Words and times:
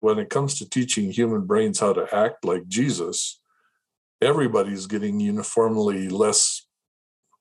when 0.00 0.18
it 0.18 0.30
comes 0.30 0.58
to 0.58 0.68
teaching 0.68 1.10
human 1.10 1.46
brains 1.46 1.80
how 1.80 1.92
to 1.92 2.12
act 2.14 2.44
like 2.44 2.66
Jesus, 2.66 3.40
everybody's 4.20 4.86
getting 4.86 5.20
uniformly 5.20 6.08
less 6.08 6.66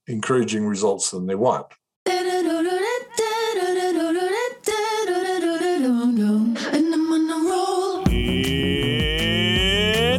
encouraging 0.07 0.67
results 0.67 1.11
than 1.11 1.27
they 1.27 1.35
want. 1.35 1.67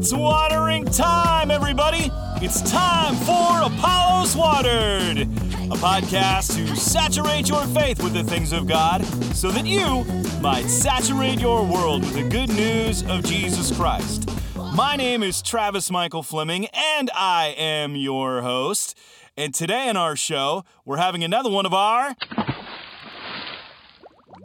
It's 0.02 0.12
watering 0.14 0.86
time, 0.86 1.50
everybody! 1.50 2.10
It's 2.42 2.62
time 2.70 3.14
for 3.16 3.60
Apollos 3.62 4.34
Watered, 4.34 5.28
a 5.70 5.74
podcast 5.74 6.56
to 6.56 6.74
saturate 6.74 7.48
your 7.48 7.64
faith 7.66 8.02
with 8.02 8.12
the 8.12 8.24
things 8.24 8.52
of 8.52 8.66
God 8.66 9.04
so 9.34 9.52
that 9.52 9.64
you 9.64 10.02
might 10.40 10.66
saturate 10.66 11.38
your 11.38 11.64
world 11.64 12.02
with 12.02 12.14
the 12.14 12.28
good 12.28 12.48
news 12.48 13.04
of 13.04 13.22
Jesus 13.22 13.70
Christ. 13.76 14.28
My 14.74 14.96
name 14.96 15.22
is 15.22 15.40
Travis 15.40 15.88
Michael 15.88 16.24
Fleming, 16.24 16.66
and 16.72 17.08
I 17.14 17.54
am 17.56 17.94
your 17.94 18.42
host. 18.42 18.98
And 19.36 19.54
today 19.54 19.88
in 19.88 19.96
our 19.96 20.16
show, 20.16 20.64
we're 20.84 20.96
having 20.96 21.22
another 21.22 21.50
one 21.50 21.66
of 21.66 21.72
our 21.72 22.16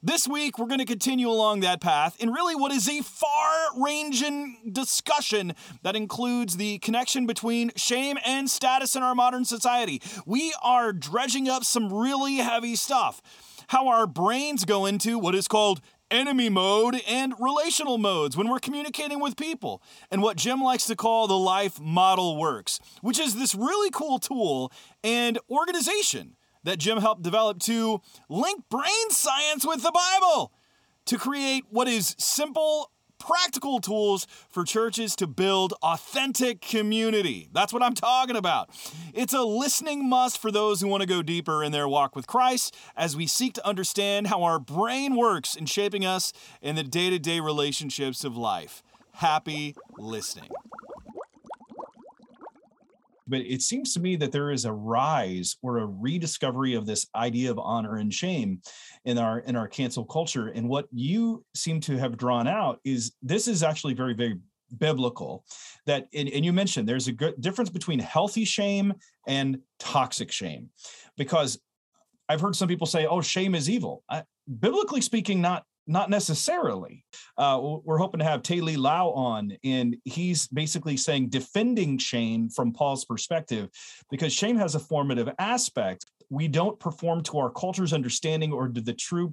This 0.00 0.28
week, 0.28 0.60
we're 0.60 0.68
going 0.68 0.78
to 0.78 0.84
continue 0.84 1.28
along 1.28 1.58
that 1.60 1.80
path 1.80 2.16
in 2.20 2.30
really 2.30 2.54
what 2.54 2.70
is 2.70 2.88
a 2.88 3.02
far 3.02 3.56
ranging 3.76 4.70
discussion 4.72 5.54
that 5.82 5.96
includes 5.96 6.56
the 6.56 6.78
connection 6.78 7.26
between 7.26 7.72
shame 7.74 8.16
and 8.24 8.48
status 8.48 8.94
in 8.94 9.02
our 9.02 9.16
modern 9.16 9.44
society. 9.44 10.00
We 10.24 10.54
are 10.62 10.92
dredging 10.92 11.48
up 11.48 11.64
some 11.64 11.92
really 11.92 12.36
heavy 12.36 12.76
stuff. 12.76 13.20
How 13.66 13.88
our 13.88 14.06
brains 14.06 14.64
go 14.64 14.86
into 14.86 15.18
what 15.18 15.34
is 15.34 15.48
called 15.48 15.80
enemy 16.10 16.48
mode 16.48 17.00
and 17.08 17.34
relational 17.38 17.98
modes 17.98 18.36
when 18.36 18.48
we're 18.48 18.58
communicating 18.58 19.20
with 19.20 19.36
people, 19.36 19.82
and 20.10 20.22
what 20.22 20.36
Jim 20.36 20.62
likes 20.62 20.86
to 20.86 20.96
call 20.96 21.26
the 21.26 21.38
life 21.38 21.80
model 21.80 22.38
works, 22.38 22.80
which 23.00 23.18
is 23.18 23.34
this 23.34 23.54
really 23.54 23.90
cool 23.90 24.18
tool 24.18 24.72
and 25.02 25.38
organization 25.50 26.36
that 26.64 26.78
Jim 26.78 26.98
helped 26.98 27.22
develop 27.22 27.58
to 27.60 28.00
link 28.28 28.64
brain 28.70 29.10
science 29.10 29.66
with 29.66 29.82
the 29.82 29.92
Bible 29.92 30.52
to 31.06 31.16
create 31.16 31.64
what 31.70 31.88
is 31.88 32.14
simple, 32.18 32.90
practical 33.18 33.80
tools 33.80 34.26
for 34.48 34.64
churches 34.64 35.14
to 35.16 35.26
build 35.26 35.74
authentic 35.82 36.60
community. 36.60 37.48
That's 37.52 37.72
what 37.72 37.82
I'm 37.82 37.94
talking 37.94 38.36
about. 38.36 38.70
It's 39.14 39.32
a 39.32 39.42
listening 39.42 40.08
must 40.08 40.38
for 40.38 40.50
those 40.50 40.80
who 40.80 40.88
want 40.88 41.02
to 41.02 41.08
go 41.08 41.22
deeper 41.22 41.62
in 41.62 41.72
their 41.72 41.88
walk 41.88 42.16
with 42.16 42.26
Christ 42.26 42.76
as 42.96 43.16
we 43.16 43.26
seek 43.26 43.54
to 43.54 43.66
understand 43.66 44.28
how 44.28 44.42
our 44.42 44.58
brain 44.58 45.16
works 45.16 45.54
in 45.54 45.66
shaping 45.66 46.04
us 46.04 46.32
in 46.62 46.76
the 46.76 46.82
day 46.82 47.10
to 47.10 47.18
day 47.18 47.40
relationships 47.40 48.24
of 48.24 48.36
life. 48.36 48.82
Happy 49.12 49.74
listening 49.96 50.50
but 53.28 53.40
it 53.40 53.62
seems 53.62 53.92
to 53.94 54.00
me 54.00 54.16
that 54.16 54.32
there 54.32 54.50
is 54.50 54.64
a 54.64 54.72
rise 54.72 55.56
or 55.62 55.78
a 55.78 55.86
rediscovery 55.86 56.74
of 56.74 56.86
this 56.86 57.06
idea 57.14 57.50
of 57.50 57.58
honor 57.58 57.96
and 57.96 58.12
shame 58.12 58.60
in 59.04 59.18
our 59.18 59.40
in 59.40 59.56
our 59.56 59.68
cancel 59.68 60.04
culture. 60.04 60.48
And 60.48 60.68
what 60.68 60.86
you 60.92 61.44
seem 61.54 61.80
to 61.82 61.96
have 61.98 62.16
drawn 62.16 62.48
out 62.48 62.80
is 62.84 63.12
this 63.22 63.48
is 63.48 63.62
actually 63.62 63.94
very 63.94 64.14
very 64.14 64.38
biblical 64.76 65.44
that 65.86 66.08
and, 66.12 66.28
and 66.28 66.44
you 66.44 66.52
mentioned 66.52 66.88
there's 66.88 67.08
a 67.08 67.12
good 67.12 67.40
difference 67.40 67.70
between 67.70 67.98
healthy 67.98 68.44
shame 68.44 68.94
and 69.26 69.58
toxic 69.78 70.32
shame. 70.32 70.70
Because 71.16 71.58
i've 72.28 72.40
heard 72.40 72.56
some 72.56 72.68
people 72.68 72.86
say 72.86 73.06
oh 73.06 73.20
shame 73.20 73.54
is 73.54 73.68
evil. 73.70 74.02
I, 74.08 74.24
biblically 74.60 75.00
speaking 75.00 75.40
not 75.40 75.64
not 75.88 76.10
necessarily. 76.10 77.04
Uh, 77.36 77.58
we're 77.82 77.98
hoping 77.98 78.18
to 78.18 78.24
have 78.24 78.42
Te-Li 78.42 78.76
Lau 78.76 79.08
on, 79.10 79.56
and 79.64 79.96
he's 80.04 80.46
basically 80.48 80.96
saying 80.96 81.30
defending 81.30 81.98
shame 81.98 82.50
from 82.50 82.72
Paul's 82.72 83.04
perspective, 83.04 83.70
because 84.10 84.32
shame 84.32 84.56
has 84.56 84.74
a 84.74 84.80
formative 84.80 85.30
aspect. 85.38 86.04
We 86.30 86.46
don't 86.46 86.78
perform 86.78 87.22
to 87.24 87.38
our 87.38 87.50
culture's 87.50 87.94
understanding 87.94 88.52
or 88.52 88.68
to 88.68 88.80
the 88.80 88.92
true 88.92 89.32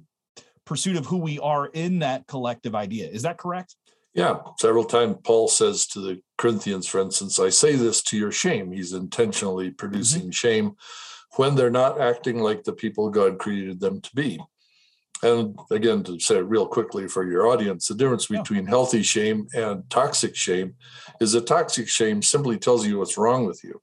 pursuit 0.64 0.96
of 0.96 1.06
who 1.06 1.18
we 1.18 1.38
are 1.38 1.66
in 1.66 2.00
that 2.00 2.26
collective 2.26 2.74
idea. 2.74 3.08
Is 3.08 3.22
that 3.22 3.38
correct? 3.38 3.76
Yeah, 4.14 4.38
several 4.58 4.84
times 4.84 5.18
Paul 5.24 5.46
says 5.46 5.86
to 5.88 6.00
the 6.00 6.22
Corinthians, 6.38 6.86
for 6.86 7.00
instance, 7.02 7.38
I 7.38 7.50
say 7.50 7.76
this 7.76 8.02
to 8.04 8.16
your 8.16 8.32
shame. 8.32 8.72
He's 8.72 8.94
intentionally 8.94 9.70
producing 9.70 10.22
mm-hmm. 10.22 10.30
shame 10.30 10.76
when 11.36 11.54
they're 11.54 11.70
not 11.70 12.00
acting 12.00 12.40
like 12.40 12.64
the 12.64 12.72
people 12.72 13.10
God 13.10 13.38
created 13.38 13.78
them 13.78 14.00
to 14.00 14.10
be. 14.14 14.40
And 15.22 15.58
again, 15.70 16.02
to 16.04 16.20
say 16.20 16.36
it 16.36 16.46
real 16.46 16.66
quickly 16.66 17.08
for 17.08 17.24
your 17.24 17.46
audience, 17.46 17.88
the 17.88 17.94
difference 17.94 18.26
between 18.26 18.66
healthy 18.66 19.02
shame 19.02 19.48
and 19.54 19.88
toxic 19.88 20.36
shame 20.36 20.74
is 21.20 21.32
that 21.32 21.46
toxic 21.46 21.88
shame 21.88 22.20
simply 22.22 22.58
tells 22.58 22.86
you 22.86 22.98
what's 22.98 23.16
wrong 23.16 23.46
with 23.46 23.64
you. 23.64 23.80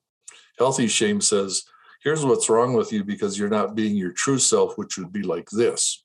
Healthy 0.59 0.87
shame 0.87 1.21
says, 1.21 1.63
here's 2.03 2.23
what's 2.23 2.49
wrong 2.49 2.73
with 2.73 2.93
you 2.93 3.03
because 3.03 3.39
you're 3.39 3.49
not 3.49 3.75
being 3.75 3.95
your 3.95 4.11
true 4.11 4.37
self, 4.37 4.77
which 4.77 4.97
would 4.97 5.11
be 5.11 5.23
like 5.23 5.49
this. 5.49 6.03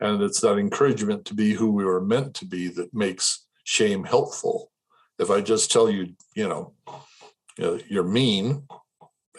And 0.00 0.22
it's 0.22 0.40
that 0.40 0.58
encouragement 0.58 1.24
to 1.26 1.34
be 1.34 1.52
who 1.52 1.72
we 1.72 1.84
were 1.84 2.00
meant 2.00 2.34
to 2.34 2.46
be 2.46 2.68
that 2.68 2.94
makes 2.94 3.44
shame 3.64 4.04
helpful. 4.04 4.70
If 5.18 5.30
I 5.30 5.40
just 5.40 5.70
tell 5.70 5.90
you, 5.90 6.14
you 6.34 6.48
know, 6.48 6.72
you're 7.88 8.04
mean 8.04 8.62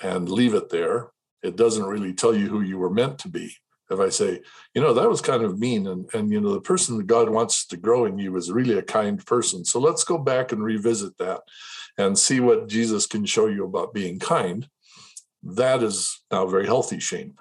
and 0.03 0.29
leave 0.29 0.53
it 0.53 0.69
there, 0.69 1.11
it 1.41 1.55
doesn't 1.55 1.85
really 1.85 2.13
tell 2.13 2.35
you 2.35 2.47
who 2.47 2.61
you 2.61 2.77
were 2.77 2.89
meant 2.89 3.17
to 3.19 3.29
be 3.29 3.55
if 3.89 3.99
I 3.99 4.09
say, 4.09 4.41
you 4.73 4.81
know, 4.81 4.93
that 4.93 5.09
was 5.09 5.21
kind 5.21 5.43
of 5.43 5.59
mean, 5.59 5.87
and 5.87 6.09
and 6.13 6.31
you 6.31 6.39
know, 6.39 6.53
the 6.53 6.61
person 6.61 6.97
that 6.97 7.07
God 7.07 7.29
wants 7.29 7.65
to 7.67 7.77
grow 7.77 8.05
in 8.05 8.17
you 8.17 8.35
is 8.37 8.51
really 8.51 8.77
a 8.77 8.83
kind 8.83 9.23
person. 9.25 9.65
So 9.65 9.79
let's 9.79 10.03
go 10.03 10.17
back 10.17 10.51
and 10.51 10.63
revisit 10.63 11.17
that, 11.17 11.41
and 11.97 12.17
see 12.17 12.39
what 12.39 12.67
Jesus 12.67 13.07
can 13.07 13.25
show 13.25 13.47
you 13.47 13.65
about 13.65 13.93
being 13.93 14.19
kind. 14.19 14.67
That 15.43 15.83
is 15.83 16.21
now 16.31 16.45
very 16.47 16.65
healthy 16.65 16.99
shame. 16.99 17.35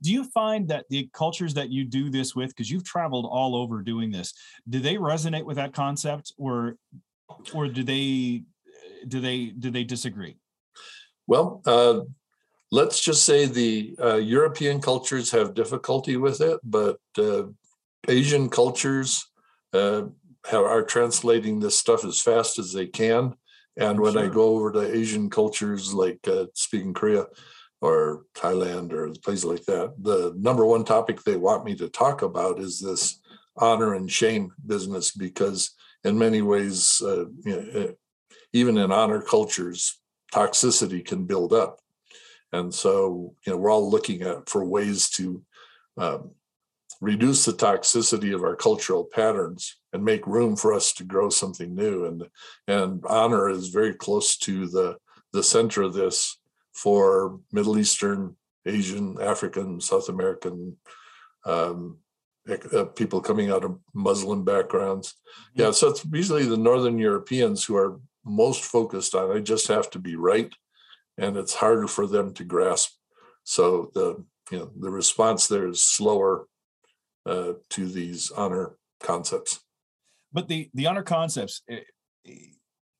Do 0.00 0.12
you 0.12 0.24
find 0.24 0.68
that 0.68 0.86
the 0.90 1.10
cultures 1.12 1.54
that 1.54 1.70
you 1.70 1.84
do 1.84 2.08
this 2.08 2.36
with, 2.36 2.50
because 2.50 2.70
you've 2.70 2.84
traveled 2.84 3.26
all 3.28 3.56
over 3.56 3.82
doing 3.82 4.12
this, 4.12 4.32
do 4.68 4.78
they 4.78 4.94
resonate 4.94 5.44
with 5.44 5.56
that 5.56 5.72
concept, 5.72 6.32
or 6.38 6.76
or 7.52 7.66
do 7.68 7.82
they 7.82 8.44
do 9.08 9.20
they 9.20 9.46
do 9.46 9.70
they 9.70 9.84
disagree? 9.84 10.36
Well, 11.26 11.62
uh, 11.66 12.00
let's 12.76 13.00
just 13.00 13.24
say 13.24 13.46
the 13.46 13.96
uh, 14.02 14.16
European 14.16 14.82
cultures 14.82 15.30
have 15.30 15.54
difficulty 15.54 16.18
with 16.18 16.42
it, 16.42 16.60
but 16.62 16.98
uh, 17.16 17.44
Asian 18.06 18.50
cultures 18.50 19.26
uh, 19.72 20.02
have, 20.44 20.62
are 20.62 20.82
translating 20.82 21.58
this 21.58 21.78
stuff 21.78 22.04
as 22.04 22.20
fast 22.20 22.58
as 22.58 22.74
they 22.74 22.86
can. 22.86 23.34
And 23.78 23.98
when 23.98 24.12
sure. 24.12 24.24
I 24.24 24.28
go 24.28 24.56
over 24.56 24.72
to 24.72 24.94
Asian 24.94 25.30
cultures 25.30 25.94
like 25.94 26.20
uh, 26.28 26.46
speaking 26.52 26.92
Korea 26.92 27.24
or 27.80 28.24
Thailand 28.34 28.92
or 28.92 29.08
places 29.24 29.46
like 29.46 29.64
that, 29.64 29.94
the 29.98 30.34
number 30.36 30.66
one 30.66 30.84
topic 30.84 31.22
they 31.22 31.36
want 31.36 31.64
me 31.64 31.74
to 31.76 31.88
talk 31.88 32.20
about 32.20 32.60
is 32.60 32.78
this 32.78 33.20
honor 33.56 33.94
and 33.94 34.10
shame 34.10 34.52
business 34.66 35.12
because 35.12 35.70
in 36.04 36.18
many 36.18 36.42
ways, 36.42 37.00
uh, 37.02 37.24
you 37.42 37.56
know, 37.56 37.80
uh, 37.80 37.92
even 38.52 38.76
in 38.76 38.92
honor 38.92 39.22
cultures, 39.22 39.98
toxicity 40.30 41.02
can 41.02 41.24
build 41.24 41.54
up 41.54 41.80
and 42.52 42.72
so, 42.72 43.34
you 43.44 43.52
know, 43.52 43.58
we're 43.58 43.70
all 43.70 43.90
looking 43.90 44.22
at 44.22 44.48
for 44.48 44.64
ways 44.64 45.10
to 45.10 45.42
um, 45.98 46.30
reduce 47.00 47.44
the 47.44 47.52
toxicity 47.52 48.34
of 48.34 48.42
our 48.42 48.56
cultural 48.56 49.04
patterns 49.04 49.76
and 49.92 50.04
make 50.04 50.26
room 50.26 50.56
for 50.56 50.72
us 50.72 50.92
to 50.94 51.04
grow 51.04 51.28
something 51.28 51.74
new. 51.74 52.06
And 52.06 52.28
and 52.68 53.04
honor 53.06 53.48
is 53.48 53.68
very 53.68 53.94
close 53.94 54.36
to 54.38 54.66
the 54.68 54.96
the 55.32 55.42
center 55.42 55.82
of 55.82 55.94
this 55.94 56.38
for 56.72 57.40
Middle 57.52 57.78
Eastern, 57.78 58.36
Asian, 58.64 59.20
African, 59.20 59.80
South 59.80 60.08
American 60.08 60.76
um, 61.44 61.98
uh, 62.72 62.84
people 62.84 63.20
coming 63.20 63.50
out 63.50 63.64
of 63.64 63.78
Muslim 63.94 64.44
backgrounds. 64.44 65.14
Mm-hmm. 65.14 65.62
Yeah, 65.62 65.70
so 65.72 65.88
it's 65.88 66.04
usually 66.12 66.44
the 66.44 66.56
Northern 66.56 66.98
Europeans 66.98 67.64
who 67.64 67.76
are 67.76 67.98
most 68.24 68.64
focused 68.64 69.14
on. 69.14 69.36
I 69.36 69.40
just 69.40 69.68
have 69.68 69.90
to 69.90 69.98
be 69.98 70.16
right, 70.16 70.52
and 71.18 71.36
it's 71.36 71.54
harder 71.54 71.86
for 71.86 72.06
them 72.06 72.32
to 72.34 72.44
grasp. 72.44 72.92
So 73.44 73.90
the 73.94 74.24
you 74.50 74.58
know 74.58 74.70
the 74.78 74.90
response 74.90 75.46
there 75.46 75.68
is 75.68 75.84
slower 75.84 76.46
uh, 77.24 77.54
to 77.70 77.86
these 77.86 78.30
honor 78.30 78.76
concepts. 79.00 79.60
But 80.32 80.48
the 80.48 80.70
the 80.74 80.86
honor 80.86 81.02
concepts, 81.02 81.62
eh, 81.68 81.80
eh, 82.26 82.32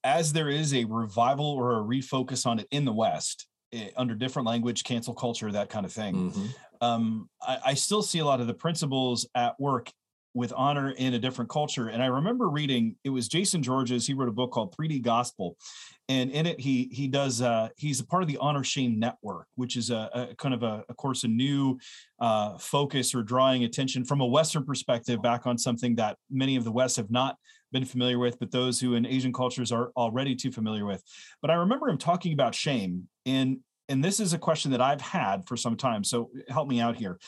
as 0.05 0.33
there 0.33 0.49
is 0.49 0.75
a 0.75 0.85
revival 0.85 1.47
or 1.47 1.79
a 1.79 1.85
refocus 1.85 2.47
on 2.47 2.59
it 2.61 2.69
in 2.71 2.85
the 2.85 2.93
West 2.93 3.47
eh, 3.73 3.91
under 3.97 4.15
different 4.15 4.47
language, 4.47 4.85
cancel 4.85 5.15
culture, 5.15 5.51
that 5.53 5.69
kind 5.69 5.85
of 5.85 5.93
thing. 5.93 6.31
Mm-hmm. 6.31 6.47
Um, 6.81 7.29
I, 7.43 7.59
I 7.67 7.75
still 7.75 8.03
see 8.03 8.19
a 8.19 8.25
lot 8.25 8.41
of 8.41 8.47
the 8.47 8.55
principles 8.55 9.27
at 9.35 9.59
work 9.59 9.91
with 10.37 10.53
honor 10.55 10.91
in 10.91 11.15
a 11.15 11.19
different 11.19 11.49
culture. 11.50 11.88
And 11.88 12.03
I 12.03 12.06
remember 12.06 12.50
reading 12.50 12.94
it 13.05 13.09
was 13.09 13.27
Jason 13.27 13.62
Georges. 13.62 14.06
He 14.06 14.12
wrote 14.12 14.29
a 14.29 14.33
book 14.33 14.53
called 14.53 14.77
3D 14.77 15.00
Gospel, 15.00 15.56
and 16.11 16.31
in 16.31 16.44
it 16.44 16.61
he 16.61 16.91
he 16.93 17.09
does 17.09 17.41
uh, 17.41 17.71
he's 17.77 18.00
a 18.00 18.06
part 18.06 18.23
of 18.23 18.29
the 18.29 18.37
Honor 18.37 18.62
Shame 18.62 18.99
Network, 18.99 19.47
which 19.55 19.77
is 19.77 19.91
a, 19.91 20.11
a 20.12 20.35
kind 20.37 20.55
of 20.55 20.62
a, 20.62 20.85
of 20.91 20.97
course 20.99 21.25
a 21.25 21.29
new 21.29 21.79
uh, 22.21 22.59
focus 22.59 23.15
or 23.15 23.23
drawing 23.23 23.65
attention 23.65 24.05
from 24.05 24.21
a 24.21 24.27
Western 24.27 24.65
perspective 24.65 25.23
back 25.23 25.47
on 25.47 25.56
something 25.56 25.97
that 25.97 26.19
many 26.31 26.56
of 26.56 26.65
the 26.65 26.73
West 26.73 26.97
have 26.97 27.11
not 27.11 27.37
been 27.73 27.87
familiar 27.87 28.19
with, 28.19 28.39
but 28.39 28.50
those 28.50 28.79
who 28.79 28.94
in 28.94 29.06
Asian 29.06 29.32
cultures 29.32 29.73
are 29.73 29.91
already 29.97 30.37
too 30.37 30.53
familiar 30.53 30.85
with. 30.85 31.03
But 31.41 31.50
I 31.50 31.55
remember 31.55 31.89
him 31.89 31.99
talking 31.99 32.35
about 32.35 32.55
shame, 32.55 33.09
and 33.25 33.61
and 33.89 34.05
this 34.05 34.21
is 34.21 34.35
a 34.35 34.39
question 34.39 34.73
that 34.73 34.82
I've 34.82 35.00
had 35.00 35.47
for 35.49 35.56
some 35.56 35.79
time. 35.79 36.05
So 36.05 36.29
help 36.49 36.69
me 36.69 36.79
out 36.79 36.97
here. 36.97 37.19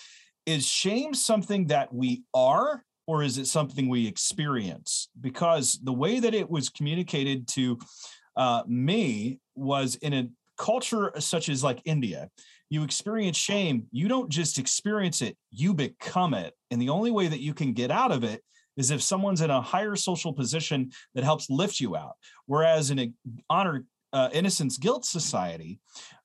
Is 0.45 0.67
shame 0.67 1.15
something 1.15 1.69
that 1.69 1.93
we 1.93 2.25
are 2.35 2.83
or 3.09 3.23
is 3.23 3.39
it 3.39 3.47
something 3.47 3.89
we 3.89 4.07
experience? 4.07 5.09
Because 5.19 5.81
the 5.83 5.95
way 5.95 6.21
that 6.21 6.35
it 6.35 6.49
was 6.49 6.69
communicated 6.69 7.49
to 7.49 7.79
uh, 8.37 8.63
me 8.67 9.41
was 9.55 9.95
in 9.97 10.13
a 10.13 10.29
culture 10.59 11.11
such 11.19 11.49
as 11.49 11.65
like 11.65 11.81
India. 11.87 12.29
You 12.69 12.85
experience 12.85 13.39
shame, 13.39 13.87
you 13.93 14.09
don't 14.09 14.29
just 14.29 14.59
experience 14.59 15.23
it, 15.23 15.39
you 15.51 15.73
become 15.73 16.35
it. 16.35 16.53
And 16.71 16.83
the 16.83 16.91
only 16.91 17.11
way 17.11 17.29
that 17.29 17.41
you 17.41 17.55
can 17.55 17.73
get 17.73 17.91
out 17.91 18.13
of 18.13 18.25
it 18.25 18.43
is 18.77 18.91
if 18.91 19.01
someone's 19.01 19.41
in 19.41 19.49
a 19.49 19.63
higher 19.63 19.97
social 19.97 20.35
position 20.35 20.91
that 21.15 21.25
helps 21.25 21.49
lift 21.49 21.81
you 21.81 21.97
out. 21.97 22.13
Whereas 22.45 22.91
in 22.91 22.99
a 22.99 23.13
honor, 23.49 23.87
uh, 24.13 24.29
innocence, 24.35 24.77
guilt 24.77 25.07
society, 25.07 25.81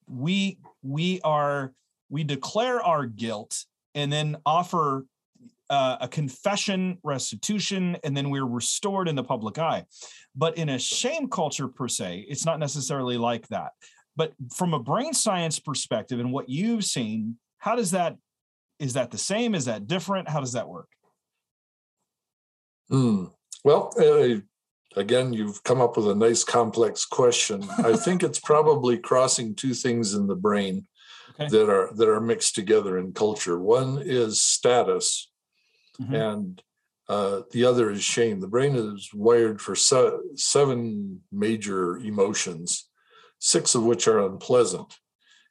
we 0.05 0.57
we 0.81 1.21
are 1.23 1.71
we 2.09 2.25
declare 2.25 2.83
our 2.83 3.05
guilt 3.05 3.63
and 3.95 4.11
then 4.11 4.35
offer 4.45 5.05
uh, 5.69 5.97
a 6.01 6.07
confession, 6.07 6.97
restitution, 7.03 7.97
and 8.03 8.15
then 8.15 8.29
we're 8.29 8.45
restored 8.45 9.07
in 9.07 9.15
the 9.15 9.23
public 9.23 9.57
eye. 9.57 9.85
But 10.35 10.57
in 10.57 10.69
a 10.69 10.79
shame 10.79 11.29
culture 11.29 11.67
per 11.67 11.87
se, 11.87 12.25
it's 12.27 12.45
not 12.45 12.59
necessarily 12.59 13.17
like 13.17 13.47
that. 13.47 13.71
But 14.15 14.33
from 14.55 14.73
a 14.73 14.79
brain 14.79 15.13
science 15.13 15.59
perspective 15.59 16.19
and 16.19 16.31
what 16.31 16.49
you've 16.49 16.83
seen, 16.83 17.37
how 17.57 17.75
does 17.75 17.91
that 17.91 18.17
is 18.79 18.93
that 18.93 19.11
the 19.11 19.17
same? 19.17 19.55
Is 19.55 19.65
that 19.65 19.87
different? 19.87 20.27
How 20.27 20.39
does 20.39 20.53
that 20.53 20.67
work? 20.67 20.89
Hmm. 22.89 23.25
Well, 23.63 23.93
uh, 23.97 24.41
again, 24.99 25.31
you've 25.31 25.63
come 25.63 25.79
up 25.79 25.95
with 25.95 26.09
a 26.09 26.15
nice 26.15 26.43
complex 26.43 27.05
question. 27.05 27.63
I 27.77 27.95
think 28.05 28.23
it's 28.23 28.39
probably 28.39 28.97
crossing 28.97 29.55
two 29.55 29.73
things 29.73 30.13
in 30.13 30.27
the 30.27 30.35
brain 30.35 30.85
okay. 31.31 31.47
that 31.49 31.69
are 31.69 31.91
that 31.95 32.09
are 32.09 32.21
mixed 32.21 32.55
together 32.55 32.97
in 32.97 33.13
culture. 33.13 33.57
One 33.57 34.01
is 34.03 34.41
status, 34.41 35.31
mm-hmm. 36.01 36.15
and 36.15 36.63
uh, 37.09 37.41
the 37.51 37.65
other 37.65 37.91
is 37.91 38.03
shame. 38.03 38.39
The 38.39 38.47
brain 38.47 38.75
is 38.75 39.09
wired 39.13 39.61
for 39.61 39.75
se- 39.75 40.17
seven 40.35 41.21
major 41.31 41.97
emotions, 41.97 42.89
six 43.39 43.75
of 43.75 43.83
which 43.83 44.07
are 44.07 44.25
unpleasant. 44.25 44.97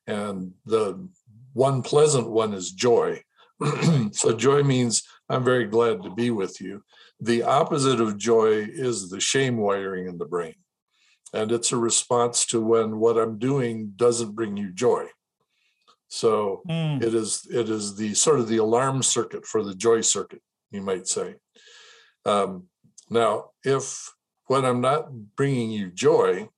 And 0.06 0.52
the 0.64 1.08
one 1.52 1.82
pleasant 1.82 2.30
one 2.30 2.54
is 2.54 2.72
joy. 2.72 3.22
so, 4.12 4.34
joy 4.34 4.62
means 4.62 5.02
I'm 5.28 5.44
very 5.44 5.66
glad 5.66 6.02
to 6.02 6.10
be 6.10 6.30
with 6.30 6.60
you. 6.60 6.82
The 7.20 7.42
opposite 7.44 8.00
of 8.00 8.18
joy 8.18 8.66
is 8.68 9.10
the 9.10 9.20
shame 9.20 9.58
wiring 9.58 10.08
in 10.08 10.18
the 10.18 10.24
brain. 10.24 10.54
And 11.32 11.52
it's 11.52 11.72
a 11.72 11.76
response 11.76 12.44
to 12.46 12.60
when 12.60 12.98
what 12.98 13.16
I'm 13.16 13.38
doing 13.38 13.92
doesn't 13.96 14.34
bring 14.34 14.56
you 14.56 14.72
joy. 14.72 15.06
So 16.12 16.60
mm. 16.68 17.02
it 17.02 17.14
is 17.14 17.46
it 17.50 17.70
is 17.70 17.96
the 17.96 18.12
sort 18.12 18.38
of 18.38 18.46
the 18.46 18.58
alarm 18.58 19.02
circuit 19.02 19.46
for 19.46 19.64
the 19.64 19.74
joy 19.74 20.02
circuit 20.02 20.42
you 20.70 20.82
might 20.82 21.08
say. 21.08 21.36
Um, 22.26 22.64
now, 23.08 23.52
if 23.64 24.12
when 24.44 24.66
I'm 24.66 24.82
not 24.82 25.10
bringing 25.36 25.70
you 25.70 25.90
joy, 25.90 26.50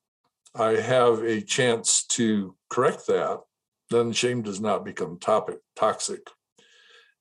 I 0.57 0.71
have 0.71 1.23
a 1.23 1.41
chance 1.41 2.05
to 2.17 2.57
correct 2.69 3.07
that, 3.07 3.43
then 3.91 4.11
shame 4.11 4.43
does 4.43 4.61
not 4.61 4.85
become 4.85 5.21
topic 5.21 5.59
toxic. 5.77 6.29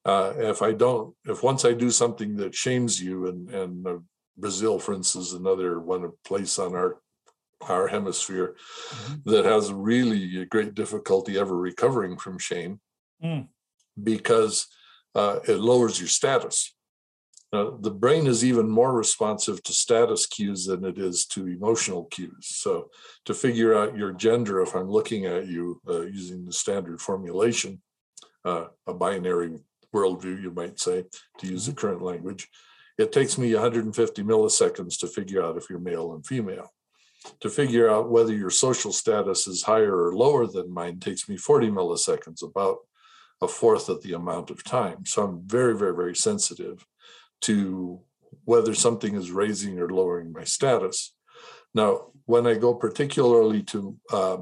Uh, 0.04 0.34
if 0.38 0.64
I 0.64 0.72
don't, 0.72 1.14
if 1.26 1.44
once 1.44 1.66
I 1.66 1.74
do 1.74 1.92
something 1.92 2.38
that 2.38 2.56
shames 2.56 3.00
you, 3.00 3.28
and 3.28 3.50
and 3.52 3.88
uh, 3.88 3.98
Brazil, 4.38 4.80
for 4.80 4.96
instance, 4.96 5.34
another 5.34 5.80
one 5.80 6.04
a 6.04 6.10
place 6.28 6.58
on 6.58 6.74
our 6.74 6.98
our 7.70 7.88
hemisphere 7.88 8.56
mm-hmm. 8.90 9.32
that 9.32 9.46
has 9.46 9.72
really 9.72 10.42
a 10.42 10.46
great 10.46 10.74
difficulty 10.74 11.38
ever 11.38 11.56
recovering 11.56 12.18
from 12.18 12.38
shame, 12.38 12.80
mm. 13.24 13.48
because 14.02 14.68
uh, 15.16 15.40
it 15.48 15.60
lowers 15.60 16.00
your 16.00 16.10
status. 16.10 16.74
Now, 17.54 17.78
the 17.80 17.92
brain 17.92 18.26
is 18.26 18.44
even 18.44 18.68
more 18.68 18.94
responsive 18.94 19.62
to 19.64 19.74
status 19.74 20.26
cues 20.26 20.66
than 20.66 20.84
it 20.84 20.98
is 20.98 21.28
to 21.28 21.46
emotional 21.46 22.06
cues. 22.06 22.48
So, 22.48 22.90
to 23.26 23.34
figure 23.36 23.78
out 23.78 23.96
your 23.96 24.12
gender, 24.12 24.62
if 24.62 24.74
I'm 24.74 24.90
looking 24.90 25.28
at 25.28 25.46
you 25.46 25.80
uh, 25.88 26.02
using 26.02 26.46
the 26.46 26.52
standard 26.52 27.00
formulation, 27.00 27.80
uh, 28.44 28.66
a 28.88 28.94
binary 28.96 29.60
worldview, 29.94 30.42
you 30.42 30.50
might 30.50 30.80
say, 30.80 31.06
to 31.38 31.48
use 31.48 31.68
the 31.68 31.72
mm-hmm. 31.72 31.80
current 31.80 32.02
language, 32.02 32.50
it 32.98 33.12
takes 33.12 33.38
me 33.38 33.54
150 33.54 34.24
milliseconds 34.24 35.00
to 35.00 35.08
figure 35.08 35.44
out 35.44 35.56
if 35.56 35.70
you're 35.70 35.80
male 35.80 36.14
and 36.14 36.26
female. 36.26 36.72
To 37.42 37.50
figure 37.50 37.90
out 37.90 38.10
whether 38.10 38.34
your 38.34 38.50
social 38.50 38.92
status 38.92 39.48
is 39.48 39.64
higher 39.64 40.08
or 40.08 40.16
lower 40.16 40.46
than 40.48 40.74
mine 40.74 41.00
takes 41.00 41.30
me 41.30 41.38
40 41.38 41.70
milliseconds, 41.70 42.44
about 42.44 42.80
a 43.42 43.48
fourth 43.48 43.90
of 43.90 44.02
the 44.02 44.14
amount 44.14 44.50
of 44.50 44.64
time. 44.64 45.06
So 45.06 45.24
I'm 45.24 45.42
very, 45.48 45.78
very, 45.78 45.96
very 45.96 46.16
sensitive 46.16 46.86
to 47.42 48.02
whether 48.46 48.74
something 48.74 49.16
is 49.16 49.32
raising 49.32 49.80
or 49.80 49.90
lowering 49.90 50.32
my 50.32 50.44
status. 50.44 51.14
Now, 51.74 52.12
when 52.26 52.48
I 52.48 52.56
go 52.56 52.74
particularly 52.74 53.64
to, 53.64 53.98
uh, 54.12 54.38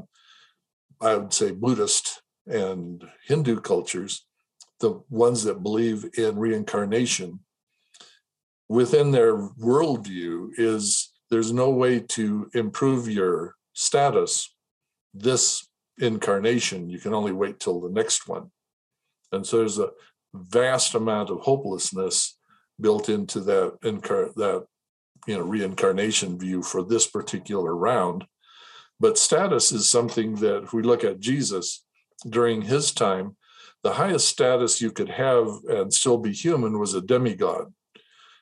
I 0.99 1.15
would 1.15 1.33
say, 1.33 1.51
Buddhist 1.51 2.21
and 2.47 3.03
Hindu 3.27 3.61
cultures, 3.61 4.25
the 4.79 5.01
ones 5.09 5.43
that 5.43 5.63
believe 5.63 6.05
in 6.17 6.37
reincarnation, 6.37 7.39
within 8.67 9.11
their 9.11 9.35
worldview 9.37 10.49
is 10.57 11.10
there's 11.31 11.53
no 11.53 11.69
way 11.69 11.99
to 11.99 12.51
improve 12.53 13.09
your 13.09 13.55
status 13.73 14.53
this 15.13 15.67
incarnation. 15.97 16.89
You 16.89 16.99
can 16.99 17.13
only 17.13 17.31
wait 17.31 17.59
till 17.59 17.79
the 17.79 17.89
next 17.89 18.27
one. 18.27 18.51
And 19.31 19.47
so 19.47 19.57
there's 19.57 19.79
a 19.79 19.91
vast 20.33 20.93
amount 20.93 21.29
of 21.29 21.39
hopelessness 21.39 22.37
built 22.79 23.09
into 23.09 23.39
that 23.41 23.77
incar- 23.81 24.33
that 24.35 24.65
you 25.27 25.37
know 25.37 25.43
reincarnation 25.43 26.37
view 26.37 26.61
for 26.63 26.83
this 26.83 27.07
particular 27.07 27.75
round. 27.75 28.25
But 28.99 29.17
status 29.17 29.71
is 29.71 29.89
something 29.89 30.35
that 30.35 30.63
if 30.63 30.73
we 30.73 30.83
look 30.83 31.03
at 31.03 31.19
Jesus 31.19 31.85
during 32.27 32.63
his 32.63 32.91
time, 32.91 33.37
the 33.83 33.93
highest 33.93 34.27
status 34.27 34.81
you 34.81 34.91
could 34.91 35.09
have 35.09 35.47
and 35.67 35.93
still 35.93 36.17
be 36.17 36.31
human 36.31 36.77
was 36.77 36.93
a 36.93 37.01
demigod. 37.01 37.73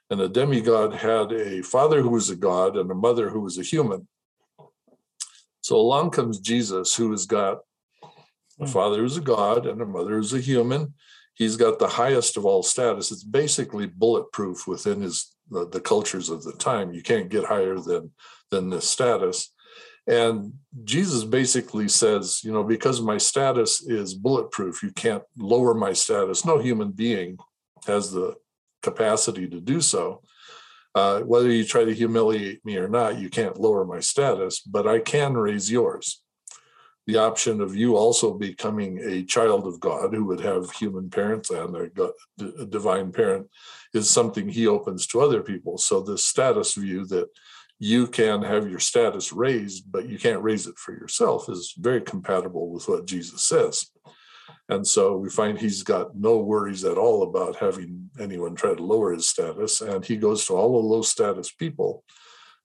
And 0.09 0.21
a 0.21 0.27
demigod 0.27 0.93
had 0.93 1.31
a 1.31 1.61
father 1.61 2.01
who 2.01 2.09
was 2.09 2.29
a 2.29 2.35
god 2.35 2.77
and 2.77 2.89
a 2.89 2.95
mother 2.95 3.29
who 3.29 3.41
was 3.41 3.57
a 3.57 3.63
human. 3.63 4.07
So 5.61 5.75
along 5.75 6.11
comes 6.11 6.39
Jesus, 6.39 6.95
who 6.95 7.11
has 7.11 7.25
got 7.25 7.59
a 8.03 8.07
hmm. 8.59 8.65
father 8.65 8.97
who's 8.97 9.17
a 9.17 9.21
god 9.21 9.65
and 9.65 9.81
a 9.81 9.85
mother 9.85 10.15
who's 10.15 10.33
a 10.33 10.39
human, 10.39 10.93
he's 11.35 11.57
got 11.57 11.79
the 11.79 11.87
highest 11.87 12.37
of 12.37 12.45
all 12.45 12.63
status. 12.63 13.11
It's 13.11 13.23
basically 13.23 13.87
bulletproof 13.87 14.67
within 14.67 15.01
his 15.01 15.35
the, 15.49 15.67
the 15.67 15.79
cultures 15.79 16.29
of 16.29 16.43
the 16.43 16.53
time. 16.53 16.93
You 16.93 17.01
can't 17.01 17.29
get 17.29 17.45
higher 17.45 17.79
than 17.79 18.11
than 18.51 18.69
this 18.69 18.89
status. 18.89 19.51
And 20.07 20.53
Jesus 20.83 21.23
basically 21.23 21.87
says, 21.87 22.41
you 22.43 22.51
know, 22.51 22.63
because 22.63 22.99
my 22.99 23.19
status 23.19 23.83
is 23.83 24.15
bulletproof, 24.15 24.81
you 24.81 24.91
can't 24.91 25.23
lower 25.37 25.75
my 25.75 25.93
status. 25.93 26.45
No 26.45 26.57
human 26.57 26.91
being 26.91 27.37
has 27.85 28.11
the 28.11 28.35
capacity 28.81 29.47
to 29.47 29.59
do 29.59 29.81
so. 29.81 30.21
Uh, 30.95 31.21
whether 31.21 31.51
you 31.51 31.63
try 31.63 31.83
to 31.85 31.93
humiliate 31.93 32.65
me 32.65 32.77
or 32.77 32.89
not, 32.89 33.19
you 33.19 33.29
can't 33.29 33.59
lower 33.59 33.85
my 33.85 33.99
status, 33.99 34.59
but 34.59 34.87
I 34.87 34.99
can 34.99 35.35
raise 35.35 35.71
yours 35.71 36.21
the 37.09 37.17
option 37.17 37.59
of 37.59 37.75
you 37.75 37.97
also 37.97 38.35
becoming 38.35 38.99
a 38.99 39.23
child 39.23 39.65
of 39.65 39.79
God 39.79 40.13
who 40.13 40.25
would 40.25 40.41
have 40.41 40.69
human 40.69 41.09
parents 41.09 41.49
and 41.49 41.75
a, 41.75 41.87
God, 41.87 42.11
a 42.39 42.67
divine 42.67 43.11
parent 43.11 43.47
is 43.95 44.07
something 44.07 44.47
he 44.47 44.67
opens 44.67 45.07
to 45.07 45.21
other 45.21 45.41
people. 45.41 45.79
So 45.79 46.01
this 46.01 46.23
status 46.23 46.75
view 46.75 47.07
that 47.07 47.29
you 47.79 48.05
can 48.05 48.43
have 48.43 48.69
your 48.69 48.77
status 48.77 49.33
raised, 49.33 49.91
but 49.91 50.07
you 50.07 50.19
can't 50.19 50.43
raise 50.43 50.67
it 50.67 50.77
for 50.77 50.91
yourself 50.91 51.49
is 51.49 51.73
very 51.79 52.01
compatible 52.01 52.69
with 52.69 52.87
what 52.87 53.07
Jesus 53.07 53.43
says. 53.43 53.89
And 54.69 54.87
so 54.87 55.17
we 55.17 55.29
find 55.29 55.57
he's 55.57 55.81
got 55.81 56.15
no 56.15 56.37
worries 56.37 56.85
at 56.85 56.97
all 56.97 57.23
about 57.23 57.55
having 57.55 58.09
anyone 58.19 58.55
try 58.55 58.75
to 58.75 58.83
lower 58.83 59.13
his 59.13 59.27
status. 59.27 59.81
And 59.81 60.05
he 60.05 60.15
goes 60.15 60.45
to 60.45 60.53
all 60.53 60.79
the 60.79 60.87
low 60.87 61.01
status 61.01 61.51
people 61.51 62.03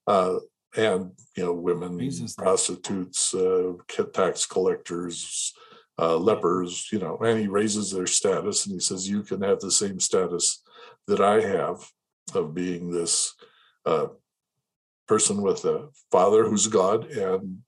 uh, 0.07 0.37
and, 0.77 1.13
you 1.35 1.45
know, 1.45 1.55
women, 1.55 1.99
prostitutes, 2.37 3.35
uh, 3.35 3.73
tax 4.13 4.45
collectors, 4.45 5.55
uh, 5.99 6.17
lepers, 6.17 6.89
you 6.93 6.99
know, 6.99 7.17
and 7.19 7.41
he 7.41 7.47
raises 7.47 7.91
their 7.91 8.07
status 8.07 8.67
and 8.67 8.75
he 8.75 8.81
says, 8.81 9.09
You 9.09 9.23
can 9.23 9.41
have 9.43 9.61
the 9.61 9.71
same 9.71 9.99
status 9.99 10.63
that 11.07 11.21
I 11.21 11.41
have 11.41 11.91
of 12.35 12.55
being 12.55 12.91
this 12.91 13.35
uh, 13.87 14.09
person 15.07 15.43
with 15.43 15.65
a 15.65 15.89
father 16.11 16.45
who's 16.45 16.67
God 16.67 17.11
and 17.11 17.59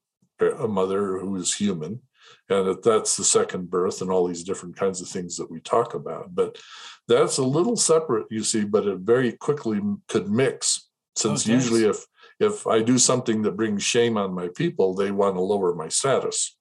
a 0.40 0.68
mother 0.68 1.18
who 1.18 1.36
is 1.36 1.54
human. 1.54 2.00
And 2.48 2.76
that's 2.82 3.16
the 3.16 3.24
second 3.24 3.70
birth 3.70 4.00
and 4.00 4.10
all 4.10 4.26
these 4.26 4.44
different 4.44 4.76
kinds 4.76 5.00
of 5.00 5.08
things 5.08 5.36
that 5.36 5.50
we 5.50 5.60
talk 5.60 5.94
about. 5.94 6.34
But 6.34 6.58
that's 7.08 7.38
a 7.38 7.44
little 7.44 7.76
separate, 7.76 8.26
you 8.30 8.42
see, 8.42 8.64
but 8.64 8.86
it 8.86 8.98
very 8.98 9.32
quickly 9.32 9.80
could 10.08 10.30
mix. 10.30 10.88
Since 11.16 11.48
oh, 11.48 11.52
usually, 11.52 11.84
if 11.84 12.04
if 12.38 12.66
I 12.66 12.82
do 12.82 12.98
something 12.98 13.42
that 13.42 13.56
brings 13.56 13.82
shame 13.82 14.18
on 14.18 14.34
my 14.34 14.48
people, 14.54 14.94
they 14.94 15.10
want 15.10 15.36
to 15.36 15.40
lower 15.40 15.74
my 15.74 15.88
status. 15.88 16.56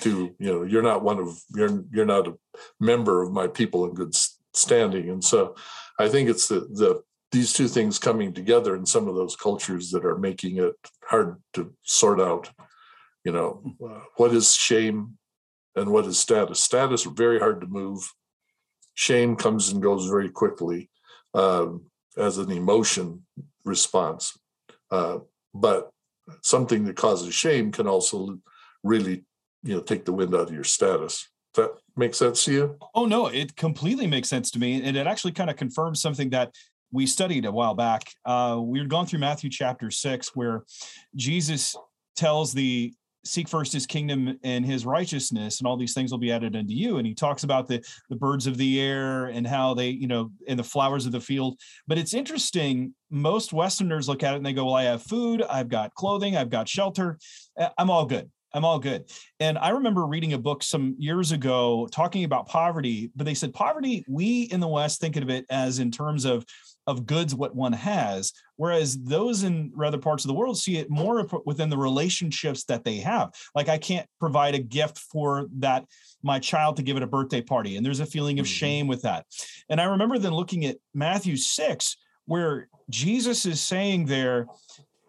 To 0.00 0.34
you 0.38 0.52
know, 0.52 0.62
you're 0.64 0.82
not 0.82 1.04
one 1.04 1.18
of 1.18 1.40
you're 1.54 1.84
you're 1.92 2.06
not 2.06 2.26
a 2.26 2.34
member 2.80 3.22
of 3.22 3.32
my 3.32 3.46
people 3.46 3.84
in 3.84 3.94
good 3.94 4.14
standing, 4.52 5.10
and 5.10 5.22
so 5.22 5.54
I 5.98 6.08
think 6.08 6.28
it's 6.28 6.48
the 6.48 6.60
the 6.60 7.02
these 7.30 7.52
two 7.52 7.68
things 7.68 7.98
coming 7.98 8.32
together 8.32 8.76
in 8.76 8.84
some 8.84 9.08
of 9.08 9.14
those 9.14 9.36
cultures 9.36 9.90
that 9.90 10.04
are 10.04 10.18
making 10.18 10.58
it 10.58 10.74
hard 11.04 11.40
to 11.54 11.72
sort 11.82 12.20
out 12.20 12.50
you 13.24 13.32
know 13.32 13.62
uh, 13.84 14.00
what 14.16 14.32
is 14.32 14.54
shame 14.54 15.18
and 15.76 15.90
what 15.90 16.06
is 16.06 16.18
status? 16.18 16.60
Status 16.60 17.06
are 17.06 17.12
very 17.12 17.38
hard 17.38 17.60
to 17.60 17.66
move. 17.66 18.12
Shame 18.94 19.36
comes 19.36 19.70
and 19.70 19.82
goes 19.82 20.06
very 20.06 20.28
quickly 20.28 20.90
um, 21.34 21.86
as 22.16 22.38
an 22.38 22.50
emotion 22.50 23.24
response. 23.64 24.38
Uh, 24.90 25.18
but 25.54 25.90
something 26.42 26.84
that 26.84 26.96
causes 26.96 27.34
shame 27.34 27.72
can 27.72 27.86
also 27.86 28.38
really 28.82 29.24
you 29.62 29.74
know 29.74 29.80
take 29.80 30.04
the 30.04 30.12
wind 30.12 30.34
out 30.34 30.48
of 30.48 30.54
your 30.54 30.64
status. 30.64 31.28
That 31.54 31.70
makes 31.96 32.18
sense 32.18 32.44
to 32.44 32.52
you? 32.52 32.78
Oh 32.94 33.06
no 33.06 33.26
it 33.28 33.56
completely 33.56 34.06
makes 34.06 34.28
sense 34.28 34.50
to 34.52 34.58
me 34.58 34.82
and 34.82 34.96
it 34.96 35.06
actually 35.06 35.32
kind 35.32 35.50
of 35.50 35.56
confirms 35.56 36.00
something 36.00 36.30
that 36.30 36.52
we 36.92 37.06
studied 37.06 37.46
a 37.46 37.52
while 37.52 37.74
back. 37.74 38.12
Uh, 38.24 38.60
we 38.62 38.78
had 38.78 38.88
gone 38.88 39.06
through 39.06 39.18
Matthew 39.18 39.50
chapter 39.50 39.90
six, 39.90 40.36
where 40.36 40.64
Jesus 41.16 41.74
tells 42.14 42.52
the 42.52 42.92
seek 43.24 43.48
first 43.48 43.72
his 43.72 43.86
kingdom 43.86 44.38
and 44.42 44.66
his 44.66 44.84
righteousness 44.84 45.60
and 45.60 45.66
all 45.66 45.76
these 45.76 45.94
things 45.94 46.10
will 46.10 46.18
be 46.18 46.32
added 46.32 46.56
unto 46.56 46.72
you 46.72 46.98
and 46.98 47.06
he 47.06 47.14
talks 47.14 47.44
about 47.44 47.68
the 47.68 47.82
the 48.10 48.16
birds 48.16 48.46
of 48.46 48.56
the 48.56 48.80
air 48.80 49.26
and 49.26 49.46
how 49.46 49.74
they 49.74 49.88
you 49.88 50.06
know 50.06 50.30
and 50.48 50.58
the 50.58 50.64
flowers 50.64 51.06
of 51.06 51.12
the 51.12 51.20
field 51.20 51.58
but 51.86 51.98
it's 51.98 52.14
interesting 52.14 52.94
most 53.10 53.52
westerners 53.52 54.08
look 54.08 54.22
at 54.22 54.34
it 54.34 54.38
and 54.38 54.46
they 54.46 54.52
go 54.52 54.66
well 54.66 54.74
i 54.74 54.84
have 54.84 55.02
food 55.02 55.42
i've 55.50 55.68
got 55.68 55.94
clothing 55.94 56.36
i've 56.36 56.50
got 56.50 56.68
shelter 56.68 57.18
eh, 57.58 57.68
i'm 57.78 57.90
all 57.90 58.06
good 58.06 58.30
I'm 58.54 58.64
all 58.64 58.78
good. 58.78 59.10
And 59.40 59.56
I 59.56 59.70
remember 59.70 60.06
reading 60.06 60.34
a 60.34 60.38
book 60.38 60.62
some 60.62 60.94
years 60.98 61.32
ago 61.32 61.88
talking 61.90 62.24
about 62.24 62.48
poverty, 62.48 63.10
but 63.16 63.24
they 63.24 63.34
said 63.34 63.54
poverty, 63.54 64.04
we 64.08 64.42
in 64.42 64.60
the 64.60 64.68
West 64.68 65.00
think 65.00 65.16
of 65.16 65.30
it 65.30 65.46
as 65.48 65.78
in 65.78 65.90
terms 65.90 66.24
of 66.24 66.44
of 66.86 67.06
goods 67.06 67.34
what 67.34 67.54
one 67.54 67.72
has 67.72 68.32
whereas 68.56 69.00
those 69.02 69.44
in 69.44 69.72
other 69.84 69.98
parts 69.98 70.24
of 70.24 70.28
the 70.28 70.34
world 70.34 70.58
see 70.58 70.76
it 70.78 70.90
more 70.90 71.26
within 71.44 71.70
the 71.70 71.76
relationships 71.76 72.64
that 72.64 72.82
they 72.84 72.96
have 72.96 73.30
like 73.54 73.68
i 73.68 73.78
can't 73.78 74.06
provide 74.18 74.54
a 74.54 74.58
gift 74.58 74.98
for 74.98 75.46
that 75.52 75.84
my 76.22 76.38
child 76.38 76.76
to 76.76 76.82
give 76.82 76.96
it 76.96 77.02
a 77.02 77.06
birthday 77.06 77.40
party 77.40 77.76
and 77.76 77.86
there's 77.86 78.00
a 78.00 78.06
feeling 78.06 78.38
of 78.40 78.46
mm-hmm. 78.46 78.52
shame 78.52 78.86
with 78.88 79.02
that 79.02 79.24
and 79.68 79.80
i 79.80 79.84
remember 79.84 80.18
then 80.18 80.34
looking 80.34 80.64
at 80.64 80.76
matthew 80.92 81.36
6 81.36 81.96
where 82.26 82.68
jesus 82.90 83.46
is 83.46 83.60
saying 83.60 84.06
there 84.06 84.46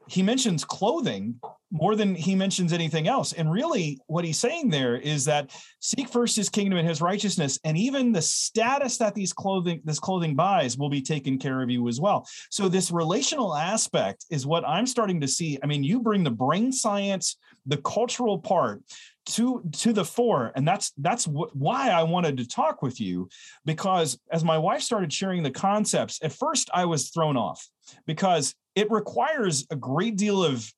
he 0.07 0.21
mentions 0.21 0.63
clothing 0.63 1.39
more 1.73 1.95
than 1.95 2.13
he 2.13 2.35
mentions 2.35 2.71
anything 2.71 3.07
else. 3.07 3.33
And 3.33 3.51
really, 3.51 3.99
what 4.05 4.23
he's 4.23 4.37
saying 4.37 4.69
there 4.69 4.95
is 4.95 5.25
that 5.25 5.49
seek 5.79 6.07
first 6.07 6.35
his 6.35 6.47
kingdom 6.47 6.77
and 6.77 6.87
his 6.87 7.01
righteousness, 7.01 7.59
and 7.63 7.75
even 7.75 8.11
the 8.11 8.21
status 8.21 8.97
that 8.99 9.15
these 9.15 9.33
clothing 9.33 9.81
this 9.83 9.99
clothing 9.99 10.35
buys 10.35 10.77
will 10.77 10.89
be 10.89 11.01
taken 11.01 11.39
care 11.39 11.63
of 11.63 11.71
you 11.71 11.87
as 11.87 11.99
well. 11.99 12.27
So 12.51 12.69
this 12.69 12.91
relational 12.91 13.55
aspect 13.55 14.25
is 14.29 14.45
what 14.45 14.63
I'm 14.67 14.85
starting 14.85 15.19
to 15.21 15.27
see. 15.27 15.57
I 15.63 15.65
mean, 15.65 15.83
you 15.83 15.99
bring 15.99 16.23
the 16.23 16.29
brain 16.29 16.71
science, 16.71 17.37
the 17.65 17.77
cultural 17.77 18.37
part 18.37 18.83
to 19.25 19.63
to 19.71 19.93
the 19.93 20.03
fore 20.03 20.51
and 20.53 20.67
that's 20.67 20.91
that's 20.97 21.25
why 21.25 21.91
i 21.91 22.03
wanted 22.03 22.35
to 22.35 22.45
talk 22.45 22.81
with 22.81 22.99
you 22.99 23.29
because 23.63 24.19
as 24.33 24.43
my 24.43 24.57
wife 24.57 24.81
started 24.81 25.13
sharing 25.13 25.43
the 25.43 25.49
concepts 25.49 26.19
at 26.21 26.33
first 26.33 26.69
i 26.73 26.83
was 26.83 27.09
thrown 27.09 27.37
off 27.37 27.65
because 28.05 28.53
it 28.75 28.91
requires 28.91 29.65
a 29.71 29.77
great 29.77 30.17
deal 30.17 30.43
of 30.43 30.69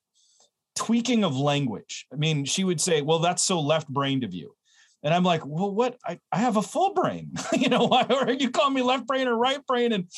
tweaking 0.75 1.23
of 1.23 1.35
language. 1.37 2.05
I 2.11 2.15
mean, 2.15 2.45
she 2.45 2.63
would 2.63 2.81
say, 2.81 3.01
Well, 3.01 3.19
that's 3.19 3.43
so 3.43 3.59
left 3.59 3.87
brained 3.87 4.23
of 4.23 4.33
you. 4.33 4.55
And 5.05 5.13
I'm 5.13 5.23
like, 5.23 5.45
well, 5.45 5.71
what? 5.71 5.97
I, 6.03 6.19
I 6.31 6.39
have 6.39 6.57
a 6.57 6.63
full 6.63 6.95
brain. 6.95 7.31
you 7.53 7.69
know, 7.69 7.85
why 7.85 8.07
are 8.09 8.33
you 8.33 8.49
call 8.49 8.71
me 8.71 8.81
left 8.81 9.05
brain 9.05 9.27
or 9.27 9.37
right 9.37 9.63
brain? 9.67 9.91
And 9.93 10.09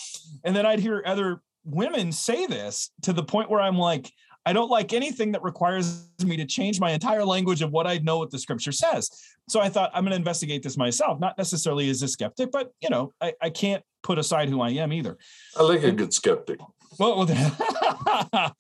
and 0.46 0.56
then 0.56 0.66
I'd 0.66 0.80
hear 0.80 1.04
other 1.06 1.42
women 1.66 2.14
say 2.14 2.48
this 2.48 2.90
to 3.02 3.12
the 3.12 3.24
point 3.24 3.50
where 3.50 3.60
I'm 3.60 3.78
like, 3.78 4.10
I 4.46 4.54
don't 4.54 4.70
like 4.70 4.94
anything 4.94 5.34
that 5.34 5.44
requires 5.44 6.06
me 6.24 6.38
to 6.38 6.46
change 6.46 6.80
my 6.80 6.92
entire 6.92 7.26
language 7.26 7.62
of 7.62 7.72
what 7.72 7.86
I 7.86 7.98
know 7.98 8.18
what 8.20 8.32
the 8.32 8.40
scripture 8.40 8.72
says. 8.72 9.12
So 9.50 9.60
I 9.60 9.68
thought 9.68 9.92
I'm 9.94 10.06
going 10.06 10.12
to 10.12 10.16
investigate 10.16 10.64
this 10.64 10.78
myself, 10.78 11.20
not 11.20 11.38
necessarily 11.38 11.90
as 11.90 12.02
a 12.02 12.08
skeptic, 12.08 12.52
but 12.52 12.72
you 12.80 12.90
know, 12.90 13.12
I, 13.20 13.34
I 13.42 13.50
can't 13.50 13.84
put 14.04 14.18
aside 14.18 14.48
who 14.48 14.62
I 14.62 14.70
am 14.70 14.94
either. 14.94 15.18
I 15.58 15.64
like 15.64 15.84
a 15.84 15.92
good 15.92 16.14
skeptic. 16.14 16.62
Well, 16.98 17.30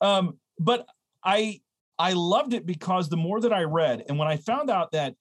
um, 0.00 0.38
but 0.60 0.86
I 1.24 1.60
I 1.98 2.14
loved 2.14 2.54
it 2.54 2.66
because 2.66 3.08
the 3.08 3.16
more 3.16 3.40
that 3.40 3.52
I 3.52 3.62
read, 3.62 4.04
and 4.08 4.18
when 4.18 4.28
I 4.28 4.36
found 4.36 4.70
out 4.70 4.92
that 4.92 5.14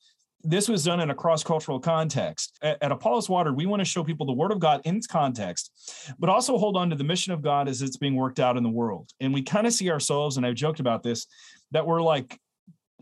this 0.44 0.68
was 0.68 0.84
done 0.84 1.00
in 1.00 1.12
a 1.12 1.16
cross-cultural 1.16 1.80
context 1.80 2.58
at, 2.62 2.82
at 2.82 2.92
apollos 2.92 3.30
water 3.30 3.54
we 3.54 3.66
want 3.66 3.80
to 3.80 3.86
show 3.86 4.04
people 4.04 4.26
the 4.26 4.34
word 4.34 4.52
of 4.52 4.60
god 4.60 4.82
in 4.86 4.96
its 4.96 5.08
context 5.08 5.72
but 6.18 6.30
also 6.30 6.58
hold 6.58 6.76
on 6.76 6.90
to 6.90 6.96
the 6.96 7.04
mission 7.04 7.32
of 7.32 7.42
god 7.42 7.68
as 7.68 7.82
it's 7.82 7.98
being 7.98 8.16
worked 8.16 8.40
out 8.40 8.58
in 8.58 8.64
the 8.64 8.70
world 8.70 9.10
and 9.20 9.34
we 9.34 9.42
kind 9.42 9.68
of 9.68 9.74
see 9.74 9.92
ourselves 9.92 10.38
and 10.38 10.46
i've 10.46 10.56
joked 10.56 10.80
about 10.80 11.04
this 11.04 11.28
that 11.72 11.86
we're 11.86 12.02
like 12.02 12.40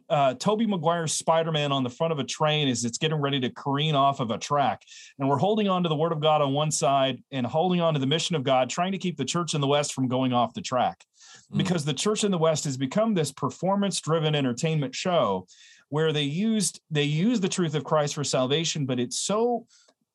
uh, 0.10 0.34
Tobey 0.34 0.66
Maguire's 0.66 1.14
Spider-Man 1.14 1.72
on 1.72 1.84
the 1.84 1.90
front 1.90 2.12
of 2.12 2.18
a 2.18 2.24
train 2.24 2.68
as 2.68 2.84
it's 2.84 2.98
getting 2.98 3.22
ready 3.22 3.40
to 3.42 3.50
careen 3.52 3.94
off 3.94 4.20
of 4.20 4.32
a 4.32 4.38
track, 4.38 4.82
and 5.20 5.30
we're 5.30 5.38
holding 5.38 5.68
on 5.68 5.84
to 5.84 5.90
the 5.90 5.96
Word 5.96 6.12
of 6.12 6.20
God 6.20 6.42
on 6.42 6.52
one 6.52 6.72
side 6.72 7.22
and 7.32 7.46
holding 7.46 7.80
on 7.80 7.94
to 7.94 8.00
the 8.00 8.08
mission 8.08 8.36
of 8.36 8.44
God, 8.44 8.70
trying 8.70 8.92
to 8.94 8.98
keep 8.98 9.18
the 9.18 9.26
church 9.26 9.54
in 9.54 9.62
the 9.62 9.68
West 9.68 9.94
from 9.94 10.08
going 10.08 10.34
off 10.34 10.54
the 10.54 10.62
track. 10.62 11.04
Mm. 11.52 11.58
because 11.58 11.86
the 11.86 11.94
church 11.94 12.24
in 12.24 12.32
the 12.32 12.38
West 12.38 12.64
has 12.66 12.78
become 12.78 13.14
this 13.14 13.32
performance-driven 13.32 14.36
entertainment 14.36 14.94
show 14.94 15.48
where 15.90 16.14
they 16.14 16.24
used 16.24 16.82
they 16.92 17.04
use 17.04 17.40
the 17.40 17.50
truth 17.50 17.76
of 17.76 17.84
Christ 17.84 18.16
for 18.16 18.24
salvation, 18.24 18.86
but 18.86 19.00
it's 19.00 19.20
so 19.20 19.66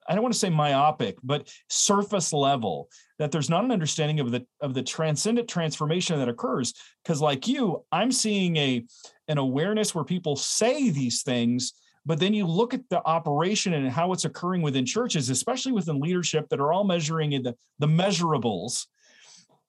I 0.06 0.14
don't 0.14 0.22
want 0.22 0.34
to 0.34 0.38
say 0.38 0.50
myopic, 0.50 1.16
but 1.22 1.50
surface 1.68 2.32
level 2.32 2.88
that 3.18 3.32
there's 3.32 3.48
not 3.48 3.64
an 3.64 3.72
understanding 3.72 4.20
of 4.20 4.30
the 4.30 4.46
of 4.60 4.74
the 4.74 4.82
transcendent 4.82 5.48
transformation 5.48 6.18
that 6.18 6.28
occurs. 6.28 6.74
Because 7.02 7.20
like 7.20 7.48
you, 7.48 7.84
I'm 7.90 8.12
seeing 8.12 8.56
a 8.56 8.84
an 9.28 9.38
awareness 9.38 9.94
where 9.94 10.04
people 10.04 10.36
say 10.36 10.90
these 10.90 11.22
things, 11.22 11.72
but 12.04 12.20
then 12.20 12.34
you 12.34 12.46
look 12.46 12.74
at 12.74 12.88
the 12.90 13.02
operation 13.04 13.72
and 13.72 13.90
how 13.90 14.12
it's 14.12 14.26
occurring 14.26 14.62
within 14.62 14.84
churches, 14.84 15.30
especially 15.30 15.72
within 15.72 16.00
leadership 16.00 16.48
that 16.50 16.60
are 16.60 16.72
all 16.72 16.84
measuring 16.84 17.32
in 17.32 17.42
the, 17.42 17.56
the 17.78 17.86
measurables, 17.86 18.86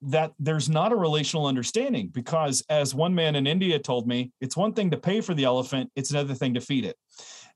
that 0.08 0.34
there's 0.40 0.70
not 0.70 0.92
a 0.92 0.96
relational 0.96 1.46
understanding. 1.46 2.10
Because 2.10 2.64
as 2.70 2.96
one 2.96 3.16
man 3.16 3.36
in 3.36 3.48
India 3.48 3.80
told 3.80 4.08
me, 4.08 4.32
it's 4.42 4.58
one 4.58 4.74
thing 4.74 4.92
to 4.92 4.98
pay 4.98 5.22
for 5.22 5.34
the 5.34 5.46
elephant, 5.46 5.92
it's 5.96 6.12
another 6.12 6.34
thing 6.34 6.54
to 6.54 6.62
feed 6.62 6.86
it. 6.86 6.98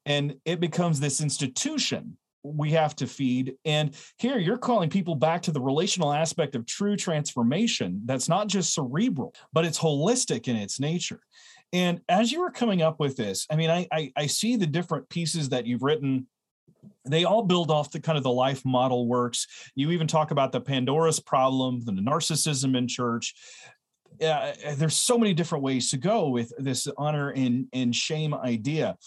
And 0.05 0.35
it 0.45 0.59
becomes 0.59 0.99
this 0.99 1.21
institution 1.21 2.17
we 2.43 2.71
have 2.71 2.95
to 2.95 3.07
feed. 3.07 3.55
And 3.65 3.95
here 4.17 4.37
you're 4.37 4.57
calling 4.57 4.89
people 4.89 5.15
back 5.15 5.41
to 5.43 5.51
the 5.51 5.61
relational 5.61 6.13
aspect 6.13 6.55
of 6.55 6.65
true 6.65 6.95
transformation 6.95 8.01
that's 8.05 8.29
not 8.29 8.47
just 8.47 8.73
cerebral, 8.73 9.33
but 9.51 9.65
it's 9.65 9.79
holistic 9.79 10.47
in 10.47 10.55
its 10.55 10.79
nature. 10.79 11.19
And 11.73 12.01
as 12.09 12.31
you 12.31 12.39
were 12.39 12.51
coming 12.51 12.81
up 12.81 12.99
with 12.99 13.15
this, 13.15 13.45
I 13.51 13.55
mean, 13.55 13.69
I, 13.69 13.87
I, 13.91 14.11
I 14.15 14.25
see 14.25 14.55
the 14.55 14.65
different 14.65 15.09
pieces 15.09 15.49
that 15.49 15.67
you've 15.67 15.83
written 15.83 16.27
they 17.05 17.23
all 17.23 17.43
build 17.43 17.71
off 17.71 17.91
the 17.91 17.99
kind 17.99 18.17
of 18.17 18.23
the 18.23 18.31
life 18.31 18.63
model 18.65 19.07
works. 19.07 19.47
You 19.75 19.91
even 19.91 20.07
talk 20.07 20.31
about 20.31 20.51
the 20.51 20.61
Pandora's 20.61 21.19
problem, 21.19 21.83
the 21.83 21.91
narcissism 21.91 22.77
in 22.77 22.87
church. 22.87 23.33
Uh, 24.21 24.51
there's 24.75 24.97
so 24.97 25.17
many 25.17 25.33
different 25.33 25.63
ways 25.63 25.89
to 25.91 25.97
go 25.97 26.29
with 26.29 26.51
this 26.57 26.87
honor 26.97 27.29
and, 27.29 27.67
and 27.73 27.95
shame 27.95 28.33
idea. 28.33 28.97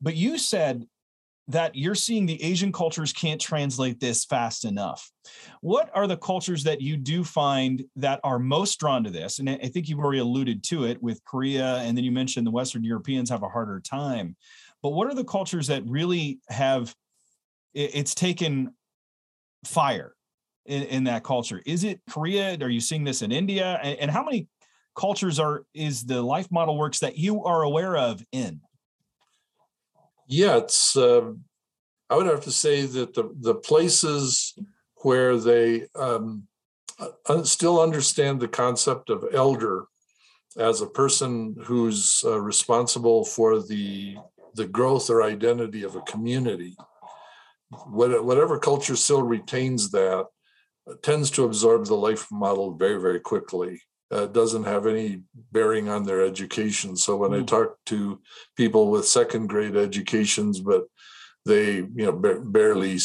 But 0.00 0.16
you 0.16 0.38
said 0.38 0.86
that 1.48 1.74
you're 1.74 1.94
seeing 1.94 2.24
the 2.24 2.42
Asian 2.42 2.72
cultures 2.72 3.12
can't 3.12 3.40
translate 3.40 4.00
this 4.00 4.24
fast 4.24 4.64
enough. 4.64 5.10
What 5.60 5.90
are 5.94 6.06
the 6.06 6.16
cultures 6.16 6.64
that 6.64 6.80
you 6.80 6.96
do 6.96 7.24
find 7.24 7.84
that 7.96 8.20
are 8.24 8.38
most 8.38 8.78
drawn 8.78 9.04
to 9.04 9.10
this? 9.10 9.38
And 9.38 9.50
I 9.50 9.68
think 9.68 9.88
you've 9.88 9.98
already 9.98 10.20
alluded 10.20 10.62
to 10.64 10.84
it 10.84 11.02
with 11.02 11.24
Korea, 11.24 11.78
and 11.78 11.96
then 11.96 12.04
you 12.04 12.12
mentioned 12.12 12.46
the 12.46 12.52
Western 12.52 12.84
Europeans 12.84 13.28
have 13.30 13.42
a 13.42 13.48
harder 13.48 13.80
time. 13.80 14.36
But 14.82 14.90
what 14.90 15.08
are 15.08 15.14
the 15.14 15.24
cultures 15.24 15.66
that 15.66 15.82
really 15.86 16.40
have 16.48 16.94
it's 17.74 18.14
taken 18.14 18.74
fire 19.64 20.14
in, 20.66 20.82
in 20.84 21.04
that 21.04 21.24
culture? 21.24 21.62
Is 21.66 21.84
it 21.84 22.00
Korea? 22.10 22.56
Are 22.60 22.68
you 22.68 22.80
seeing 22.80 23.04
this 23.04 23.22
in 23.22 23.32
India? 23.32 23.80
And, 23.82 23.98
and 23.98 24.10
how 24.10 24.24
many 24.24 24.48
cultures 24.94 25.38
are 25.38 25.64
is 25.74 26.04
the 26.04 26.22
life 26.22 26.50
model 26.50 26.76
works 26.76 27.00
that 27.00 27.16
you 27.16 27.44
are 27.44 27.62
aware 27.62 27.96
of 27.96 28.24
in? 28.32 28.60
Yeah, 30.26 30.58
it's. 30.58 30.96
Uh, 30.96 31.32
I 32.10 32.16
would 32.16 32.26
have 32.26 32.44
to 32.44 32.52
say 32.52 32.82
that 32.86 33.14
the 33.14 33.34
the 33.40 33.54
places 33.54 34.54
where 34.96 35.36
they 35.36 35.86
um, 35.96 36.46
uh, 36.98 37.42
still 37.42 37.80
understand 37.80 38.40
the 38.40 38.48
concept 38.48 39.10
of 39.10 39.24
elder 39.32 39.86
as 40.56 40.80
a 40.80 40.86
person 40.86 41.56
who's 41.64 42.22
uh, 42.24 42.40
responsible 42.40 43.24
for 43.24 43.60
the 43.60 44.16
the 44.54 44.66
growth 44.66 45.08
or 45.08 45.22
identity 45.22 45.82
of 45.82 45.96
a 45.96 46.02
community. 46.02 46.76
Whatever 47.86 48.58
culture 48.58 48.96
still 48.96 49.22
retains 49.22 49.90
that 49.90 50.26
uh, 50.90 50.94
tends 51.02 51.30
to 51.30 51.44
absorb 51.44 51.86
the 51.86 51.94
life 51.94 52.26
model 52.30 52.74
very 52.74 53.00
very 53.00 53.20
quickly 53.20 53.80
uh, 54.12 54.26
doesn't 54.26 54.64
have 54.64 54.86
any 54.86 55.22
bearing 55.52 55.88
on 55.88 56.04
their 56.04 56.22
education. 56.22 56.96
So 56.96 57.16
when 57.16 57.30
mm. 57.30 57.36
I 57.36 57.38
hmm. 57.38 57.46
talk 57.46 57.76
to 57.86 58.20
people 58.56 58.90
with 58.90 59.08
second 59.08 59.48
grade 59.48 59.76
educations, 59.76 60.60
but 60.60 60.84
they 61.46 61.76
you 61.76 61.90
know 61.96 62.12
ba- 62.12 62.40
barely 62.40 62.98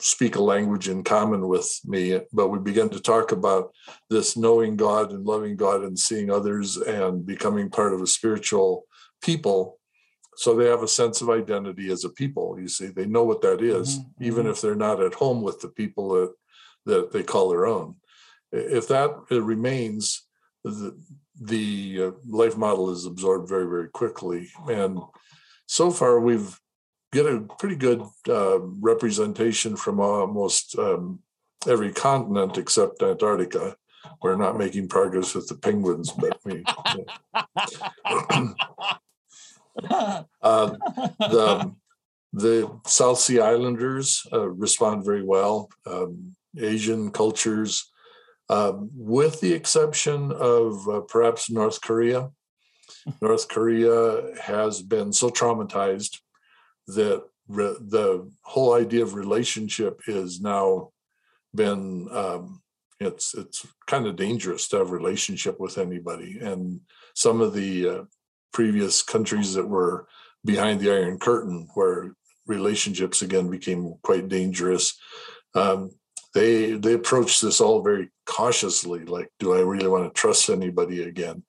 speak 0.00 0.36
a 0.36 0.42
language 0.42 0.88
in 0.88 1.04
common 1.04 1.46
with 1.46 1.78
me, 1.84 2.20
but 2.32 2.48
we 2.48 2.58
begin 2.58 2.88
to 2.90 3.00
talk 3.00 3.32
about 3.32 3.70
this 4.08 4.36
knowing 4.36 4.76
God 4.76 5.12
and 5.12 5.24
loving 5.24 5.56
God 5.56 5.82
and 5.82 5.98
seeing 5.98 6.30
others 6.30 6.76
and 6.76 7.24
becoming 7.24 7.70
part 7.70 7.94
of 7.94 8.02
a 8.02 8.06
spiritual 8.06 8.84
people. 9.22 9.78
So 10.40 10.56
they 10.56 10.70
have 10.70 10.82
a 10.82 10.88
sense 10.88 11.20
of 11.20 11.28
identity 11.28 11.92
as 11.92 12.04
a 12.04 12.08
people. 12.08 12.58
You 12.58 12.66
see, 12.66 12.86
they 12.86 13.04
know 13.04 13.24
what 13.24 13.42
that 13.42 13.60
is, 13.60 13.98
mm-hmm. 13.98 14.24
even 14.24 14.42
mm-hmm. 14.44 14.52
if 14.52 14.62
they're 14.62 14.74
not 14.74 15.02
at 15.02 15.12
home 15.12 15.42
with 15.42 15.60
the 15.60 15.68
people 15.68 16.08
that 16.14 16.32
that 16.86 17.12
they 17.12 17.22
call 17.22 17.50
their 17.50 17.66
own. 17.66 17.96
If 18.50 18.88
that 18.88 19.10
remains, 19.30 20.26
the, 20.64 20.98
the 21.38 22.02
uh, 22.02 22.10
life 22.26 22.56
model 22.56 22.90
is 22.90 23.04
absorbed 23.04 23.50
very 23.50 23.66
very 23.66 23.88
quickly 23.88 24.48
and 24.68 24.98
so 25.66 25.90
far 25.90 26.20
we've 26.20 26.58
get 27.12 27.26
a 27.26 27.40
pretty 27.58 27.76
good 27.76 28.02
uh, 28.28 28.60
representation 28.60 29.74
from 29.74 30.00
almost 30.00 30.78
um, 30.78 31.20
every 31.66 31.92
continent 31.92 32.58
except 32.58 33.02
antarctica 33.02 33.74
we're 34.22 34.36
not 34.36 34.58
making 34.58 34.86
progress 34.86 35.34
with 35.34 35.48
the 35.48 35.54
penguins 35.54 36.12
but 36.12 36.38
we 36.44 36.62
uh, 39.90 40.24
the 40.42 41.74
the 42.32 42.80
south 42.86 43.18
sea 43.18 43.40
islanders 43.40 44.26
uh, 44.32 44.48
respond 44.48 45.04
very 45.04 45.22
well 45.22 45.68
um, 45.86 46.36
asian 46.58 47.10
cultures 47.10 47.90
um, 48.50 48.90
with 48.92 49.40
the 49.40 49.52
exception 49.52 50.32
of 50.32 50.88
uh, 50.88 51.00
perhaps 51.02 51.50
North 51.50 51.80
Korea. 51.80 52.30
North 53.22 53.48
Korea 53.48 54.34
has 54.42 54.82
been 54.82 55.12
so 55.12 55.30
traumatized 55.30 56.18
that 56.88 57.22
re- 57.46 57.76
the 57.78 58.28
whole 58.42 58.74
idea 58.74 59.04
of 59.04 59.14
relationship 59.14 60.00
is 60.08 60.40
now 60.40 60.90
been 61.54 62.08
um, 62.10 62.60
it's 62.98 63.34
it's 63.34 63.64
kind 63.86 64.06
of 64.06 64.16
dangerous 64.16 64.68
to 64.68 64.78
have 64.78 64.90
relationship 64.90 65.60
with 65.60 65.78
anybody 65.78 66.38
and 66.40 66.80
some 67.14 67.40
of 67.40 67.54
the 67.54 67.88
uh, 67.88 68.02
previous 68.52 69.02
countries 69.02 69.54
that 69.54 69.68
were 69.68 70.06
behind 70.44 70.80
the 70.80 70.90
iron 70.90 71.18
curtain 71.18 71.68
where 71.74 72.14
relationships 72.46 73.22
again 73.22 73.48
became 73.50 73.94
quite 74.02 74.28
dangerous. 74.28 74.98
Um, 75.54 75.90
they 76.34 76.72
they 76.72 76.94
approach 76.94 77.40
this 77.40 77.60
all 77.60 77.82
very 77.82 78.08
cautiously 78.24 79.04
like 79.04 79.28
do 79.40 79.52
i 79.52 79.60
really 79.60 79.88
want 79.88 80.04
to 80.04 80.20
trust 80.20 80.48
anybody 80.48 81.02
again? 81.02 81.42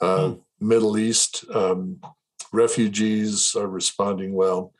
Uh, 0.00 0.18
mm. 0.18 0.40
middle 0.60 0.98
east 0.98 1.44
um, 1.54 2.00
refugees 2.52 3.54
are 3.54 3.68
responding 3.68 4.32
well. 4.32 4.72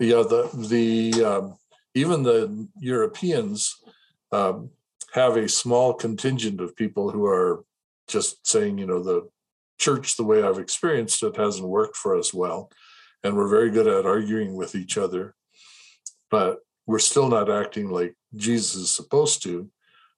Yeah 0.00 0.22
the 0.22 0.48
the 0.70 1.24
um, 1.24 1.56
even 1.94 2.22
the 2.22 2.68
europeans 2.78 3.76
um, 4.30 4.70
have 5.12 5.36
a 5.36 5.48
small 5.48 5.92
contingent 5.94 6.60
of 6.60 6.76
people 6.76 7.10
who 7.10 7.26
are 7.26 7.64
just 8.08 8.46
saying 8.46 8.78
you 8.78 8.86
know 8.86 9.02
the 9.02 9.28
church 9.82 10.16
the 10.16 10.28
way 10.30 10.42
i've 10.42 10.58
experienced 10.58 11.22
it 11.22 11.36
hasn't 11.36 11.68
worked 11.78 11.96
for 11.96 12.16
us 12.16 12.32
well 12.32 12.70
and 13.24 13.36
we're 13.36 13.56
very 13.58 13.70
good 13.70 13.86
at 13.86 14.06
arguing 14.06 14.54
with 14.54 14.74
each 14.74 14.96
other 14.96 15.34
but 16.30 16.60
we're 16.86 16.98
still 16.98 17.28
not 17.28 17.50
acting 17.50 17.90
like 17.90 18.16
Jesus 18.34 18.74
is 18.74 18.94
supposed 18.94 19.42
to, 19.44 19.70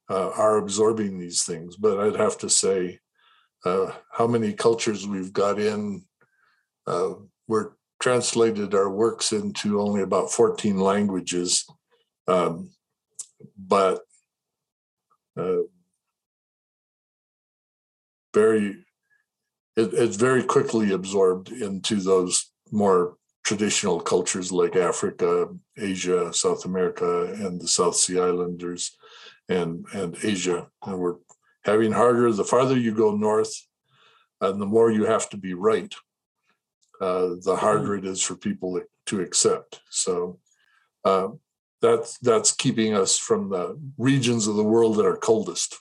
uh, 0.09 0.31
are 0.31 0.59
absorbing 0.59 1.18
these 1.18 1.44
things. 1.44 1.77
But 1.77 1.98
I'd 1.98 2.16
have 2.16 2.38
to 2.38 2.48
say, 2.48 3.00
uh, 3.64 3.92
how 4.12 4.27
many 4.27 4.53
cultures 4.53 5.07
we've 5.07 5.33
got 5.33 5.59
in, 5.59 6.05
uh, 6.87 7.14
we're 7.48 7.72
translated 8.00 8.74
our 8.74 8.90
works 8.90 9.33
into 9.33 9.81
only 9.81 10.03
about 10.03 10.31
14 10.31 10.79
languages. 10.79 11.66
Um, 12.29 12.70
but 13.59 14.03
uh, 15.37 15.62
very, 18.33 18.83
it, 19.76 19.92
it's 19.92 20.16
very 20.16 20.42
quickly 20.42 20.92
absorbed 20.92 21.50
into 21.50 21.96
those 21.96 22.50
more 22.70 23.16
traditional 23.44 24.00
cultures 24.00 24.50
like 24.50 24.76
Africa, 24.76 25.48
Asia, 25.76 26.32
South 26.32 26.64
America, 26.64 27.34
and 27.34 27.60
the 27.60 27.68
South 27.68 27.96
Sea 27.96 28.18
Islanders 28.18 28.96
and, 29.48 29.84
and 29.92 30.16
Asia. 30.22 30.68
And 30.87 30.98
we're 30.98 31.16
having 31.64 31.92
harder 31.92 32.32
the 32.32 32.44
farther 32.44 32.78
you 32.78 32.94
go 32.94 33.14
north 33.14 33.54
and 34.40 34.60
the 34.60 34.66
more 34.66 34.90
you 34.90 35.04
have 35.04 35.28
to 35.30 35.37
be 35.37 35.54
right, 35.54 35.94
uh, 37.00 37.30
the 37.42 37.56
harder 37.56 37.94
it 37.96 38.04
is 38.04 38.22
for 38.22 38.34
people 38.34 38.80
to 39.06 39.20
accept. 39.20 39.80
So 39.90 40.38
uh, 41.04 41.28
that's 41.80 42.18
that's 42.18 42.52
keeping 42.52 42.94
us 42.94 43.18
from 43.18 43.50
the 43.50 43.78
regions 43.98 44.46
of 44.46 44.56
the 44.56 44.64
world 44.64 44.96
that 44.96 45.06
are 45.06 45.16
coldest. 45.16 45.78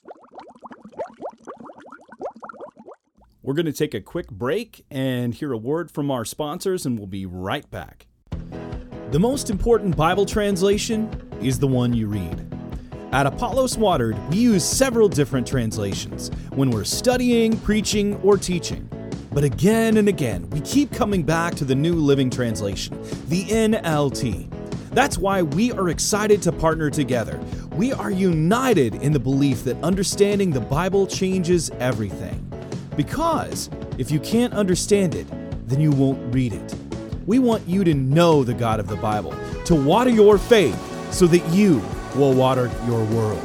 We're 3.45 3.56
going 3.56 3.65
to 3.65 3.73
take 3.73 3.93
a 3.93 3.99
quick 3.99 4.32
break 4.32 4.86
and 4.89 5.34
hear 5.34 5.51
a 5.51 5.58
word 5.58 5.91
from 5.91 6.10
our 6.10 6.23
sponsors, 6.23 6.86
and 6.86 6.97
we'll 6.97 7.08
be 7.08 7.25
right 7.25 7.69
back. 7.69 8.08
The 9.12 9.19
most 9.19 9.49
important 9.49 9.97
Bible 9.97 10.25
translation 10.25 11.12
is 11.41 11.60
the 11.60 11.67
one 11.67 11.93
you 11.93 12.08
read. 12.08 12.47
At 13.12 13.25
Apollos 13.25 13.77
Watered, 13.77 14.17
we 14.29 14.38
use 14.38 14.63
several 14.63 15.10
different 15.10 15.45
translations 15.45 16.29
when 16.51 16.71
we're 16.71 16.86
studying, 16.86 17.58
preaching, 17.60 18.15
or 18.23 18.38
teaching. 18.38 18.89
But 19.34 19.43
again 19.43 19.97
and 19.97 20.08
again, 20.08 20.49
we 20.51 20.62
keep 20.62 20.93
coming 20.93 21.23
back 21.23 21.53
to 21.56 21.65
the 21.65 21.75
New 21.75 21.95
Living 21.95 22.29
Translation, 22.29 22.97
the 23.27 23.43
NLT. 23.47 24.49
That's 24.91 25.17
why 25.17 25.41
we 25.41 25.73
are 25.73 25.89
excited 25.89 26.41
to 26.43 26.53
partner 26.53 26.89
together. 26.89 27.41
We 27.73 27.91
are 27.91 28.10
united 28.10 28.95
in 28.95 29.12
the 29.12 29.19
belief 29.19 29.65
that 29.65 29.84
understanding 29.84 30.51
the 30.51 30.62
Bible 30.62 31.06
changes 31.06 31.69
everything. 31.71 32.33
Because 32.95 33.69
if 33.97 34.12
you 34.12 34.19
can't 34.19 34.53
understand 34.53 35.15
it, 35.15 35.27
then 35.67 35.79
you 35.79 35.91
won't 35.91 36.34
read 36.34 36.53
it. 36.53 36.75
We 37.25 37.39
want 37.39 37.67
you 37.67 37.84
to 37.84 37.93
know 37.93 38.43
the 38.43 38.53
God 38.53 38.79
of 38.79 38.88
the 38.88 38.95
Bible, 38.97 39.34
to 39.65 39.75
water 39.75 40.10
your 40.10 40.38
faith 40.38 40.77
so 41.13 41.25
that 41.27 41.45
you 41.49 41.82
will 42.15 42.34
water 42.34 42.69
your 42.86 43.03
world. 43.06 43.43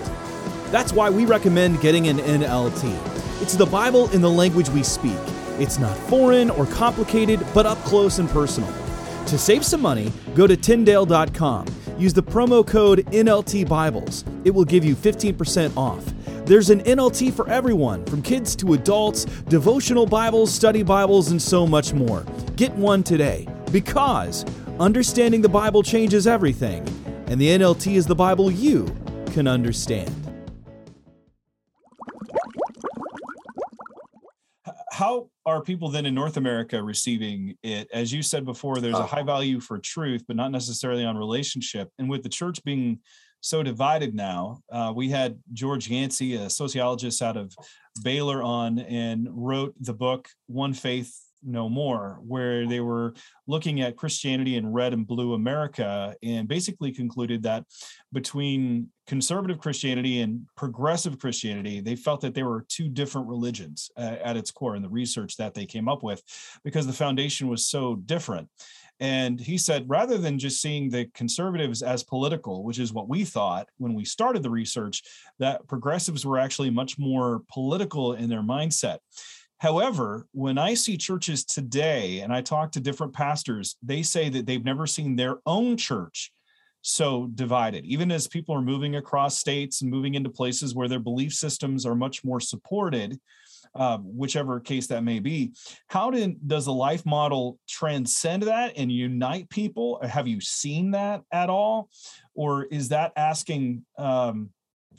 That's 0.70 0.92
why 0.92 1.11
we 1.11 1.24
recommend 1.24 1.80
getting 1.80 2.08
an 2.08 2.18
NLT. 2.18 3.42
It's 3.42 3.54
the 3.54 3.66
Bible 3.66 4.11
in 4.11 4.20
the 4.20 4.30
language 4.30 4.68
we 4.70 4.82
speak. 4.82 5.16
It's 5.58 5.78
not 5.78 5.96
foreign 5.96 6.50
or 6.50 6.66
complicated, 6.66 7.44
but 7.54 7.66
up 7.66 7.78
close 7.78 8.18
and 8.18 8.28
personal. 8.28 8.72
To 9.26 9.38
save 9.38 9.64
some 9.64 9.80
money, 9.80 10.12
go 10.34 10.46
to 10.46 10.56
Tyndale.com. 10.56 11.66
Use 11.98 12.14
the 12.14 12.22
promo 12.22 12.66
code 12.66 13.06
NLT 13.06 13.68
Bibles. 13.68 14.24
It 14.44 14.50
will 14.50 14.64
give 14.64 14.84
you 14.84 14.94
15% 14.94 15.76
off. 15.76 16.04
There's 16.48 16.70
an 16.70 16.80
NLT 16.84 17.34
for 17.34 17.46
everyone, 17.50 18.06
from 18.06 18.22
kids 18.22 18.56
to 18.56 18.72
adults, 18.72 19.26
devotional 19.50 20.06
Bibles, 20.06 20.50
study 20.50 20.82
Bibles, 20.82 21.30
and 21.30 21.42
so 21.42 21.66
much 21.66 21.92
more. 21.92 22.24
Get 22.56 22.72
one 22.72 23.02
today 23.02 23.46
because 23.70 24.46
understanding 24.80 25.42
the 25.42 25.50
Bible 25.50 25.82
changes 25.82 26.26
everything, 26.26 26.88
and 27.26 27.38
the 27.38 27.48
NLT 27.48 27.96
is 27.96 28.06
the 28.06 28.14
Bible 28.14 28.50
you 28.50 28.87
can 29.26 29.46
understand. 29.46 30.11
how 34.90 35.30
are 35.46 35.62
people 35.62 35.88
then 35.88 36.06
in 36.06 36.14
North 36.14 36.37
America 36.38 36.82
receiving 36.82 37.56
it? 37.62 37.88
As 37.92 38.12
you 38.12 38.20
said 38.20 38.44
before, 38.44 38.80
there's 38.80 38.96
a 38.96 38.98
uh, 38.98 39.06
high 39.06 39.22
value 39.22 39.61
for 39.61 39.78
truth, 39.78 40.24
but 40.26 40.34
not 40.34 40.50
necessarily 40.50 41.04
on 41.04 41.16
relationship. 41.16 41.92
And 42.00 42.11
with 42.11 42.24
the 42.24 42.28
church 42.28 42.64
being 42.64 42.98
so 43.40 43.62
divided 43.62 44.14
now, 44.14 44.61
uh, 44.70 44.92
we 44.94 45.09
had 45.09 45.38
George 45.53 45.88
Yancey, 45.88 46.35
a 46.35 46.51
sociologist 46.51 47.22
out 47.22 47.37
of 47.37 47.55
Baylor, 48.03 48.42
on 48.42 48.79
and 48.79 49.29
wrote 49.31 49.74
the 49.81 49.94
book 49.94 50.29
One 50.46 50.74
Faith 50.74 51.14
no 51.42 51.68
more, 51.68 52.18
where 52.27 52.66
they 52.66 52.81
were 52.81 53.14
looking 53.46 53.81
at 53.81 53.96
Christianity 53.96 54.57
in 54.57 54.72
red 54.72 54.92
and 54.92 55.07
blue 55.07 55.35
America 55.35 56.14
and 56.22 56.48
basically 56.48 56.92
concluded 56.92 57.42
that 57.44 57.64
between 58.12 58.88
conservative 59.07 59.59
Christianity 59.59 60.20
and 60.20 60.46
progressive 60.57 61.18
Christianity, 61.18 61.81
they 61.81 61.96
felt 61.96 62.20
that 62.22 62.35
there 62.35 62.48
were 62.48 62.66
two 62.68 62.88
different 62.88 63.29
religions 63.29 63.90
uh, 63.96 64.16
at 64.22 64.37
its 64.37 64.51
core 64.51 64.77
in 64.77 64.83
the 64.83 64.88
research 64.88 65.37
that 65.37 65.55
they 65.55 65.66
came 65.66 65.88
up 65.88 66.03
with 66.03 66.22
because 66.64 66.87
the 66.87 66.92
foundation 66.92 67.48
was 67.48 67.66
so 67.66 67.96
different. 67.96 68.48
And 69.00 69.38
he 69.38 69.58
said, 69.58 69.88
rather 69.88 70.18
than 70.18 70.38
just 70.38 70.61
seeing 70.61 70.90
the 70.90 71.06
conservatives 71.14 71.82
as 71.82 72.02
political, 72.02 72.64
which 72.64 72.78
is 72.78 72.92
what 72.92 73.08
we 73.08 73.24
thought 73.24 73.68
when 73.76 73.94
we 73.94 74.04
started 74.04 74.42
the 74.42 74.50
research, 74.50 75.02
that 75.38 75.66
progressives 75.68 76.26
were 76.26 76.38
actually 76.38 76.70
much 76.70 76.98
more 76.98 77.42
political 77.48 78.14
in 78.14 78.28
their 78.28 78.42
mindset. 78.42 78.98
However, 79.58 80.26
when 80.32 80.56
I 80.58 80.74
see 80.74 80.96
churches 80.96 81.44
today 81.44 82.20
and 82.20 82.32
I 82.32 82.42
talk 82.42 82.72
to 82.72 82.80
different 82.80 83.12
pastors, 83.12 83.76
they 83.82 84.02
say 84.02 84.28
that 84.28 84.46
they've 84.46 84.64
never 84.64 84.87
seen 84.87 85.16
their 85.16 85.38
own 85.46 85.76
church 85.76 86.32
so 86.82 87.28
divided. 87.34 87.84
Even 87.84 88.10
as 88.10 88.26
people 88.26 88.54
are 88.54 88.62
moving 88.62 88.96
across 88.96 89.38
states 89.38 89.82
and 89.82 89.90
moving 89.90 90.14
into 90.14 90.30
places 90.30 90.74
where 90.74 90.88
their 90.88 90.98
belief 90.98 91.32
systems 91.32 91.84
are 91.84 91.94
much 91.94 92.24
more 92.24 92.40
supported, 92.40 93.18
uh, 93.74 93.98
whichever 93.98 94.60
case 94.60 94.86
that 94.86 95.04
may 95.04 95.18
be. 95.18 95.52
How 95.88 96.10
did, 96.10 96.48
does 96.48 96.64
the 96.64 96.72
life 96.72 97.04
model 97.04 97.58
transcend 97.68 98.44
that 98.44 98.72
and 98.76 98.90
unite 98.90 99.50
people? 99.50 100.00
Have 100.02 100.26
you 100.26 100.40
seen 100.40 100.92
that 100.92 101.22
at 101.32 101.50
all? 101.50 101.90
Or 102.34 102.64
is 102.64 102.88
that 102.88 103.12
asking, 103.16 103.84
um, 103.98 104.50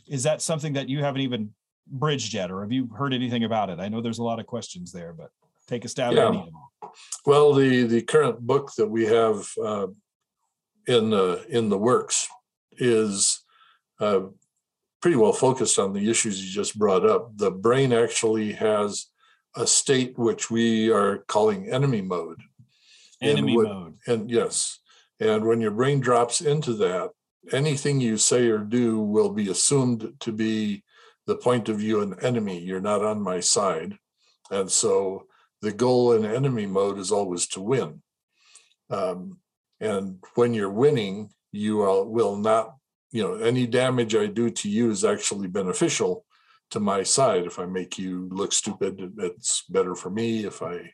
is 0.07 0.23
that 0.23 0.41
something 0.41 0.73
that 0.73 0.89
you 0.89 1.03
haven't 1.03 1.21
even 1.21 1.53
bridged 1.91 2.33
yet, 2.33 2.51
or 2.51 2.61
have 2.61 2.71
you 2.71 2.87
heard 2.95 3.13
anything 3.13 3.43
about 3.43 3.69
it? 3.69 3.79
I 3.79 3.89
know 3.89 4.01
there's 4.01 4.19
a 4.19 4.23
lot 4.23 4.39
of 4.39 4.45
questions 4.45 4.91
there, 4.91 5.13
but 5.13 5.31
take 5.67 5.85
a 5.85 5.87
stab 5.87 6.13
yeah. 6.13 6.21
at 6.21 6.27
any 6.27 6.39
of 6.39 6.45
them. 6.45 6.91
Well, 7.25 7.53
the 7.53 7.83
the 7.83 8.01
current 8.01 8.39
book 8.41 8.71
that 8.77 8.87
we 8.87 9.05
have 9.05 9.47
uh, 9.63 9.87
in 10.89 11.11
the 11.11 11.45
in 11.49 11.69
the 11.69 11.77
works 11.77 12.27
is 12.77 13.43
uh, 13.99 14.21
pretty 15.01 15.17
well 15.17 15.33
focused 15.33 15.77
on 15.77 15.93
the 15.93 16.09
issues 16.09 16.43
you 16.43 16.51
just 16.51 16.77
brought 16.77 17.05
up. 17.05 17.37
The 17.37 17.51
brain 17.51 17.93
actually 17.93 18.53
has 18.53 19.05
a 19.55 19.67
state 19.67 20.17
which 20.17 20.49
we 20.49 20.91
are 20.91 21.19
calling 21.27 21.69
enemy 21.69 22.01
mode. 22.01 22.41
Enemy 23.21 23.51
and 23.51 23.55
what, 23.55 23.67
mode. 23.67 23.97
And 24.07 24.31
yes, 24.31 24.79
and 25.19 25.45
when 25.45 25.61
your 25.61 25.71
brain 25.71 25.99
drops 25.99 26.41
into 26.41 26.73
that, 26.75 27.11
anything 27.51 28.01
you 28.01 28.17
say 28.17 28.47
or 28.47 28.59
do 28.59 28.99
will 28.99 29.29
be 29.29 29.49
assumed 29.49 30.13
to 30.21 30.31
be 30.31 30.83
the 31.27 31.35
point 31.35 31.69
of 31.69 31.77
view 31.77 32.01
an 32.01 32.15
enemy. 32.21 32.59
You're 32.59 32.81
not 32.81 33.03
on 33.03 33.21
my 33.21 33.39
side. 33.41 33.99
And 34.49 34.71
so 34.71 35.27
the 35.61 35.71
goal 35.71 36.13
in 36.13 36.25
enemy 36.25 36.65
mode 36.65 36.97
is 36.97 37.11
always 37.11 37.45
to 37.49 37.61
win. 37.61 38.01
Um, 38.89 39.37
and 39.79 40.17
when 40.35 40.53
you're 40.53 40.69
winning, 40.69 41.29
you 41.51 41.77
will 41.77 42.35
not, 42.35 42.75
you 43.11 43.23
know, 43.23 43.35
any 43.35 43.65
damage 43.65 44.15
I 44.15 44.27
do 44.27 44.49
to 44.49 44.69
you 44.69 44.91
is 44.91 45.03
actually 45.03 45.47
beneficial 45.47 46.25
to 46.71 46.79
my 46.79 47.03
side. 47.03 47.45
If 47.45 47.59
I 47.59 47.65
make 47.65 47.97
you 47.97 48.29
look 48.31 48.53
stupid, 48.53 49.13
it's 49.17 49.63
better 49.69 49.95
for 49.95 50.09
me. 50.09 50.45
If 50.45 50.61
I, 50.61 50.91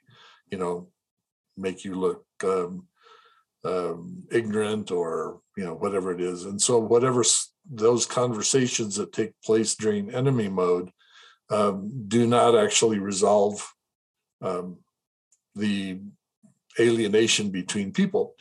you 0.52 0.58
know, 0.58 0.90
make 1.58 1.84
you 1.84 1.96
look 1.96 2.26
um, 2.44 2.88
um, 3.66 4.24
ignorant 4.32 4.92
or 4.92 5.42
you 5.58 5.66
know 5.66 5.74
whatever 5.74 6.12
it 6.12 6.22
is, 6.22 6.46
and 6.46 6.62
so 6.62 6.78
whatever 6.80 7.24
those 7.70 8.06
conversations 8.06 8.96
that 8.96 9.12
take 9.12 9.34
place 9.44 9.76
during 9.76 10.14
enemy 10.14 10.48
mode 10.48 10.92
um, 11.50 11.92
do 12.08 12.28
not 12.28 12.56
actually 12.56 13.00
resolve 13.00 13.68
um, 14.42 14.78
the 15.56 16.00
alienation 16.80 17.50
between 17.50 17.92
people. 17.92 18.36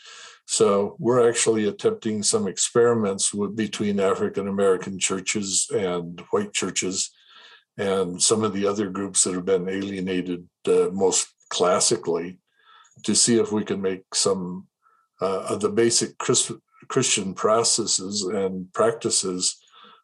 So 0.47 0.97
we're 0.99 1.29
actually 1.29 1.67
attempting 1.69 2.23
some 2.23 2.47
experiments 2.47 3.33
with, 3.33 3.57
between 3.57 3.99
African 3.99 4.49
American 4.49 4.99
churches 4.99 5.69
and 5.75 6.21
white 6.31 6.53
churches, 6.53 7.11
and 7.79 8.23
some 8.23 8.45
of 8.45 8.53
the 8.53 8.67
other 8.67 8.91
groups 8.91 9.25
that 9.25 9.35
have 9.35 9.45
been 9.45 9.69
alienated 9.69 10.49
uh, 10.69 10.91
most 10.93 11.33
classically, 11.49 12.39
to 13.05 13.15
see 13.15 13.39
if 13.39 13.53
we 13.53 13.65
can 13.65 13.81
make 13.81 14.15
some 14.15 14.67
uh, 15.21 15.47
of 15.49 15.61
the 15.61 15.71
basic 15.71 16.17
Christ- 16.19 16.53
Christian 16.89 17.35
processes 17.35 18.23
and 18.23 18.73
practices 18.73 19.57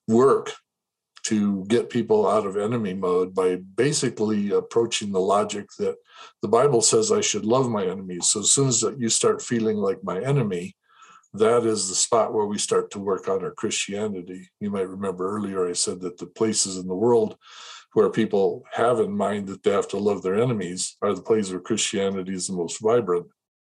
work 0.09 0.55
to 1.25 1.65
get 1.67 1.91
people 1.91 2.29
out 2.29 2.47
of 2.47 2.57
enemy 2.57 2.95
mode 2.95 3.35
by 3.35 3.57
basically 3.77 4.51
approaching 4.53 5.13
the 5.13 5.21
logic 5.21 5.67
that 5.79 5.97
the 6.43 6.49
Bible 6.49 6.81
says 6.81 7.13
I 7.13 7.21
should 7.21 7.45
love 7.45 7.69
my 7.69 7.85
enemies. 7.85 8.29
So 8.29 8.41
as 8.41 8.53
soon 8.53 8.69
as 8.69 8.85
you 8.99 9.09
start 9.09 9.43
feeling 9.43 9.77
like 9.77 10.03
my 10.03 10.21
enemy, 10.21 10.77
that 11.35 11.65
is 11.65 11.89
the 11.89 11.95
spot 11.95 12.33
where 12.35 12.47
we 12.47 12.59
start 12.59 12.91
to 12.93 12.99
work 12.99 13.29
on 13.29 13.45
our 13.45 13.53
Christianity. 13.53 14.49
You 14.61 14.71
might 14.71 14.89
remember 14.89 15.37
earlier 15.37 15.69
I 15.69 15.75
said 15.75 16.01
that 16.01 16.19
the 16.19 16.27
places 16.27 16.77
in 16.77 16.89
the 16.89 16.95
world 16.95 17.37
where 17.93 18.11
people 18.11 18.65
have 18.73 19.01
in 19.01 19.17
mind 19.17 19.49
that 19.49 19.63
they 19.63 19.71
have 19.71 19.89
to 19.89 19.99
love 19.99 20.23
their 20.23 20.41
enemies 20.41 20.97
are 21.03 21.15
the 21.15 21.23
places 21.23 21.53
where 21.53 21.61
Christianity 21.61 22.35
is 22.35 22.47
the 22.47 22.53
most 22.53 22.81
vibrant. 22.81 23.27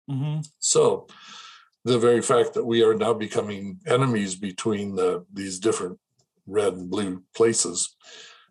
Mm-hmm. 0.10 0.42
So 0.60 1.08
the 1.86 2.00
very 2.00 2.22
fact 2.22 2.54
that 2.54 2.66
we 2.66 2.84
are 2.84 2.96
now 2.96 3.14
becoming 3.14 3.80
enemies 3.86 4.36
between 4.36 4.96
the, 4.96 5.26
these 5.32 5.60
different 5.60 6.00
red 6.48 6.74
and 6.74 6.90
blue 6.90 7.24
places 7.36 7.96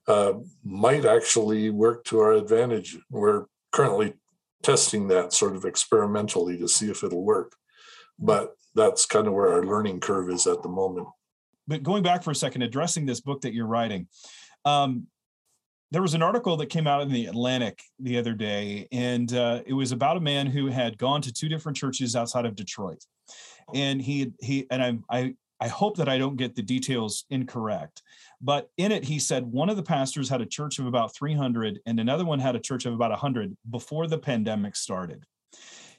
uh, 0.06 0.34
might 0.64 1.04
actually 1.04 1.70
work 1.70 2.04
to 2.04 2.20
our 2.20 2.32
advantage. 2.32 2.96
We're 3.10 3.46
currently 3.72 4.14
testing 4.62 5.08
that 5.08 5.32
sort 5.32 5.56
of 5.56 5.64
experimentally 5.64 6.56
to 6.58 6.68
see 6.68 6.90
if 6.90 7.02
it'll 7.02 7.24
work. 7.24 7.54
But 8.18 8.54
that's 8.74 9.06
kind 9.06 9.26
of 9.26 9.32
where 9.32 9.52
our 9.52 9.64
learning 9.64 10.00
curve 10.00 10.30
is 10.30 10.46
at 10.46 10.62
the 10.62 10.68
moment. 10.68 11.08
But 11.66 11.82
going 11.82 12.02
back 12.02 12.22
for 12.22 12.30
a 12.30 12.34
second, 12.34 12.62
addressing 12.62 13.06
this 13.06 13.20
book 13.20 13.40
that 13.40 13.52
you're 13.52 13.66
writing, 13.66 14.06
um, 14.64 15.06
there 15.90 16.02
was 16.02 16.14
an 16.14 16.22
article 16.22 16.56
that 16.58 16.66
came 16.66 16.86
out 16.86 17.02
in 17.02 17.12
the 17.12 17.26
Atlantic 17.26 17.80
the 17.98 18.18
other 18.18 18.34
day, 18.34 18.88
and 18.92 19.32
uh, 19.32 19.62
it 19.66 19.72
was 19.72 19.92
about 19.92 20.16
a 20.16 20.20
man 20.20 20.46
who 20.46 20.66
had 20.66 20.98
gone 20.98 21.22
to 21.22 21.32
two 21.32 21.48
different 21.48 21.76
churches 21.76 22.16
outside 22.16 22.44
of 22.44 22.56
Detroit, 22.56 23.04
and 23.72 24.02
he 24.02 24.32
he 24.40 24.66
and 24.70 24.82
I 24.82 25.18
I 25.18 25.34
I 25.60 25.68
hope 25.68 25.96
that 25.96 26.08
I 26.08 26.18
don't 26.18 26.36
get 26.36 26.54
the 26.54 26.62
details 26.62 27.24
incorrect, 27.30 28.02
but 28.40 28.70
in 28.76 28.92
it 28.92 29.04
he 29.04 29.18
said 29.18 29.46
one 29.46 29.70
of 29.70 29.76
the 29.76 29.82
pastors 29.82 30.28
had 30.28 30.40
a 30.40 30.46
church 30.46 30.78
of 30.78 30.86
about 30.86 31.14
300 31.14 31.80
and 31.86 31.98
another 31.98 32.24
one 32.24 32.38
had 32.38 32.56
a 32.56 32.60
church 32.60 32.84
of 32.84 32.92
about 32.92 33.10
100 33.10 33.56
before 33.70 34.06
the 34.06 34.18
pandemic 34.18 34.76
started. 34.76 35.24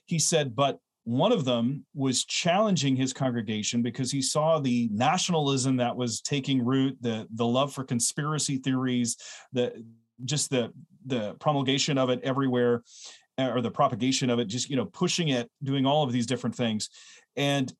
He 0.06 0.20
said, 0.20 0.56
but 0.56 0.80
one 1.08 1.32
of 1.32 1.46
them 1.46 1.86
was 1.96 2.26
challenging 2.26 2.93
his 2.93 3.13
congregation 3.13 3.82
because 3.82 4.12
he 4.12 4.22
saw 4.22 4.60
the 4.60 4.89
nationalism 4.91 5.78
that 5.78 5.96
was 5.96 6.20
taking 6.20 6.63
root, 6.63 6.98
the 7.00 7.26
the 7.34 7.46
love 7.46 7.74
for 7.74 7.86
conspiracy 7.86 8.58
theories, 8.58 9.15
the 9.54 9.86
just 10.26 10.50
the 10.50 10.74
the 11.06 11.34
promulgation 11.36 11.98
of 11.98 12.10
it 12.10 12.20
everywhere, 12.24 12.84
uh, 13.38 13.50
or 13.54 13.62
the 13.62 13.72
propagation 13.72 14.30
of 14.30 14.39
it, 14.39 14.50
just 14.50 14.70
you 14.70 14.76
know 14.76 14.84
pushing 14.84 15.30
it, 15.30 15.50
doing 15.63 15.86
all 15.86 16.04
of 16.04 16.12
these 16.12 16.26
different 16.26 16.58
things, 16.58 16.89
and 17.38 17.72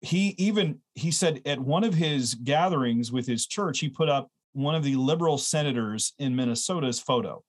he 0.00 0.34
even 0.38 0.80
he 0.94 1.10
said 1.10 1.42
at 1.46 1.58
one 1.58 1.84
of 1.84 1.94
his 1.94 2.34
gatherings 2.34 3.12
with 3.12 3.26
his 3.26 3.46
church, 3.46 3.80
he 3.80 3.88
put 3.88 4.08
up 4.08 4.30
one 4.52 4.74
of 4.74 4.82
the 4.82 4.96
liberal 4.96 5.38
senators 5.38 6.12
in 6.18 6.34
Minnesota's 6.34 6.98
photo 6.98 7.42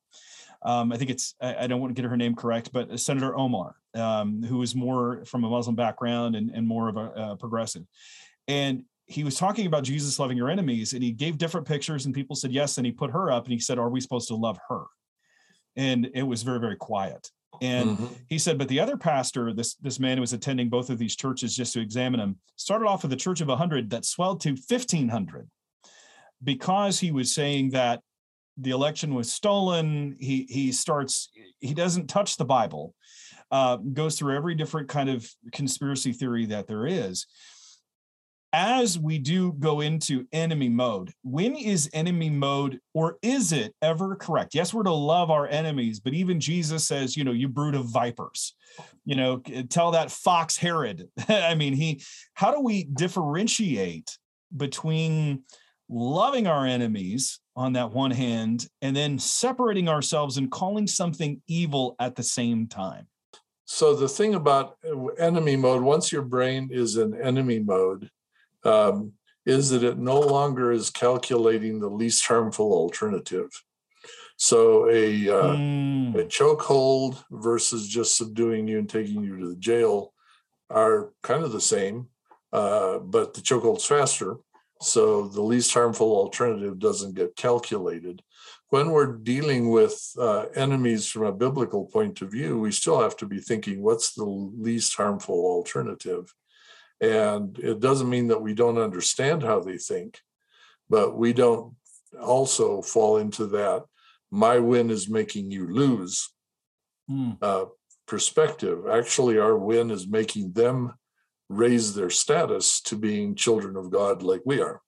um, 0.64 0.92
I 0.92 0.98
think 0.98 1.10
it's 1.10 1.36
I, 1.42 1.64
I, 1.64 1.68
don't 1.68 1.82
want 1.82 1.96
to 1.96 2.00
get 2.00 2.10
her 2.10 2.18
name 2.18 2.36
correct, 2.36 2.72
but 2.72 3.00
Senator 3.00 3.36
Omar, 3.36 3.76
um, 3.96 4.44
who 4.44 4.62
is 4.62 4.76
more 4.76 5.24
from 5.26 5.44
a 5.44 5.50
Muslim 5.50 5.76
background 5.76 6.36
and, 6.36 6.52
and 6.52 6.68
more 6.68 6.88
of 6.88 6.98
a, 6.98 7.12
a 7.16 7.36
progressive, 7.38 7.84
and 8.48 8.84
he 9.08 9.24
was 9.24 9.36
talking 9.36 9.66
about 9.66 9.84
Jesus 9.84 10.20
loving 10.20 10.38
your 10.38 10.50
enemies, 10.50 10.94
and 10.94 11.04
he 11.04 11.12
gave 11.12 11.38
different 11.38 11.68
pictures, 11.68 12.06
and 12.06 12.16
people 12.16 12.36
said 12.36 12.52
yes, 12.52 12.78
and 12.78 12.86
he 12.86 12.92
put 12.92 13.12
her 13.12 13.32
up, 13.32 13.46
and 13.46 13.54
he 13.54 13.60
said, 13.60 13.80
"Are 13.80 13.90
we 13.90 14.02
supposed 14.02 14.28
to 14.28 14.36
love 14.36 14.60
her?" 14.70 14.84
And 15.76 16.10
it 16.14 16.24
was 16.24 16.44
very 16.44 16.60
very 16.60 16.76
quiet. 16.76 17.30
And 17.62 17.91
mm-hmm. 17.91 18.13
he 18.28 18.39
said, 18.39 18.58
but 18.58 18.67
the 18.67 18.80
other 18.80 18.97
pastor, 18.97 19.54
this 19.54 19.76
this 19.76 20.00
man 20.00 20.17
who 20.17 20.21
was 20.21 20.34
attending 20.34 20.67
both 20.67 20.89
of 20.89 20.97
these 20.97 21.15
churches 21.15 21.56
just 21.56 21.74
to 21.74 21.80
examine 21.80 22.19
them, 22.19 22.38
started 22.56 22.88
off 22.88 23.04
with 23.04 23.13
a 23.13 23.17
church 23.17 23.39
of 23.39 23.47
100 23.47 23.91
that 23.91 24.04
swelled 24.04 24.41
to 24.41 24.50
1,500 24.50 25.47
because 26.43 27.00
he 27.00 27.12
was 27.12 27.34
saying 27.34 27.69
that 27.69 28.02
the 28.58 28.71
election 28.71 29.13
was 29.13 29.32
stolen. 29.32 30.17
He 30.19 30.47
he 30.50 30.71
starts 30.71 31.30
he 31.60 31.74
doesn't 31.74 32.08
touch 32.08 32.38
the 32.38 32.45
Bible. 32.45 32.95
Uh, 33.52 33.76
goes 33.76 34.17
through 34.17 34.36
every 34.36 34.56
different 34.56 34.88
kind 34.88 35.10
of 35.10 35.30
conspiracy 35.52 36.13
theory 36.13 36.45
that 36.45 36.67
there 36.67 36.88
is. 36.88 37.28
As 38.54 39.00
we 39.00 39.18
do 39.18 39.54
go 39.54 39.82
into 39.82 40.28
enemy 40.32 40.70
mode, 40.70 41.12
when 41.24 41.56
is 41.56 41.90
enemy 41.94 42.30
mode, 42.30 42.80
or 42.94 43.18
is 43.22 43.52
it 43.52 43.74
ever 43.82 44.16
correct? 44.16 44.54
Yes, 44.54 44.74
we're 44.74 44.84
to 44.84 44.92
love 44.92 45.32
our 45.32 45.48
enemies, 45.48 46.00
but 46.00 46.14
even 46.14 46.40
Jesus 46.40 46.86
says, 46.86 47.16
you 47.16 47.24
know, 47.24 47.32
you 47.32 47.48
brood 47.48 47.76
of 47.76 47.86
vipers, 47.86 48.56
you 49.06 49.16
know, 49.16 49.38
tell 49.70 49.92
that 49.92 50.12
fox 50.12 50.58
Herod. 50.58 51.08
I 51.30 51.56
mean, 51.56 51.74
he, 51.74 52.02
how 52.34 52.52
do 52.52 52.60
we 52.60 52.84
differentiate 52.84 54.18
between 54.56 55.44
loving 55.90 56.48
our 56.48 56.66
enemies 56.66 57.40
on 57.56 57.74
that 57.74 57.92
one 57.92 58.12
hand 58.12 58.68
and 58.82 58.96
then 58.96 59.20
separating 59.20 59.88
ourselves 59.88 60.38
and 60.38 60.52
calling 60.52 60.88
something 60.88 61.42
evil 61.48 61.96
at 62.00 62.16
the 62.16 62.24
same 62.24 62.68
time? 62.68 63.08
So 63.66 63.96
the 63.96 64.10
thing 64.10 64.36
about 64.36 64.76
uh, 64.86 65.06
enemy 65.18 65.56
mode, 65.56 65.82
once 65.82 66.12
your 66.12 66.24
brain 66.24 66.70
is 66.74 66.98
in 66.98 67.16
enemy 67.16 67.60
mode, 67.60 68.10
um, 68.63 69.13
is 69.45 69.69
that 69.69 69.84
it 69.84 69.97
no 69.97 70.19
longer 70.19 70.71
is 70.71 70.89
calculating 70.89 71.80
the 71.80 71.89
least 71.89 72.26
harmful 72.26 72.74
alternative. 72.74 73.50
So 74.38 74.89
a 74.89 75.30
uh, 75.30 75.56
mm. 75.56 76.15
a 76.15 76.26
chokehold 76.26 77.24
versus 77.30 77.88
just 77.88 78.17
subduing 78.17 78.67
you 78.67 78.80
and 78.80 78.89
taking 78.89 79.24
you 79.24 79.38
to 79.38 79.50
the 79.50 79.56
jail 79.56 80.13
are 80.69 81.12
kind 81.21 81.43
of 81.43 81.52
the 81.52 81.62
same, 81.62 82.08
uh, 82.52 83.00
but 83.00 83.34
the 83.34 83.41
chokehold's 83.41 83.86
faster. 83.86 84.38
So 84.82 85.28
the 85.28 85.43
least 85.43 85.71
harmful 85.74 86.15
alternative 86.15 86.80
doesn't 86.80 87.13
get 87.13 87.36
calculated. 87.36 88.24
When 88.69 88.89
we're 88.89 89.17
dealing 89.17 89.69
with 89.69 90.12
uh, 90.17 90.45
enemies 90.56 91.08
from 91.08 91.24
a 91.24 91.32
biblical 91.32 91.86
point 91.86 92.21
of 92.21 92.32
view, 92.32 92.58
we 92.58 92.71
still 92.71 93.00
have 93.00 93.15
to 93.17 93.28
be 93.28 93.39
thinking 93.39 93.84
what's 93.84 94.13
the 94.13 94.26
least 94.26 94.95
harmful 94.95 95.36
alternative? 95.36 96.34
And 97.02 97.58
it 97.58 97.80
doesn't 97.80 98.10
mean 98.10 98.28
that 98.28 98.42
we 98.42 98.54
don't 98.54 98.78
understand 98.78 99.42
how 99.42 99.60
they 99.60 99.78
think, 99.78 100.20
but 100.90 101.18
we 101.18 101.34
don't 101.34 101.76
also 102.20 102.82
fall 102.82 103.18
into 103.18 103.48
that 103.48 103.84
my 104.32 104.58
win 104.58 104.90
is 104.90 105.10
making 105.10 105.52
you 105.52 105.68
lose 105.68 106.30
mm. 107.10 107.38
uh, 107.42 107.66
perspective. 108.08 108.88
Actually, 108.90 109.38
our 109.38 109.58
win 109.58 109.92
is 109.92 110.08
making 110.08 110.54
them 110.54 110.94
raise 111.50 111.94
their 111.94 112.10
status 112.10 112.80
to 112.82 112.96
being 112.96 113.36
children 113.36 113.76
of 113.76 113.92
God 113.92 114.24
like 114.24 114.42
we 114.46 114.62
are. 114.62 114.82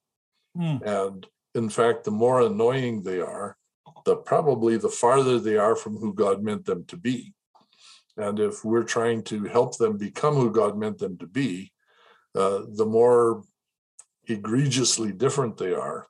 Mm. 0.57 0.81
And 0.81 1.27
in 1.53 1.69
fact, 1.69 2.05
the 2.05 2.11
more 2.11 2.41
annoying 2.41 3.03
they 3.03 3.19
are, 3.19 3.57
the 4.05 4.15
probably 4.15 4.77
the 4.77 4.89
farther 4.89 5.39
they 5.39 5.57
are 5.57 5.75
from 5.75 5.97
who 5.97 6.13
God 6.13 6.41
meant 6.41 6.65
them 6.65 6.85
to 6.85 6.97
be. 6.97 7.33
And 8.15 8.39
if 8.39 8.63
we're 8.63 8.83
trying 8.83 9.23
to 9.23 9.43
help 9.45 9.77
them 9.77 9.97
become 9.97 10.35
who 10.35 10.51
God 10.51 10.77
meant 10.77 10.99
them 10.99 11.17
to 11.17 11.27
be, 11.27 11.72
uh, 12.35 12.61
the 12.75 12.85
more 12.85 13.43
egregiously 14.27 15.11
different 15.11 15.57
they 15.57 15.73
are, 15.73 16.07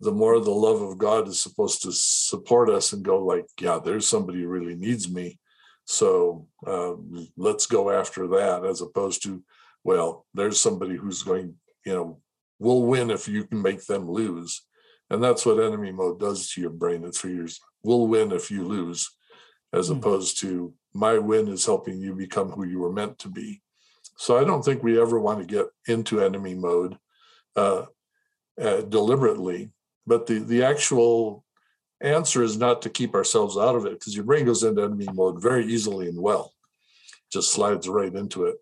the 0.00 0.12
more 0.12 0.40
the 0.40 0.50
love 0.50 0.82
of 0.82 0.98
God 0.98 1.28
is 1.28 1.40
supposed 1.40 1.82
to 1.82 1.92
support 1.92 2.68
us 2.68 2.92
and 2.92 3.04
go 3.04 3.24
like, 3.24 3.46
yeah, 3.60 3.78
there's 3.82 4.06
somebody 4.06 4.42
who 4.42 4.48
really 4.48 4.74
needs 4.74 5.10
me. 5.10 5.38
So 5.84 6.48
um, 6.66 7.28
let's 7.36 7.66
go 7.66 7.90
after 7.90 8.26
that, 8.28 8.64
as 8.64 8.80
opposed 8.80 9.22
to, 9.24 9.42
well, 9.84 10.26
there's 10.34 10.60
somebody 10.60 10.96
who's 10.96 11.22
going, 11.22 11.54
you 11.86 11.94
know, 11.94 12.20
we'll 12.58 12.82
win 12.82 13.10
if 13.10 13.28
you 13.28 13.44
can 13.44 13.62
make 13.62 13.84
them 13.86 14.10
lose. 14.10 14.62
And 15.10 15.22
that's 15.22 15.44
what 15.44 15.62
enemy 15.62 15.92
mode 15.92 16.18
does 16.18 16.50
to 16.50 16.60
your 16.60 16.70
brain. 16.70 17.04
It 17.04 17.14
figures 17.14 17.60
we'll 17.82 18.06
win 18.06 18.32
if 18.32 18.50
you 18.50 18.64
lose, 18.64 19.10
as 19.72 19.90
mm. 19.90 19.98
opposed 19.98 20.40
to 20.40 20.72
my 20.94 21.18
win 21.18 21.48
is 21.48 21.66
helping 21.66 22.00
you 22.00 22.14
become 22.14 22.50
who 22.50 22.64
you 22.64 22.78
were 22.78 22.92
meant 22.92 23.18
to 23.20 23.28
be. 23.28 23.62
So 24.22 24.38
I 24.38 24.44
don't 24.44 24.64
think 24.64 24.84
we 24.84 25.00
ever 25.00 25.18
want 25.18 25.40
to 25.40 25.44
get 25.44 25.66
into 25.88 26.20
enemy 26.20 26.54
mode 26.54 26.96
uh, 27.56 27.86
uh, 28.56 28.82
deliberately. 28.82 29.70
But 30.06 30.28
the 30.28 30.38
the 30.38 30.62
actual 30.62 31.44
answer 32.00 32.44
is 32.44 32.56
not 32.56 32.82
to 32.82 32.88
keep 32.88 33.16
ourselves 33.16 33.56
out 33.56 33.74
of 33.74 33.84
it 33.84 33.98
because 33.98 34.14
your 34.14 34.22
brain 34.24 34.44
goes 34.44 34.62
into 34.62 34.84
enemy 34.84 35.08
mode 35.12 35.42
very 35.42 35.66
easily 35.66 36.06
and 36.06 36.22
well, 36.22 36.52
just 37.32 37.52
slides 37.52 37.88
right 37.88 38.14
into 38.14 38.44
it. 38.44 38.58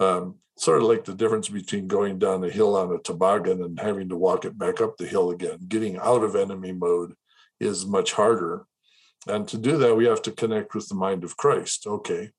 Um, 0.00 0.38
sort 0.56 0.82
of 0.82 0.88
like 0.88 1.04
the 1.04 1.14
difference 1.14 1.48
between 1.48 1.86
going 1.86 2.18
down 2.18 2.42
a 2.42 2.50
hill 2.50 2.74
on 2.74 2.92
a 2.92 2.98
toboggan 2.98 3.62
and 3.62 3.78
having 3.78 4.08
to 4.08 4.16
walk 4.16 4.44
it 4.44 4.58
back 4.58 4.80
up 4.80 4.96
the 4.96 5.06
hill 5.06 5.30
again. 5.30 5.60
Getting 5.68 5.96
out 5.98 6.24
of 6.24 6.34
enemy 6.34 6.72
mode 6.72 7.14
is 7.60 7.86
much 7.86 8.14
harder. 8.14 8.66
And 9.28 9.46
to 9.46 9.58
do 9.58 9.76
that, 9.76 9.94
we 9.94 10.06
have 10.06 10.22
to 10.22 10.32
connect 10.32 10.74
with 10.74 10.88
the 10.88 10.96
mind 10.96 11.22
of 11.22 11.36
Christ. 11.36 11.86
Okay, 11.86 12.30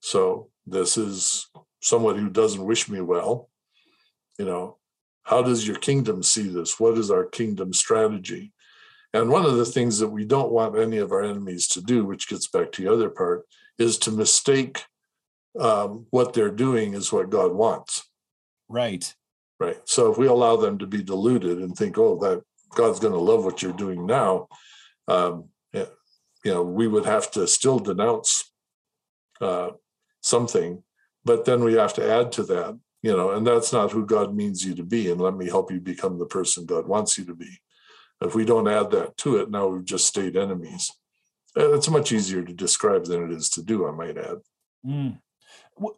so 0.00 0.48
this 0.66 0.96
is 0.96 1.46
someone 1.80 2.16
who 2.18 2.30
doesn't 2.30 2.64
wish 2.64 2.88
me 2.88 3.00
well. 3.00 3.48
You 4.38 4.44
know, 4.44 4.76
how 5.22 5.42
does 5.42 5.66
your 5.66 5.76
kingdom 5.76 6.22
see 6.22 6.48
this? 6.48 6.80
What 6.80 6.98
is 6.98 7.10
our 7.10 7.24
kingdom 7.24 7.72
strategy? 7.72 8.52
And 9.12 9.28
one 9.28 9.44
of 9.44 9.56
the 9.56 9.64
things 9.64 9.98
that 9.98 10.08
we 10.08 10.24
don't 10.24 10.52
want 10.52 10.78
any 10.78 10.98
of 10.98 11.12
our 11.12 11.22
enemies 11.22 11.66
to 11.68 11.80
do, 11.80 12.04
which 12.04 12.28
gets 12.28 12.46
back 12.46 12.72
to 12.72 12.82
the 12.82 12.92
other 12.92 13.10
part, 13.10 13.46
is 13.78 13.98
to 13.98 14.12
mistake 14.12 14.84
um, 15.58 16.06
what 16.10 16.32
they're 16.32 16.50
doing 16.50 16.94
is 16.94 17.12
what 17.12 17.30
God 17.30 17.52
wants. 17.52 18.08
Right. 18.68 19.12
Right. 19.58 19.78
So 19.84 20.10
if 20.12 20.16
we 20.16 20.26
allow 20.26 20.56
them 20.56 20.78
to 20.78 20.86
be 20.86 21.02
deluded 21.02 21.58
and 21.58 21.76
think, 21.76 21.98
oh, 21.98 22.18
that 22.20 22.42
God's 22.74 23.00
going 23.00 23.12
to 23.12 23.18
love 23.18 23.44
what 23.44 23.62
you're 23.62 23.72
doing 23.72 24.06
now, 24.06 24.48
um, 25.08 25.48
you 26.44 26.52
know, 26.52 26.62
we 26.62 26.88
would 26.88 27.04
have 27.04 27.30
to 27.32 27.46
still 27.46 27.78
denounce 27.78 28.50
uh, 29.40 29.70
something, 30.22 30.82
but 31.30 31.44
then 31.44 31.62
we 31.62 31.74
have 31.74 31.94
to 31.94 32.12
add 32.12 32.32
to 32.32 32.42
that, 32.42 32.76
you 33.02 33.16
know, 33.16 33.30
and 33.30 33.46
that's 33.46 33.72
not 33.72 33.92
who 33.92 34.04
God 34.04 34.34
means 34.34 34.64
you 34.64 34.74
to 34.74 34.82
be. 34.82 35.12
And 35.12 35.20
let 35.20 35.36
me 35.36 35.46
help 35.46 35.70
you 35.70 35.78
become 35.78 36.18
the 36.18 36.26
person 36.26 36.66
God 36.66 36.88
wants 36.88 37.16
you 37.16 37.24
to 37.26 37.36
be. 37.36 37.60
If 38.20 38.34
we 38.34 38.44
don't 38.44 38.66
add 38.66 38.90
that 38.90 39.16
to 39.18 39.36
it, 39.36 39.48
now 39.48 39.68
we've 39.68 39.84
just 39.84 40.08
stayed 40.08 40.36
enemies. 40.36 40.90
It's 41.54 41.88
much 41.88 42.10
easier 42.10 42.42
to 42.42 42.52
describe 42.52 43.04
than 43.04 43.22
it 43.22 43.30
is 43.30 43.48
to 43.50 43.62
do, 43.62 43.86
I 43.86 43.92
might 43.92 44.18
add. 44.18 44.38
Mm. 44.84 45.20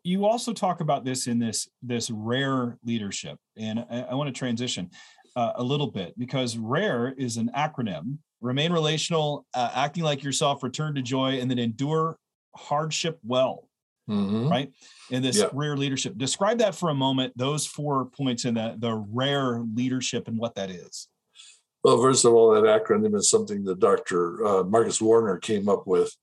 You 0.05 0.27
also 0.27 0.53
talk 0.53 0.83
about 0.83 1.03
this 1.03 1.27
in 1.27 1.39
this 1.39 1.67
this 1.83 2.11
rare 2.11 2.77
leadership, 2.85 3.39
and 3.57 3.87
I, 3.91 4.03
I 4.11 4.15
want 4.15 4.29
to 4.29 4.39
transition 4.39 4.91
uh, 5.35 5.53
a 5.57 5.63
little 5.63 5.91
bit 5.91 6.13
because 6.19 6.59
rare 6.59 7.15
is 7.17 7.39
an 7.39 7.51
acronym: 7.57 8.19
remain 8.43 8.71
relational, 8.71 9.47
uh, 9.55 9.71
acting 9.75 10.05
like 10.05 10.23
yourself, 10.23 10.63
return 10.63 10.95
to 10.97 11.03
joy, 11.03 11.41
and 11.41 11.51
then 11.51 11.59
endure 11.59 12.19
hardship 12.55 13.19
well. 13.25 13.69
Mm-hmm. 14.13 14.49
Right 14.49 14.73
in 15.11 15.23
this 15.23 15.45
rare 15.53 15.77
leadership. 15.77 16.17
Describe 16.17 16.59
that 16.59 16.75
for 16.75 16.89
a 16.91 16.95
moment. 16.95 17.33
Those 17.37 17.67
four 17.67 18.07
points 18.07 18.45
in 18.45 18.55
the 18.55 18.77
the 18.79 18.95
rare 18.95 19.61
leadership 19.75 20.29
and 20.29 20.39
what 20.39 20.55
that 20.57 20.71
is. 20.71 21.09
Well, 21.85 22.01
first 22.01 22.25
of 22.25 22.33
all, 22.33 22.53
that 22.53 22.65
acronym 22.65 23.17
is 23.17 23.29
something 23.29 23.65
that 23.65 23.81
Dr. 23.81 24.47
Uh, 24.47 24.63
Marcus 24.63 25.01
Warner 25.01 25.39
came 25.39 25.69
up 25.69 25.87
with. 25.87 26.15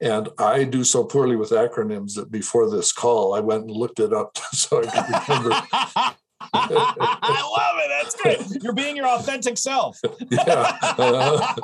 And 0.00 0.28
I 0.38 0.64
do 0.64 0.82
so 0.82 1.04
poorly 1.04 1.36
with 1.36 1.50
acronyms 1.50 2.14
that 2.16 2.30
before 2.30 2.68
this 2.68 2.92
call, 2.92 3.32
I 3.32 3.40
went 3.40 3.62
and 3.62 3.70
looked 3.70 4.00
it 4.00 4.12
up 4.12 4.36
so 4.52 4.82
I 4.82 4.86
could 4.86 5.28
remember. 5.28 6.16
I 6.52 7.42
love 7.56 7.76
it. 7.78 7.88
That's 7.88 8.14
great. 8.20 8.62
You're 8.62 8.72
being 8.72 8.96
your 8.96 9.06
authentic 9.06 9.58
self. 9.58 10.00
yeah. 10.30 10.78
Uh, 10.82 11.54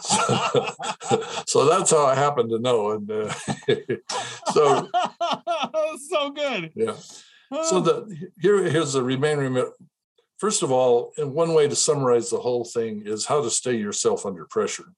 so, 0.00 1.22
so, 1.46 1.66
that's 1.66 1.90
how 1.90 2.06
I 2.06 2.14
happen 2.14 2.48
to 2.48 2.58
know. 2.58 2.92
And 2.92 3.10
uh, 3.10 3.32
so, 4.52 4.88
so 6.08 6.30
good. 6.30 6.72
Yeah. 6.74 6.96
So 7.64 7.80
the 7.80 8.30
here 8.40 8.68
here's 8.68 8.94
the 8.94 9.02
remaining 9.02 9.64
First 10.38 10.62
of 10.62 10.70
all, 10.70 11.12
and 11.16 11.32
one 11.32 11.54
way 11.54 11.66
to 11.66 11.74
summarize 11.74 12.28
the 12.28 12.38
whole 12.38 12.64
thing 12.64 13.02
is 13.06 13.24
how 13.24 13.42
to 13.42 13.50
stay 13.50 13.76
yourself 13.76 14.26
under 14.26 14.44
pressure. 14.44 14.92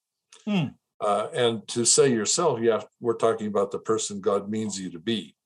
Hmm. 0.45 0.69
Uh, 1.01 1.29
and 1.33 1.69
to 1.69 1.85
say 1.85 2.11
yourself, 2.11 2.61
yeah, 2.61 2.83
we're 3.01 3.15
talking 3.15 3.47
about 3.47 3.71
the 3.71 3.79
person 3.79 4.21
God 4.21 4.49
means 4.49 4.81
you 4.81 4.91
to 4.91 4.99
be. 4.99 5.37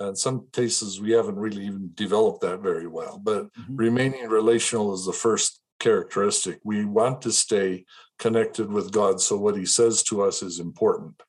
And 0.00 0.16
some 0.16 0.46
cases 0.52 1.00
we 1.00 1.12
haven't 1.12 1.36
really 1.36 1.66
even 1.66 1.90
developed 1.94 2.40
that 2.40 2.60
very 2.60 2.86
well. 2.86 3.20
But 3.22 3.52
mm-hmm. 3.52 3.76
remaining 3.76 4.28
relational 4.28 4.94
is 4.94 5.04
the 5.04 5.12
first 5.12 5.60
characteristic. 5.78 6.58
We 6.64 6.84
want 6.84 7.22
to 7.22 7.32
stay 7.32 7.84
connected 8.18 8.72
with 8.72 8.92
God, 8.92 9.20
so 9.20 9.36
what 9.36 9.56
He 9.56 9.66
says 9.66 10.02
to 10.04 10.22
us 10.22 10.42
is 10.42 10.58
important. 10.58 11.22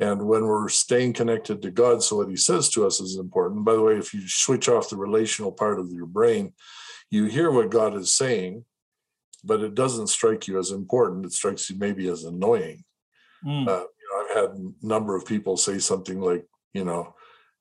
And 0.00 0.26
when 0.26 0.46
we're 0.46 0.68
staying 0.68 1.12
connected 1.14 1.62
to 1.62 1.70
God, 1.70 2.02
so 2.02 2.16
what 2.16 2.28
He 2.28 2.36
says 2.36 2.68
to 2.70 2.86
us 2.86 3.00
is 3.00 3.16
important. 3.16 3.64
By 3.64 3.74
the 3.74 3.82
way, 3.82 3.96
if 3.96 4.12
you 4.12 4.22
switch 4.26 4.68
off 4.68 4.90
the 4.90 4.96
relational 4.96 5.52
part 5.52 5.78
of 5.78 5.90
your 5.92 6.06
brain, 6.06 6.52
you 7.10 7.26
hear 7.26 7.50
what 7.50 7.70
God 7.70 7.94
is 7.94 8.12
saying, 8.14 8.64
but 9.44 9.60
it 9.60 9.74
doesn't 9.74 10.08
strike 10.08 10.46
you 10.46 10.58
as 10.58 10.72
important. 10.72 11.26
It 11.26 11.32
strikes 11.32 11.70
you 11.70 11.76
maybe 11.78 12.08
as 12.08 12.24
annoying. 12.24 12.84
Mm. 13.44 13.68
Uh, 13.68 13.84
you 14.00 14.08
know, 14.10 14.20
I've 14.20 14.36
had 14.36 14.58
a 14.58 14.86
number 14.86 15.14
of 15.14 15.26
people 15.26 15.56
say 15.56 15.78
something 15.78 16.20
like, 16.20 16.46
you 16.72 16.84
know, 16.84 17.14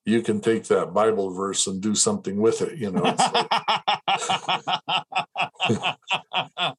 you 0.06 0.22
can 0.22 0.42
take 0.42 0.66
that 0.66 0.94
Bible 0.94 1.34
verse 1.34 1.66
and 1.68 1.82
do 1.82 1.96
something 1.96 2.38
with 2.38 2.62
it. 2.62 2.78
You 2.78 2.92
know. 2.92 3.02
Like, 3.02 3.20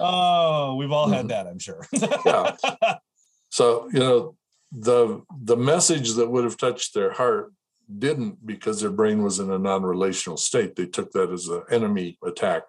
oh, 0.00 0.76
we've 0.76 0.92
all 0.92 1.08
had 1.08 1.28
that, 1.28 1.46
I'm 1.46 1.58
sure. 1.58 1.86
yeah. 2.24 2.56
So 3.50 3.88
you 3.94 4.00
know, 4.00 4.36
the 4.72 5.22
the 5.42 5.56
message 5.56 6.12
that 6.14 6.30
would 6.30 6.44
have 6.44 6.58
touched 6.58 6.92
their 6.92 7.12
heart 7.12 7.50
didn't 7.98 8.46
because 8.46 8.80
their 8.80 8.90
brain 8.90 9.22
was 9.22 9.38
in 9.38 9.50
a 9.50 9.58
non-relational 9.58 10.36
state. 10.36 10.76
They 10.76 10.86
took 10.86 11.12
that 11.12 11.30
as 11.30 11.48
an 11.48 11.62
enemy 11.70 12.18
attack 12.22 12.64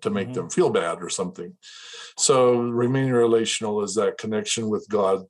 to 0.00 0.10
make 0.10 0.28
mm-hmm. 0.28 0.34
them 0.34 0.50
feel 0.50 0.70
bad 0.70 1.02
or 1.02 1.08
something. 1.08 1.56
So 2.16 2.60
remaining 2.60 3.12
relational 3.12 3.82
is 3.82 3.96
that 3.96 4.18
connection 4.18 4.68
with 4.68 4.86
God. 4.88 5.24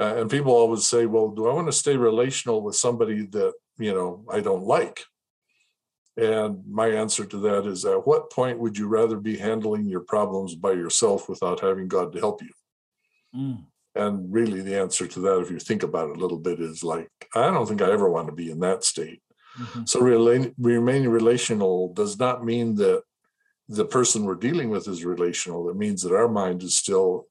Uh, 0.00 0.14
and 0.16 0.30
people 0.30 0.52
always 0.52 0.86
say, 0.86 1.04
well, 1.04 1.28
do 1.28 1.46
I 1.46 1.52
want 1.52 1.68
to 1.68 1.72
stay 1.72 1.96
relational 1.96 2.62
with 2.62 2.74
somebody 2.74 3.26
that, 3.26 3.52
you 3.78 3.92
know, 3.92 4.24
I 4.32 4.40
don't 4.40 4.64
like? 4.64 5.00
And 6.16 6.62
my 6.66 6.88
answer 6.88 7.24
to 7.26 7.36
that 7.38 7.66
is 7.66 7.84
at 7.84 8.06
what 8.06 8.30
point 8.30 8.58
would 8.58 8.78
you 8.78 8.88
rather 8.88 9.18
be 9.18 9.36
handling 9.36 9.84
your 9.84 10.00
problems 10.00 10.54
by 10.54 10.72
yourself 10.72 11.28
without 11.28 11.60
having 11.60 11.86
God 11.86 12.12
to 12.12 12.18
help 12.18 12.42
you? 12.42 12.50
Mm. 13.36 13.64
And 13.94 14.32
really, 14.32 14.62
the 14.62 14.78
answer 14.78 15.06
to 15.06 15.20
that, 15.20 15.40
if 15.40 15.50
you 15.50 15.58
think 15.58 15.82
about 15.82 16.10
it 16.10 16.16
a 16.16 16.20
little 16.20 16.38
bit, 16.38 16.60
is 16.60 16.82
like, 16.82 17.10
I 17.34 17.50
don't 17.50 17.66
think 17.66 17.82
I 17.82 17.90
ever 17.90 18.08
want 18.08 18.28
to 18.28 18.34
be 18.34 18.50
in 18.50 18.60
that 18.60 18.84
state. 18.84 19.20
Mm-hmm. 19.58 19.84
So, 19.84 20.00
rela- 20.00 20.54
remaining 20.58 21.10
relational 21.10 21.92
does 21.92 22.18
not 22.18 22.44
mean 22.44 22.76
that 22.76 23.02
the 23.68 23.84
person 23.84 24.24
we're 24.24 24.36
dealing 24.36 24.70
with 24.70 24.86
is 24.88 25.04
relational. 25.04 25.68
It 25.70 25.76
means 25.76 26.02
that 26.02 26.14
our 26.14 26.28
mind 26.28 26.62
is 26.62 26.78
still 26.78 27.26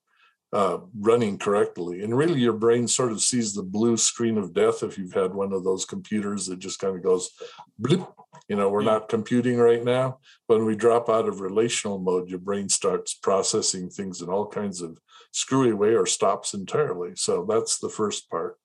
uh, 0.52 0.80
running 0.98 1.38
correctly. 1.38 2.02
And 2.02 2.18
really, 2.18 2.40
your 2.40 2.54
brain 2.54 2.88
sort 2.88 3.12
of 3.12 3.22
sees 3.22 3.54
the 3.54 3.64
blue 3.64 3.98
screen 3.98 4.38
of 4.38 4.54
death 4.54 4.82
if 4.82 4.98
you've 4.98 5.14
had 5.14 5.34
one 5.34 5.54
of 5.54 5.64
those 5.64 5.86
computers 5.86 6.48
that 6.48 6.60
just 6.60 6.80
kind 6.80 6.96
of 6.96 7.04
goes, 7.04 7.30
blip. 7.78 8.08
You 8.48 8.56
know, 8.56 8.70
we're 8.70 8.84
not 8.84 9.10
computing 9.10 9.58
right 9.60 9.84
now. 9.84 10.20
When 10.48 10.66
we 10.66 10.76
drop 10.76 11.08
out 11.08 11.28
of 11.28 11.40
relational 11.40 12.00
mode, 12.00 12.30
your 12.30 12.40
brain 12.40 12.68
starts 12.68 13.14
processing 13.14 13.90
things 13.90 14.22
in 14.22 14.30
all 14.30 14.48
kinds 14.48 14.82
of 14.82 14.98
screwy 15.32 15.74
way 15.74 15.94
or 15.94 16.08
stops 16.08 16.56
entirely. 16.56 17.12
So 17.16 17.46
that's 17.48 17.78
the 17.78 17.90
first 17.90 18.30
part. 18.32 18.58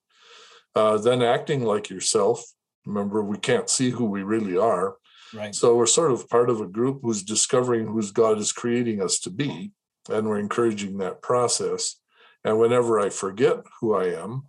Uh, 0.75 0.97
then 0.97 1.23
acting 1.23 1.65
like 1.65 1.91
yourself. 1.91 2.43
Remember, 2.87 3.23
we 3.23 3.37
can't 3.37 3.69
see 3.69 3.91
who 3.91 4.07
we 4.07 4.23
really 4.23 4.57
are. 4.57 4.97
Right. 5.35 5.55
So 5.55 5.77
we're 5.77 5.87
sort 5.87 6.13
of 6.13 6.31
part 6.31 6.49
of 6.49 6.63
a 6.63 6.67
group 6.67 7.01
who's 7.03 7.23
discovering 7.23 7.87
who's 7.87 8.11
God 8.11 8.39
is 8.39 8.53
creating 8.53 9.03
us 9.03 9.19
to 9.21 9.31
be 9.31 9.73
and 10.11 10.29
we're 10.29 10.39
encouraging 10.39 10.99
that 10.99 11.23
process. 11.23 11.97
And 12.45 12.59
whenever 12.59 13.01
I 13.01 13.09
forget 13.09 13.59
who 13.81 13.95
I 13.95 14.07
am, 14.23 14.45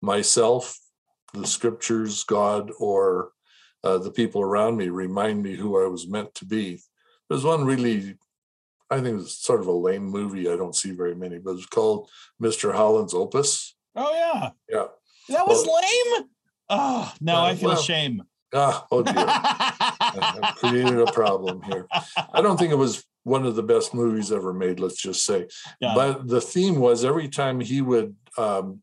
myself, 0.00 0.78
the 1.32 1.46
scriptures, 1.46 2.24
God, 2.24 2.70
or 2.78 3.32
uh, 3.84 3.98
the 3.98 4.10
people 4.10 4.42
around 4.42 4.76
me 4.76 4.88
remind 4.88 5.42
me 5.42 5.56
who 5.56 5.82
I 5.82 5.88
was 5.88 6.06
meant 6.06 6.34
to 6.36 6.44
be. 6.44 6.80
There's 7.28 7.44
one 7.44 7.64
really, 7.64 8.16
I 8.90 9.00
think 9.00 9.20
it's 9.20 9.38
sort 9.38 9.60
of 9.60 9.66
a 9.66 9.72
lame 9.72 10.04
movie. 10.04 10.50
I 10.50 10.56
don't 10.56 10.76
see 10.76 10.90
very 10.90 11.14
many, 11.14 11.38
but 11.38 11.52
it's 11.52 11.66
called 11.66 12.10
Mr. 12.40 12.74
Holland's 12.74 13.14
Opus. 13.14 13.74
Oh 13.96 14.12
yeah, 14.12 14.50
yeah. 14.68 14.86
That 15.28 15.46
was 15.46 15.66
well, 15.66 15.80
lame. 15.80 16.26
Oh, 16.68 17.12
now 17.20 17.42
uh, 17.42 17.48
I 17.48 17.54
feel 17.54 17.70
well, 17.70 17.82
shame. 17.82 18.22
Ah, 18.54 18.86
oh 18.90 19.02
dear. 19.02 19.14
I've 19.18 20.56
created 20.56 20.98
a 20.98 21.10
problem 21.12 21.62
here. 21.62 21.86
I 22.32 22.42
don't 22.42 22.58
think 22.58 22.72
it 22.72 22.76
was 22.76 23.04
one 23.24 23.46
of 23.46 23.54
the 23.54 23.62
best 23.62 23.94
movies 23.94 24.32
ever 24.32 24.52
made, 24.52 24.80
let's 24.80 25.00
just 25.00 25.24
say. 25.24 25.46
Yeah. 25.80 25.94
But 25.94 26.26
the 26.26 26.40
theme 26.40 26.76
was 26.76 27.04
every 27.04 27.28
time 27.28 27.60
he 27.60 27.80
would 27.80 28.16
um, 28.36 28.82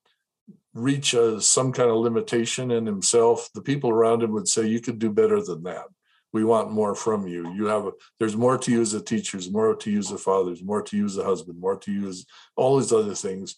reach 0.74 1.14
a, 1.14 1.42
some 1.42 1.72
kind 1.72 1.90
of 1.90 1.98
limitation 1.98 2.72
in 2.72 2.86
himself, 2.86 3.50
the 3.54 3.62
people 3.62 3.90
around 3.90 4.24
him 4.24 4.32
would 4.32 4.48
say, 4.48 4.68
You 4.68 4.82
could 4.82 5.00
do 5.00 5.12
better 5.12 5.42
than 5.42 5.64
that. 5.64 5.86
We 6.32 6.44
want 6.44 6.72
more 6.72 6.94
from 6.94 7.28
you. 7.28 7.52
You 7.54 7.66
have 7.66 7.88
a, 7.88 7.92
there's 8.20 8.38
more 8.38 8.58
to 8.58 8.72
you 8.72 8.82
as 8.82 8.94
a 8.94 9.02
teacher, 9.02 9.38
there's 9.38 9.52
more 9.52 9.76
to 9.76 9.92
you 9.92 10.00
as 10.00 10.12
a 10.12 10.18
father, 10.18 10.46
there's 10.46 10.64
more 10.64 10.84
to 10.84 10.98
you 10.98 11.06
as 11.06 11.18
a 11.18 11.24
husband, 11.24 11.60
more 11.60 11.78
to 11.78 11.92
you 11.92 12.08
as 12.08 12.26
all 12.56 12.78
these 12.78 12.94
other 12.94 13.16
things. 13.16 13.56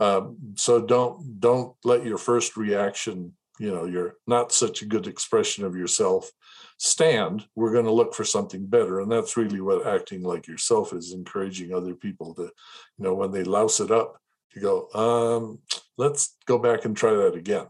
Um, 0.00 0.38
so 0.56 0.84
don't 0.84 1.38
don't 1.38 1.76
let 1.84 2.04
your 2.04 2.18
first 2.18 2.56
reaction, 2.56 3.34
you 3.60 3.72
know, 3.72 3.84
you're 3.84 4.16
not 4.26 4.52
such 4.52 4.82
a 4.82 4.86
good 4.86 5.06
expression 5.06 5.64
of 5.64 5.76
yourself 5.76 6.30
stand, 6.84 7.46
we're 7.54 7.72
going 7.72 7.86
to 7.86 7.90
look 7.90 8.14
for 8.14 8.24
something 8.24 8.66
better. 8.66 9.00
And 9.00 9.10
that's 9.10 9.38
really 9.38 9.60
what 9.62 9.86
acting 9.86 10.22
like 10.22 10.46
yourself 10.46 10.92
is 10.92 11.14
encouraging 11.14 11.72
other 11.72 11.94
people 11.94 12.34
to, 12.34 12.42
you 12.42 12.50
know, 12.98 13.14
when 13.14 13.32
they 13.32 13.42
louse 13.42 13.80
it 13.80 13.90
up, 13.90 14.20
to 14.52 14.60
go, 14.60 14.88
um, 14.92 15.60
let's 15.96 16.36
go 16.44 16.58
back 16.58 16.84
and 16.84 16.94
try 16.94 17.14
that 17.14 17.34
again. 17.34 17.66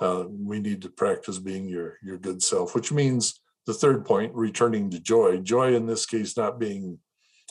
Uh, 0.00 0.24
we 0.28 0.60
need 0.60 0.82
to 0.82 0.90
practice 0.90 1.38
being 1.38 1.68
your 1.68 1.98
your 2.02 2.16
good 2.16 2.42
self, 2.42 2.74
which 2.74 2.92
means 2.92 3.40
the 3.66 3.74
third 3.74 4.04
point, 4.04 4.34
returning 4.34 4.90
to 4.90 5.00
joy. 5.00 5.38
Joy 5.38 5.74
in 5.74 5.86
this 5.86 6.06
case, 6.06 6.36
not 6.36 6.58
being 6.58 6.98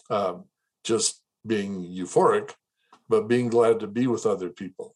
um, 0.10 0.46
just 0.84 1.22
being 1.46 1.84
euphoric, 1.84 2.52
but 3.10 3.28
being 3.28 3.48
glad 3.48 3.80
to 3.80 3.88
be 3.88 4.08
with 4.08 4.26
other 4.26 4.50
people. 4.50 4.96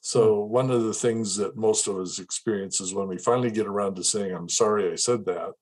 So 0.00 0.40
one 0.40 0.70
of 0.70 0.84
the 0.84 0.94
things 0.94 1.36
that 1.36 1.56
most 1.56 1.86
of 1.86 1.98
us 1.98 2.18
experience 2.18 2.80
is 2.80 2.94
when 2.94 3.08
we 3.08 3.18
finally 3.18 3.50
get 3.50 3.66
around 3.66 3.96
to 3.96 4.04
saying, 4.04 4.34
I'm 4.34 4.48
sorry 4.48 4.90
I 4.90 4.96
said 4.96 5.26
that, 5.26 5.52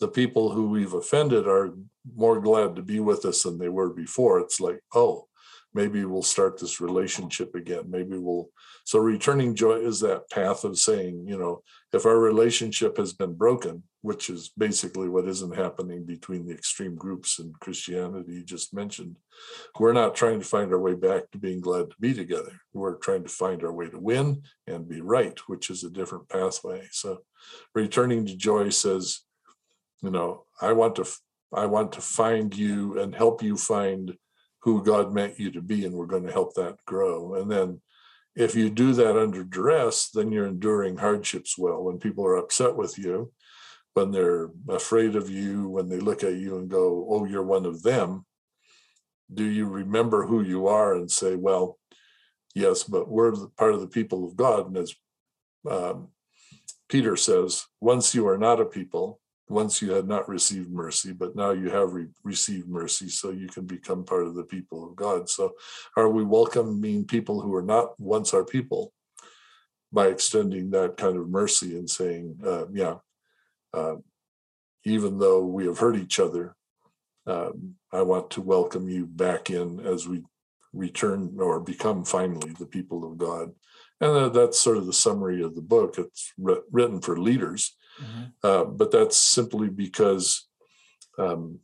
the 0.00 0.08
people 0.08 0.50
who 0.50 0.68
we've 0.68 0.92
offended 0.92 1.46
are 1.46 1.74
more 2.14 2.40
glad 2.40 2.76
to 2.76 2.82
be 2.82 3.00
with 3.00 3.24
us 3.24 3.44
than 3.44 3.58
they 3.58 3.68
were 3.68 3.90
before. 3.90 4.40
It's 4.40 4.60
like, 4.60 4.80
oh, 4.94 5.28
maybe 5.76 6.04
we'll 6.04 6.22
start 6.22 6.58
this 6.58 6.80
relationship 6.80 7.54
again. 7.54 7.84
Maybe 7.88 8.16
we'll. 8.16 8.48
So 8.84 8.98
returning 8.98 9.54
joy 9.54 9.76
is 9.76 10.00
that 10.00 10.30
path 10.30 10.64
of 10.64 10.78
saying, 10.78 11.26
you 11.28 11.38
know, 11.38 11.62
if 11.92 12.06
our 12.06 12.18
relationship 12.18 12.96
has 12.96 13.12
been 13.12 13.34
broken, 13.34 13.82
which 14.00 14.30
is 14.30 14.50
basically 14.56 15.08
what 15.08 15.26
isn't 15.26 15.56
happening 15.56 16.04
between 16.04 16.46
the 16.46 16.54
extreme 16.54 16.94
groups 16.94 17.40
in 17.40 17.52
Christianity 17.60 18.34
you 18.34 18.44
just 18.44 18.72
mentioned. 18.72 19.16
We're 19.78 19.92
not 19.92 20.14
trying 20.14 20.38
to 20.38 20.46
find 20.46 20.72
our 20.72 20.78
way 20.78 20.94
back 20.94 21.30
to 21.32 21.38
being 21.38 21.60
glad 21.60 21.90
to 21.90 21.96
be 22.00 22.14
together. 22.14 22.52
We're 22.72 22.96
trying 22.96 23.24
to 23.24 23.28
find 23.28 23.62
our 23.64 23.72
way 23.72 23.88
to 23.90 23.98
win 23.98 24.42
and 24.66 24.88
be 24.88 25.00
right, 25.00 25.38
which 25.48 25.70
is 25.70 25.82
a 25.82 25.90
different 25.90 26.28
pathway. 26.28 26.86
So 26.92 27.18
returning 27.74 28.24
to 28.26 28.36
joy 28.36 28.70
says, 28.70 29.20
you 30.02 30.10
know, 30.10 30.44
I 30.62 30.72
want 30.72 30.96
to 30.96 31.06
I 31.52 31.66
want 31.66 31.92
to 31.92 32.00
find 32.00 32.56
you 32.56 33.00
and 33.00 33.14
help 33.14 33.42
you 33.42 33.56
find 33.56 34.16
who 34.66 34.82
God 34.82 35.14
meant 35.14 35.38
you 35.38 35.52
to 35.52 35.62
be, 35.62 35.86
and 35.86 35.94
we're 35.94 36.06
going 36.06 36.26
to 36.26 36.32
help 36.32 36.54
that 36.54 36.84
grow. 36.86 37.34
And 37.34 37.48
then 37.48 37.80
if 38.34 38.56
you 38.56 38.68
do 38.68 38.94
that 38.94 39.16
under 39.16 39.44
duress, 39.44 40.10
then 40.10 40.32
you're 40.32 40.48
enduring 40.48 40.96
hardships 40.96 41.56
well. 41.56 41.84
When 41.84 41.98
people 41.98 42.26
are 42.26 42.36
upset 42.36 42.74
with 42.74 42.98
you, 42.98 43.30
when 43.94 44.10
they're 44.10 44.50
afraid 44.68 45.14
of 45.14 45.30
you, 45.30 45.68
when 45.68 45.88
they 45.88 46.00
look 46.00 46.24
at 46.24 46.34
you 46.34 46.58
and 46.58 46.68
go, 46.68 47.06
oh, 47.08 47.24
you're 47.26 47.44
one 47.44 47.64
of 47.64 47.84
them, 47.84 48.26
do 49.32 49.44
you 49.44 49.68
remember 49.68 50.26
who 50.26 50.42
you 50.42 50.66
are 50.66 50.96
and 50.96 51.08
say, 51.08 51.36
well, 51.36 51.78
yes, 52.56 52.82
but 52.82 53.08
we're 53.08 53.36
part 53.56 53.72
of 53.72 53.80
the 53.80 53.86
people 53.86 54.26
of 54.26 54.34
God. 54.34 54.66
And 54.66 54.78
as 54.78 54.96
um, 55.70 56.08
Peter 56.88 57.14
says, 57.14 57.66
once 57.80 58.16
you 58.16 58.26
are 58.26 58.38
not 58.38 58.60
a 58.60 58.64
people, 58.64 59.20
once 59.48 59.80
you 59.80 59.92
had 59.92 60.08
not 60.08 60.28
received 60.28 60.70
mercy, 60.70 61.12
but 61.12 61.36
now 61.36 61.52
you 61.52 61.70
have 61.70 61.92
re- 61.92 62.08
received 62.24 62.68
mercy, 62.68 63.08
so 63.08 63.30
you 63.30 63.46
can 63.46 63.64
become 63.64 64.04
part 64.04 64.26
of 64.26 64.34
the 64.34 64.44
people 64.44 64.88
of 64.88 64.96
God. 64.96 65.28
So, 65.28 65.52
are 65.96 66.08
we 66.08 66.24
welcoming 66.24 67.04
people 67.04 67.40
who 67.40 67.54
are 67.54 67.62
not 67.62 67.98
once 68.00 68.34
our 68.34 68.44
people 68.44 68.92
by 69.92 70.08
extending 70.08 70.70
that 70.70 70.96
kind 70.96 71.16
of 71.16 71.28
mercy 71.28 71.78
and 71.78 71.88
saying, 71.88 72.38
uh, 72.44 72.66
yeah, 72.72 72.96
uh, 73.72 73.96
even 74.84 75.18
though 75.18 75.44
we 75.44 75.66
have 75.66 75.78
hurt 75.78 75.96
each 75.96 76.18
other, 76.18 76.56
um, 77.26 77.74
I 77.92 78.02
want 78.02 78.30
to 78.30 78.40
welcome 78.40 78.88
you 78.88 79.06
back 79.06 79.50
in 79.50 79.80
as 79.80 80.06
we 80.06 80.22
return 80.72 81.36
or 81.38 81.60
become 81.60 82.04
finally 82.04 82.52
the 82.52 82.66
people 82.66 83.04
of 83.04 83.18
God. 83.18 83.52
And 84.00 84.10
uh, 84.10 84.28
that's 84.28 84.60
sort 84.60 84.76
of 84.76 84.86
the 84.86 84.92
summary 84.92 85.42
of 85.42 85.54
the 85.54 85.62
book. 85.62 85.98
It's 85.98 86.32
written 86.36 87.00
for 87.00 87.18
leaders, 87.18 87.76
mm-hmm. 88.02 88.24
uh, 88.42 88.64
but 88.64 88.90
that's 88.90 89.16
simply 89.16 89.68
because 89.68 90.46
um, 91.18 91.60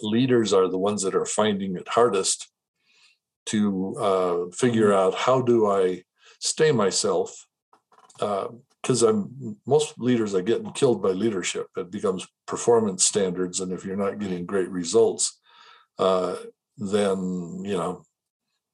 leaders 0.00 0.52
are 0.52 0.68
the 0.68 0.78
ones 0.78 1.02
that 1.02 1.14
are 1.14 1.26
finding 1.26 1.76
it 1.76 1.88
hardest 1.88 2.48
to 3.46 3.96
uh, 3.98 4.50
figure 4.54 4.88
mm-hmm. 4.88 5.14
out 5.14 5.14
how 5.14 5.40
do 5.40 5.66
I 5.66 6.02
stay 6.40 6.72
myself 6.72 7.46
uh, 8.20 8.48
because 8.82 9.02
I'm 9.02 9.56
most 9.66 9.98
leaders 9.98 10.34
are 10.34 10.42
getting 10.42 10.72
killed 10.72 11.02
by 11.02 11.10
leadership. 11.10 11.66
It 11.76 11.90
becomes 11.90 12.26
performance 12.46 13.04
standards, 13.04 13.60
and 13.60 13.72
if 13.72 13.84
you're 13.84 13.96
not 13.96 14.18
getting 14.18 14.46
great 14.46 14.70
results, 14.70 15.38
uh, 15.98 16.36
then 16.76 17.62
you 17.64 17.76
know 17.76 18.02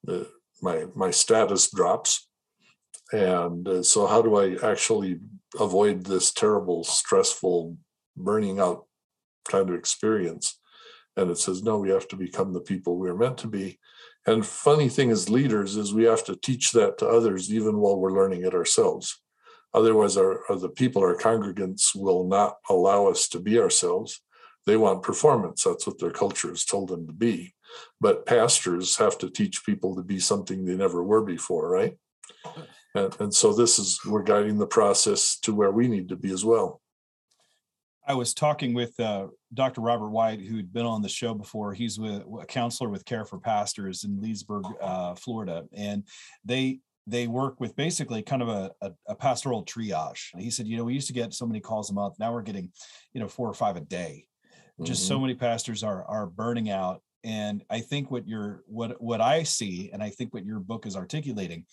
the, 0.05 0.29
my 0.62 0.87
my 0.94 1.11
status 1.11 1.70
drops. 1.70 2.29
And 3.12 3.66
uh, 3.68 3.83
so, 3.83 4.07
how 4.07 4.22
do 4.22 4.37
I 4.37 4.70
actually 4.70 5.20
avoid 5.61 6.05
this 6.05 6.33
terrible, 6.33 6.85
stressful, 6.85 7.77
burning 8.17 8.61
out 8.61 8.87
kind 9.49 9.69
of 9.69 9.77
experience? 9.77 10.59
And 11.17 11.31
it 11.31 11.38
says, 11.38 11.63
no, 11.63 11.79
we 11.79 11.90
have 11.90 12.09
to 12.09 12.17
become 12.17 12.52
the 12.52 12.61
people 12.61 12.98
we're 12.98 13.17
meant 13.17 13.38
to 13.38 13.46
be. 13.46 13.79
And 14.27 14.44
funny 14.44 14.88
thing 14.88 15.11
as 15.11 15.29
leaders 15.29 15.77
is 15.77 15.94
we 15.94 16.05
have 16.05 16.25
to 16.25 16.37
teach 16.37 16.73
that 16.73 16.98
to 16.98 17.07
others 17.07 17.52
even 17.52 17.79
while 17.79 17.96
we're 17.96 18.13
learning 18.13 18.44
it 18.44 18.55
ourselves 18.55 19.21
Otherwise, 19.75 20.17
our, 20.17 20.40
our, 20.48 20.57
the 20.57 20.69
people, 20.69 21.02
our 21.02 21.17
congregants, 21.17 21.96
will 21.96 22.25
not 22.25 22.59
allow 22.71 23.09
us 23.09 23.29
to 23.29 23.40
be 23.40 23.59
ourselves. 23.59 24.23
They 24.67 24.77
want 24.77 25.02
performance. 25.02 25.65
That's 25.65 25.87
what 25.87 25.98
their 25.98 26.13
culture 26.13 26.48
has 26.48 26.65
told 26.65 26.88
them 26.88 27.09
to 27.09 27.13
be. 27.13 27.55
But 28.00 28.25
pastors 28.25 28.96
have 28.98 29.19
to 29.19 29.29
teach 29.29 29.67
people 29.67 29.96
to 29.96 30.02
be 30.02 30.21
something 30.21 30.65
they 30.65 30.77
never 30.77 31.02
were 31.02 31.23
before, 31.23 31.69
right? 31.69 31.96
And, 32.95 33.21
and 33.21 33.35
so 33.35 33.53
this 33.53 33.79
is, 33.79 34.01
we're 34.07 34.23
guiding 34.23 34.59
the 34.59 34.67
process 34.67 35.38
to 35.40 35.55
where 35.55 35.73
we 35.73 35.88
need 35.88 36.09
to 36.11 36.17
be 36.17 36.33
as 36.33 36.45
well. 36.45 36.81
I 38.07 38.15
was 38.15 38.35
talking 38.35 38.75
with 38.75 38.99
uh, 39.01 39.29
Dr. 39.55 39.81
Robert 39.81 40.11
White, 40.11 40.40
who'd 40.40 40.73
been 40.73 40.85
on 40.85 41.01
the 41.01 41.09
show 41.09 41.33
before. 41.33 41.73
He's 41.73 41.99
with 41.99 42.23
a 42.40 42.45
counselor 42.45 42.90
with 42.90 43.05
Care 43.05 43.25
for 43.25 43.38
Pastors 43.38 44.05
in 44.05 44.21
Leesburg, 44.21 44.65
uh, 44.81 45.15
Florida, 45.15 45.65
and 45.73 46.05
they 46.45 46.81
they 47.07 47.27
work 47.27 47.61
with 47.61 47.77
basically 47.77 48.23
kind 48.23 48.40
of 48.40 48.49
a, 48.49 48.71
a, 48.81 48.92
a, 49.09 49.15
pastoral 49.15 49.63
triage. 49.63 50.35
He 50.38 50.51
said, 50.51 50.67
you 50.67 50.79
know, 50.79 50.85
we 50.85 50.95
used 50.95 51.09
to 51.09 51.13
get 51.13 51.35
so 51.35 51.47
many 51.47 51.61
calls 51.61 51.90
a 51.90 51.92
month. 51.92 52.15
Now 52.19 52.33
we're 52.33 52.40
getting, 52.40 52.73
you 53.13 53.21
know, 53.21 53.29
four 53.29 53.47
or 53.47 53.53
five 53.53 53.77
a 53.77 53.81
day. 53.81 54.27
Just 54.83 55.03
mm-hmm. 55.03 55.09
so 55.09 55.21
many 55.21 55.35
pastors 55.35 55.83
are 55.83 56.05
are 56.05 56.27
burning 56.27 56.71
out. 56.71 57.03
And 57.25 57.64
I 57.70 57.81
think 57.81 58.10
what 58.10 58.29
you're 58.29 58.62
what 58.66 59.00
what 59.00 59.20
I 59.20 59.42
see, 59.42 59.90
and 59.92 60.02
I 60.02 60.10
think 60.10 60.35
what 60.35 60.44
your 60.44 60.60
book 60.60 60.87
is 60.87 60.96
articulating, 60.96 61.64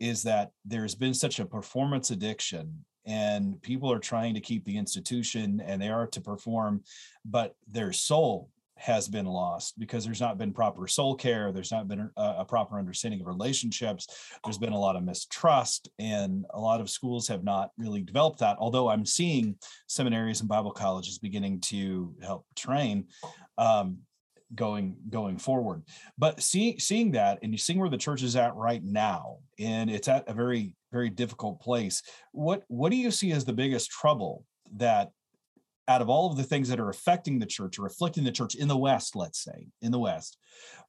is 0.00 0.22
that 0.24 0.50
there's 0.64 0.94
been 0.94 1.14
such 1.14 1.38
a 1.38 1.46
performance 1.46 2.10
addiction 2.10 2.84
and 3.06 3.62
people 3.62 3.90
are 3.90 4.00
trying 4.00 4.34
to 4.34 4.40
keep 4.40 4.64
the 4.64 4.76
institution 4.76 5.62
and 5.64 5.80
they 5.80 5.88
are 5.88 6.08
to 6.08 6.20
perform, 6.20 6.82
but 7.24 7.54
their 7.70 7.92
soul 7.92 8.50
has 8.78 9.08
been 9.08 9.26
lost 9.26 9.78
because 9.78 10.04
there's 10.04 10.20
not 10.20 10.36
been 10.36 10.52
proper 10.52 10.86
soul 10.86 11.14
care 11.14 11.50
there's 11.50 11.72
not 11.72 11.88
been 11.88 12.10
a, 12.16 12.34
a, 12.38 12.44
proper 12.44 12.78
understanding 12.78 13.20
of 13.20 13.26
relationships 13.26 14.06
there's 14.44 14.58
been 14.58 14.74
a 14.74 14.78
lot 14.78 14.96
of 14.96 15.02
mistrust 15.02 15.88
and 15.98 16.44
a 16.50 16.60
lot 16.60 16.78
of 16.78 16.90
schools 16.90 17.26
have 17.26 17.42
not 17.42 17.70
really 17.78 18.02
developed 18.02 18.38
that 18.38 18.54
although 18.60 18.88
i'm 18.90 19.06
seeing 19.06 19.56
seminaries 19.86 20.40
and 20.40 20.48
bible 20.48 20.70
colleges 20.70 21.18
beginning 21.18 21.58
to 21.58 22.14
help 22.22 22.44
train 22.54 23.06
um, 23.56 23.96
going 24.54 24.96
going 25.10 25.38
forward. 25.38 25.82
But 26.18 26.42
seeing 26.42 26.78
seeing 26.78 27.12
that 27.12 27.38
and 27.42 27.52
you 27.52 27.58
seeing 27.58 27.78
where 27.78 27.90
the 27.90 27.98
church 27.98 28.22
is 28.22 28.36
at 28.36 28.54
right 28.54 28.82
now 28.82 29.38
and 29.58 29.90
it's 29.90 30.08
at 30.08 30.28
a 30.28 30.34
very 30.34 30.74
very 30.92 31.10
difficult 31.10 31.60
place 31.60 32.02
what 32.32 32.62
what 32.68 32.90
do 32.90 32.96
you 32.96 33.10
see 33.10 33.32
as 33.32 33.44
the 33.44 33.52
biggest 33.52 33.90
trouble 33.90 34.44
that 34.76 35.10
out 35.88 36.02
of 36.02 36.08
all 36.08 36.30
of 36.30 36.36
the 36.36 36.42
things 36.42 36.68
that 36.68 36.80
are 36.80 36.88
affecting 36.88 37.38
the 37.38 37.46
church 37.46 37.78
or 37.78 37.86
afflicting 37.86 38.24
the 38.24 38.32
church 38.32 38.54
in 38.54 38.68
the 38.68 38.76
west 38.76 39.14
let's 39.14 39.42
say 39.42 39.68
in 39.82 39.92
the 39.92 39.98
west 39.98 40.38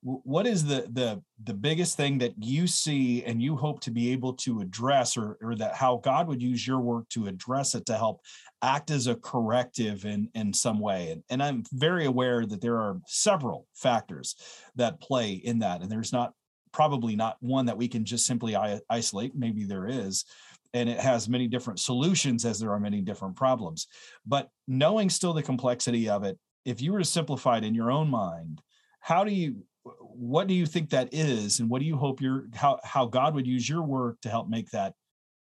what 0.01 0.47
is 0.47 0.65
the 0.65 0.87
the 0.91 1.21
the 1.43 1.53
biggest 1.53 1.97
thing 1.97 2.17
that 2.17 2.33
you 2.37 2.67
see 2.67 3.23
and 3.23 3.41
you 3.41 3.55
hope 3.55 3.79
to 3.79 3.91
be 3.91 4.11
able 4.11 4.33
to 4.33 4.59
address 4.59 5.17
or, 5.17 5.37
or 5.41 5.55
that 5.55 5.75
how 5.75 5.97
god 5.97 6.27
would 6.27 6.41
use 6.41 6.65
your 6.65 6.79
work 6.79 7.07
to 7.09 7.27
address 7.27 7.75
it 7.75 7.85
to 7.85 7.97
help 7.97 8.21
act 8.61 8.91
as 8.91 9.07
a 9.07 9.15
corrective 9.15 10.05
in 10.05 10.29
in 10.33 10.53
some 10.53 10.79
way? 10.79 11.11
And, 11.11 11.23
and 11.29 11.43
i'm 11.43 11.63
very 11.73 12.05
aware 12.05 12.45
that 12.45 12.61
there 12.61 12.77
are 12.77 12.99
several 13.07 13.67
factors 13.75 14.35
that 14.75 15.01
play 15.01 15.33
in 15.33 15.59
that 15.59 15.81
and 15.81 15.91
there's 15.91 16.13
not 16.13 16.33
probably 16.77 17.15
not 17.15 17.37
one 17.39 17.65
that 17.65 17.77
we 17.77 17.87
can 17.87 18.05
just 18.05 18.27
simply 18.27 18.55
isolate. 18.89 19.35
Maybe 19.35 19.63
there 19.63 19.87
is 19.87 20.25
and 20.73 20.89
it 20.89 20.99
has 20.99 21.29
many 21.29 21.47
different 21.47 21.79
solutions 21.79 22.45
as 22.45 22.59
there 22.59 22.71
are 22.71 22.79
many 22.79 23.01
different 23.01 23.35
problems. 23.35 23.87
But 24.25 24.49
knowing 24.67 25.09
still 25.09 25.33
the 25.33 25.43
complexity 25.43 26.09
of 26.09 26.23
it, 26.23 26.37
if 26.65 26.81
you 26.81 26.91
were 26.91 26.99
to 26.99 27.05
simplify 27.05 27.57
it 27.57 27.63
in 27.63 27.73
your 27.73 27.91
own 27.91 28.09
mind, 28.09 28.61
how 28.99 29.23
do 29.23 29.31
you 29.31 29.63
what 29.99 30.47
do 30.47 30.53
you 30.53 30.65
think 30.65 30.89
that 30.89 31.13
is 31.13 31.59
and 31.59 31.69
what 31.69 31.79
do 31.79 31.85
you 31.85 31.95
hope 31.95 32.21
your 32.21 32.47
how 32.53 32.79
how 32.83 33.05
God 33.05 33.35
would 33.35 33.47
use 33.47 33.67
your 33.69 33.83
work 33.83 34.19
to 34.21 34.29
help 34.29 34.49
make 34.49 34.69
that 34.71 34.93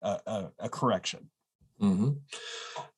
uh, 0.01 0.17
a, 0.25 0.47
a, 0.59 0.69
correction? 0.69 1.29
Mm-hmm. 1.79 2.11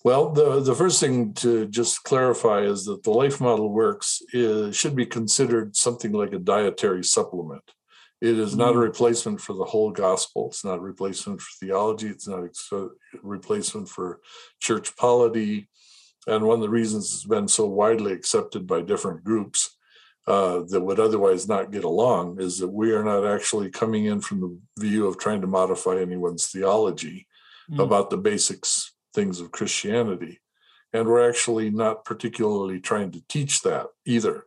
Well, 0.04 0.30
the 0.30 0.62
the 0.62 0.76
first 0.76 1.00
thing 1.00 1.34
to 1.36 1.66
just 1.68 2.04
clarify 2.04 2.62
is 2.62 2.86
that 2.86 3.04
the 3.04 3.12
life 3.12 3.42
model 3.42 3.70
works 3.70 4.22
is, 4.32 4.76
should 4.76 4.96
be 4.96 5.06
considered 5.06 5.76
something 5.76 6.12
like 6.12 6.34
a 6.34 6.40
dietary 6.40 7.04
supplement. 7.04 7.64
It 8.24 8.40
is 8.40 8.56
not 8.56 8.70
a 8.70 8.72
mm-hmm. 8.72 8.84
replacement 8.84 9.42
for 9.42 9.52
the 9.52 9.66
whole 9.66 9.92
gospel. 9.92 10.48
It's 10.48 10.64
not 10.64 10.78
a 10.78 10.82
replacement 10.82 11.42
for 11.42 11.50
theology. 11.60 12.08
It's 12.08 12.26
not 12.26 12.46
a 12.72 12.88
replacement 13.22 13.90
for 13.90 14.22
church 14.62 14.96
polity. 14.96 15.68
And 16.26 16.46
one 16.46 16.56
of 16.56 16.62
the 16.62 16.70
reasons 16.70 17.14
it's 17.14 17.26
been 17.26 17.50
so 17.50 17.66
widely 17.66 18.14
accepted 18.14 18.66
by 18.66 18.80
different 18.80 19.26
groups 19.26 19.76
uh, 20.26 20.62
that 20.70 20.80
would 20.80 21.02
otherwise 21.02 21.50
not 21.50 21.74
get 21.74 21.84
along 21.84 22.40
is 22.40 22.60
that 22.60 22.70
we 22.70 22.94
are 22.94 23.04
not 23.04 23.28
actually 23.28 23.70
coming 23.70 24.06
in 24.06 24.22
from 24.22 24.40
the 24.40 24.58
view 24.82 25.06
of 25.06 25.18
trying 25.18 25.42
to 25.42 25.48
modify 25.48 26.00
anyone's 26.00 26.48
theology 26.48 27.28
mm. 27.70 27.84
about 27.84 28.10
the 28.10 28.16
basics 28.16 28.94
things 29.14 29.42
of 29.42 29.52
Christianity. 29.52 30.40
And 30.94 31.10
we're 31.10 31.30
actually 31.30 31.72
not 31.72 32.06
particularly 32.06 32.80
trying 32.80 33.12
to 33.12 33.24
teach 33.28 33.64
that 33.64 33.88
either 34.06 34.46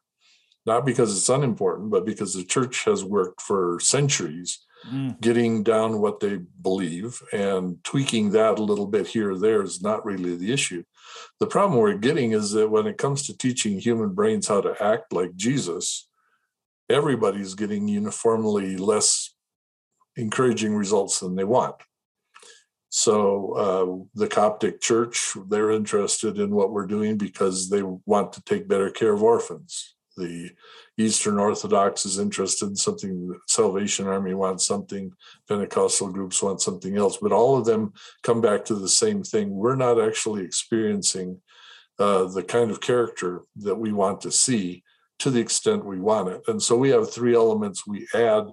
not 0.66 0.84
because 0.84 1.16
it's 1.16 1.28
unimportant, 1.28 1.90
but 1.90 2.04
because 2.04 2.34
the 2.34 2.44
church 2.44 2.84
has 2.84 3.04
worked 3.04 3.40
for 3.40 3.78
centuries 3.80 4.66
mm. 4.90 5.18
getting 5.20 5.62
down 5.62 6.00
what 6.00 6.20
they 6.20 6.40
believe 6.62 7.22
and 7.32 7.82
tweaking 7.84 8.30
that 8.30 8.58
a 8.58 8.62
little 8.62 8.86
bit 8.86 9.06
here 9.06 9.30
or 9.30 9.38
there 9.38 9.62
is 9.62 9.80
not 9.80 10.04
really 10.04 10.36
the 10.36 10.52
issue. 10.52 10.82
The 11.40 11.46
problem 11.46 11.78
we're 11.78 11.94
getting 11.94 12.32
is 12.32 12.50
that 12.52 12.68
when 12.68 12.86
it 12.86 12.98
comes 12.98 13.26
to 13.26 13.36
teaching 13.36 13.78
human 13.78 14.10
brains 14.10 14.48
how 14.48 14.60
to 14.60 14.82
act 14.82 15.12
like 15.12 15.36
Jesus, 15.36 16.08
everybody's 16.90 17.54
getting 17.54 17.88
uniformly 17.88 18.76
less 18.76 19.34
encouraging 20.16 20.74
results 20.74 21.20
than 21.20 21.36
they 21.36 21.44
want. 21.44 21.76
So 22.88 23.52
uh, 23.52 24.08
the 24.18 24.28
Coptic 24.28 24.80
Church, 24.80 25.36
they're 25.48 25.70
interested 25.70 26.38
in 26.38 26.54
what 26.54 26.72
we're 26.72 26.86
doing 26.86 27.18
because 27.18 27.68
they 27.68 27.82
want 27.82 28.32
to 28.32 28.42
take 28.42 28.68
better 28.68 28.90
care 28.90 29.12
of 29.12 29.22
orphans 29.22 29.95
the 30.16 30.50
Eastern 30.98 31.38
Orthodox 31.38 32.06
is 32.06 32.18
interested 32.18 32.68
in 32.68 32.76
something, 32.76 33.28
the 33.28 33.38
Salvation 33.46 34.06
Army 34.06 34.34
wants 34.34 34.66
something, 34.66 35.12
Pentecostal 35.48 36.10
groups 36.10 36.42
want 36.42 36.60
something 36.60 36.96
else, 36.96 37.18
but 37.18 37.32
all 37.32 37.56
of 37.56 37.64
them 37.64 37.92
come 38.22 38.40
back 38.40 38.64
to 38.66 38.74
the 38.74 38.88
same 38.88 39.22
thing. 39.22 39.50
We're 39.50 39.76
not 39.76 40.00
actually 40.00 40.44
experiencing 40.44 41.40
uh, 41.98 42.24
the 42.24 42.42
kind 42.42 42.70
of 42.70 42.80
character 42.80 43.42
that 43.56 43.76
we 43.76 43.92
want 43.92 44.20
to 44.22 44.30
see 44.30 44.82
to 45.18 45.30
the 45.30 45.40
extent 45.40 45.84
we 45.84 45.98
want 45.98 46.28
it. 46.28 46.42
And 46.48 46.62
so 46.62 46.76
we 46.76 46.90
have 46.90 47.10
three 47.10 47.34
elements 47.34 47.86
we 47.86 48.06
add 48.14 48.44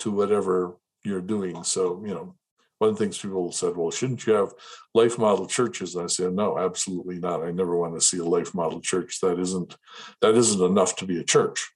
to 0.00 0.10
whatever 0.10 0.76
you're 1.04 1.20
doing. 1.20 1.64
So, 1.64 2.02
you 2.06 2.14
know, 2.14 2.34
one 2.82 2.90
of 2.90 2.98
the 2.98 3.04
things 3.04 3.18
people 3.18 3.52
said, 3.52 3.76
well, 3.76 3.92
shouldn't 3.92 4.26
you 4.26 4.32
have 4.32 4.52
life 4.92 5.16
model 5.16 5.46
churches? 5.46 5.94
And 5.94 6.04
I 6.04 6.06
said, 6.08 6.34
no, 6.34 6.58
absolutely 6.58 7.20
not. 7.20 7.44
I 7.44 7.52
never 7.52 7.76
want 7.76 7.94
to 7.94 8.00
see 8.00 8.18
a 8.18 8.24
life 8.24 8.52
model 8.54 8.80
church. 8.80 9.20
That 9.20 9.38
isn't 9.38 9.76
that 10.20 10.34
isn't 10.34 10.70
enough 10.70 10.96
to 10.96 11.06
be 11.06 11.20
a 11.20 11.24
church. 11.24 11.70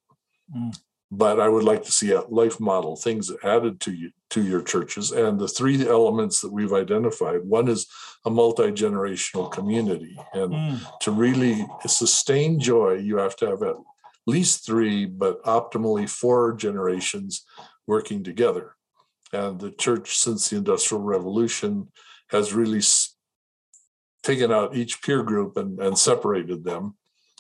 Mm. 0.55 0.77
But 1.13 1.39
I 1.39 1.49
would 1.49 1.63
like 1.63 1.85
to 1.85 1.93
see 1.93 2.11
a 2.11 2.23
life 2.23 2.59
model 2.59 2.97
things 2.97 3.31
added 3.45 3.79
to 3.83 3.93
you 3.93 4.11
to 4.31 4.43
your 4.43 4.63
churches. 4.63 5.13
And 5.13 5.39
the 5.39 5.47
three 5.47 5.89
elements 5.89 6.41
that 6.41 6.53
we've 6.53 6.73
identified, 6.73 7.45
one 7.45 7.69
is 7.69 7.87
a 8.25 8.31
multi-generational 8.31 9.53
community. 9.53 10.19
And 10.35 10.53
mm. 10.53 10.99
to 11.03 11.13
really 11.13 11.65
sustain 11.87 12.59
joy, 12.59 12.95
you 12.95 13.19
have 13.19 13.37
to 13.37 13.47
have 13.47 13.63
at 13.63 13.77
least 14.27 14.67
three, 14.67 15.07
but 15.07 15.41
optimally 15.45 16.11
four 16.11 16.53
generations 16.55 17.47
working 17.87 18.25
together. 18.25 18.76
And 19.33 19.61
the 19.61 19.73
church, 19.73 20.17
since 20.17 20.49
the 20.49 20.57
Industrial 20.57 21.03
Revolution, 21.03 21.89
has 22.31 22.55
really 22.55 22.83
taken 24.23 24.53
out 24.53 24.77
each 24.77 25.03
peer 25.03 25.23
group 25.23 25.57
and, 25.57 25.79
and 25.81 25.99
separated 25.99 26.65
them. 26.65 26.97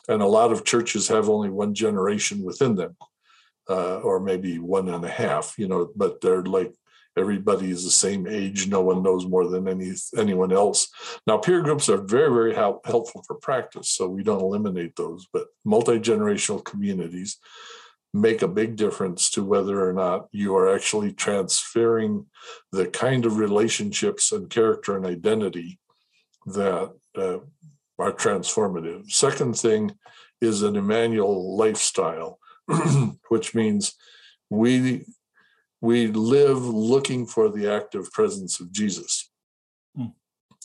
And 0.08 0.22
a 0.22 0.26
lot 0.26 0.52
of 0.52 0.64
churches 0.64 1.08
have 1.08 1.28
only 1.28 1.50
one 1.50 1.74
generation 1.74 2.44
within 2.44 2.76
them, 2.76 2.96
uh, 3.68 3.98
or 3.98 4.20
maybe 4.20 4.58
one 4.58 4.88
and 4.88 5.04
a 5.04 5.08
half, 5.08 5.54
you 5.58 5.66
know, 5.66 5.90
but 5.96 6.20
they're 6.20 6.44
like 6.44 6.72
everybody 7.16 7.70
is 7.70 7.82
the 7.82 7.90
same 7.90 8.26
age. 8.26 8.68
No 8.68 8.82
one 8.82 9.02
knows 9.02 9.26
more 9.26 9.48
than 9.48 9.66
any 9.66 9.92
anyone 10.16 10.52
else. 10.52 10.88
Now, 11.26 11.38
peer 11.38 11.62
groups 11.62 11.88
are 11.88 11.96
very, 11.96 12.30
very 12.30 12.54
help, 12.54 12.86
helpful 12.86 13.24
for 13.26 13.36
practice, 13.36 13.88
so 13.88 14.06
we 14.06 14.22
don't 14.22 14.42
eliminate 14.42 14.94
those. 14.96 15.26
But 15.32 15.46
multi 15.64 15.98
generational 15.98 16.64
communities 16.64 17.38
make 18.20 18.42
a 18.42 18.48
big 18.48 18.76
difference 18.76 19.30
to 19.30 19.44
whether 19.44 19.88
or 19.88 19.92
not 19.92 20.28
you 20.32 20.56
are 20.56 20.74
actually 20.74 21.12
transferring 21.12 22.26
the 22.72 22.86
kind 22.86 23.26
of 23.26 23.36
relationships 23.36 24.32
and 24.32 24.48
character 24.48 24.96
and 24.96 25.04
identity 25.04 25.78
that 26.46 26.92
uh, 27.16 27.38
are 27.98 28.12
transformative. 28.12 29.10
Second 29.10 29.56
thing 29.56 29.92
is 30.40 30.62
an 30.62 30.76
Immanuel 30.76 31.56
lifestyle, 31.56 32.38
which 33.28 33.54
means 33.54 33.94
we 34.50 35.04
we 35.82 36.06
live 36.06 36.64
looking 36.64 37.26
for 37.26 37.50
the 37.50 37.70
active 37.70 38.10
presence 38.12 38.60
of 38.60 38.72
Jesus. 38.72 39.30
Mm. 39.96 40.14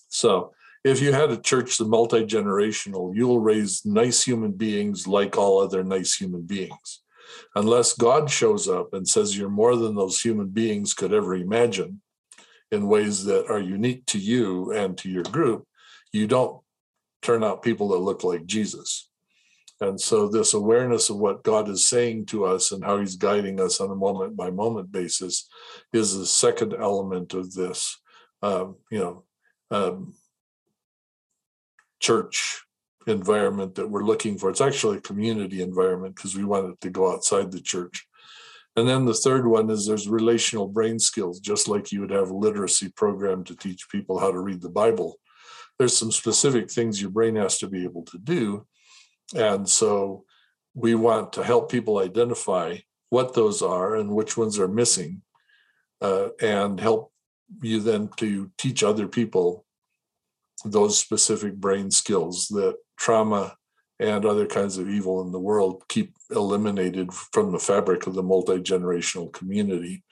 So 0.08 0.54
if 0.84 1.02
you 1.02 1.12
had 1.12 1.32
a 1.32 1.38
church 1.38 1.78
the 1.78 1.86
multi-generational, 1.86 3.14
you'll 3.14 3.40
raise 3.40 3.86
nice 3.86 4.24
human 4.24 4.54
beings 4.54 5.08
like 5.08 5.38
all 5.38 5.60
other 5.60 5.84
nice 5.84 6.16
human 6.16 6.44
beings 6.44 7.02
unless 7.56 7.94
God 7.94 8.30
shows 8.30 8.68
up 8.68 8.94
and 8.94 9.08
says 9.08 9.38
you're 9.38 9.50
more 9.50 9.76
than 9.76 9.96
those 9.96 10.22
human 10.22 10.48
beings 10.48 10.94
could 10.94 11.14
ever 11.14 11.36
imagine 11.36 12.02
in 12.72 12.88
ways 12.88 13.26
that 13.26 13.50
are 13.50 13.60
unique 13.60 14.06
to 14.08 14.18
you 14.18 14.72
and 14.72 14.98
to 14.98 15.10
your 15.10 15.24
group, 15.24 15.68
you 16.14 16.28
don't 16.28 16.62
turn 17.22 17.44
out 17.44 17.62
people 17.64 17.90
that 17.90 17.98
look 17.98 18.24
like 18.24 18.46
Jesus. 18.46 19.10
And 19.82 20.00
so, 20.00 20.28
this 20.28 20.54
awareness 20.54 21.10
of 21.10 21.18
what 21.18 21.44
God 21.44 21.68
is 21.68 21.88
saying 21.88 22.28
to 22.28 22.46
us 22.46 22.72
and 22.72 22.84
how 22.84 23.00
He's 23.00 23.16
guiding 23.16 23.60
us 23.60 23.82
on 23.82 23.90
a 23.90 23.96
moment 23.96 24.38
by 24.38 24.52
moment 24.52 24.92
basis 24.92 25.50
is 25.92 26.16
the 26.16 26.26
second 26.26 26.76
element 26.80 27.34
of 27.34 27.54
this. 27.54 27.98
um, 28.44 28.76
you 28.92 29.00
know, 29.00 29.24
um, 29.72 30.14
church 32.00 32.64
environment 33.08 33.76
that 33.76 33.90
we're 33.90 34.04
looking 34.04 34.38
for. 34.38 34.50
It's 34.50 34.62
actually 34.62 34.98
a 34.98 35.02
community 35.02 35.62
environment 35.62 36.16
because 36.16 36.36
we 36.36 36.44
want 36.44 36.72
it 36.72 36.82
to 36.82 36.90
go 36.90 37.12
outside 37.12 37.52
the 37.52 37.62
church. 37.62 38.08
And 38.76 38.88
then 38.88 39.06
the 39.06 39.14
third 39.14 39.46
one 39.46 39.70
is 39.70 39.86
there's 39.86 40.08
relational 40.08 40.68
brain 40.68 40.98
skills, 40.98 41.40
just 41.40 41.68
like 41.68 41.92
you 41.92 42.02
would 42.02 42.12
have 42.12 42.30
a 42.30 42.38
literacy 42.38 42.90
program 42.90 43.44
to 43.46 43.56
teach 43.56 43.90
people 43.90 44.18
how 44.18 44.32
to 44.32 44.40
read 44.40 44.62
the 44.62 44.70
Bible. 44.70 45.20
There's 45.78 45.98
some 45.98 46.12
specific 46.12 46.72
things 46.72 47.02
your 47.02 47.10
brain 47.10 47.36
has 47.36 47.58
to 47.60 47.68
be 47.68 47.84
able 47.84 48.04
to 48.06 48.18
do. 48.18 48.68
And 49.36 49.68
so 49.68 50.26
we 50.74 50.96
want 50.96 51.34
to 51.34 51.44
help 51.44 51.70
people 51.70 52.00
identify 52.00 52.78
what 53.10 53.34
those 53.34 53.62
are 53.62 53.96
and 53.96 54.12
which 54.12 54.38
ones 54.38 54.58
are 54.58 54.70
missing, 54.70 55.22
uh, 56.00 56.30
and 56.42 56.80
help 56.80 57.12
you 57.62 57.82
then 57.82 58.10
to 58.18 58.50
teach 58.58 58.84
other 58.84 59.08
people 59.08 59.66
those 60.66 61.00
specific 61.00 61.56
brain 61.56 61.92
skills 61.92 62.48
that 62.50 62.76
trauma 62.98 63.56
and 64.00 64.26
other 64.26 64.48
kinds 64.48 64.78
of 64.78 64.90
evil 64.90 65.22
in 65.22 65.32
the 65.32 65.40
world 65.40 65.84
keep 65.88 66.16
eliminated 66.32 67.14
from 67.14 67.52
the 67.52 67.60
fabric 67.60 68.08
of 68.08 68.16
the 68.16 68.24
multi-generational 68.24 69.32
community. 69.32 70.04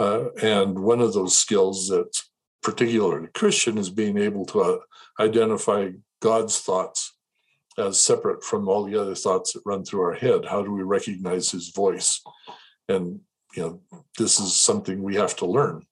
Uh, 0.00 0.30
and 0.42 0.78
one 0.78 1.00
of 1.00 1.12
those 1.12 1.38
skills 1.38 1.88
that's 1.88 2.28
particularly 2.62 3.28
Christian 3.34 3.78
is 3.78 3.90
being 3.90 4.18
able 4.18 4.44
to 4.46 4.60
uh, 4.60 4.78
identify 5.20 5.90
God's 6.20 6.58
thoughts 6.58 7.14
as 7.78 8.00
separate 8.00 8.44
from 8.44 8.68
all 8.68 8.84
the 8.84 9.00
other 9.00 9.14
thoughts 9.14 9.52
that 9.52 9.62
run 9.64 9.84
through 9.84 10.02
our 10.02 10.14
head. 10.14 10.44
How 10.44 10.62
do 10.62 10.72
we 10.72 10.82
recognize 10.82 11.50
his 11.50 11.70
voice? 11.70 12.22
And 12.88 13.20
you 13.54 13.62
know, 13.62 14.02
this 14.18 14.40
is 14.40 14.54
something 14.54 15.02
we 15.02 15.16
have 15.16 15.36
to 15.36 15.46
learn. 15.46 15.86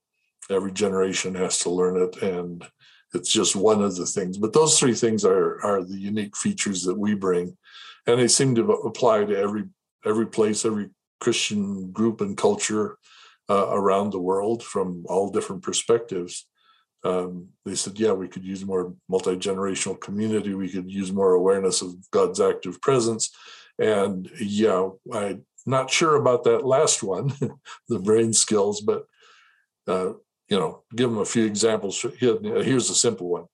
Every 0.51 0.73
generation 0.73 1.35
has 1.37 1.59
to 1.59 1.71
learn 1.71 1.97
it, 2.03 2.23
and 2.23 2.67
it's 3.15 3.33
just 3.33 3.57
one 3.57 3.83
of 3.83 3.97
the 3.97 4.07
things. 4.07 4.39
But 4.39 4.53
those 4.53 4.79
three 4.79 4.95
things 4.95 5.25
are 5.25 5.65
are 5.65 5.83
the 5.83 5.99
unique 5.99 6.37
features 6.37 6.83
that 6.85 6.99
we 6.99 7.15
bring, 7.15 7.57
and 8.07 8.21
they 8.21 8.29
seem 8.29 8.55
to 8.55 8.71
apply 8.73 9.25
to 9.25 9.37
every 9.37 9.65
every 10.05 10.27
place, 10.27 10.65
every 10.65 10.91
Christian 11.21 11.91
group 11.91 12.21
and 12.21 12.37
culture 12.37 12.99
uh, 13.49 13.69
around 13.71 14.11
the 14.11 14.21
world 14.21 14.63
from 14.63 15.05
all 15.09 15.31
different 15.31 15.63
perspectives 15.63 16.47
um, 17.05 17.49
they 17.65 17.75
said, 17.75 17.99
yeah, 17.99 18.13
we 18.13 18.29
could 18.29 18.45
use 18.45 18.65
more 18.65 18.95
multi 19.09 19.37
generational 19.37 19.99
community. 19.99 20.55
We 20.55 20.69
could 20.69 20.91
use 20.91 21.13
more 21.13 21.33
awareness 21.33 21.83
of 21.83 21.95
God's 22.11 22.41
active 22.41 22.81
presence. 22.81 23.31
And 23.79 24.31
yeah, 24.39 24.91
I'm 25.13 25.47
not 25.65 25.91
sure 25.91 26.17
about 26.17 26.45
that 26.45 26.67
last 26.67 27.03
one, 27.03 27.33
the 27.89 27.99
brain 27.99 28.33
skills, 28.33 28.81
but 28.83 29.05
uh, 29.87 30.13
you 30.51 30.59
know, 30.59 30.83
give 30.95 31.09
them 31.09 31.21
a 31.21 31.25
few 31.25 31.45
examples. 31.47 32.05
Here's 32.19 32.91
a 32.91 32.95
simple 32.95 33.29
one. 33.29 33.45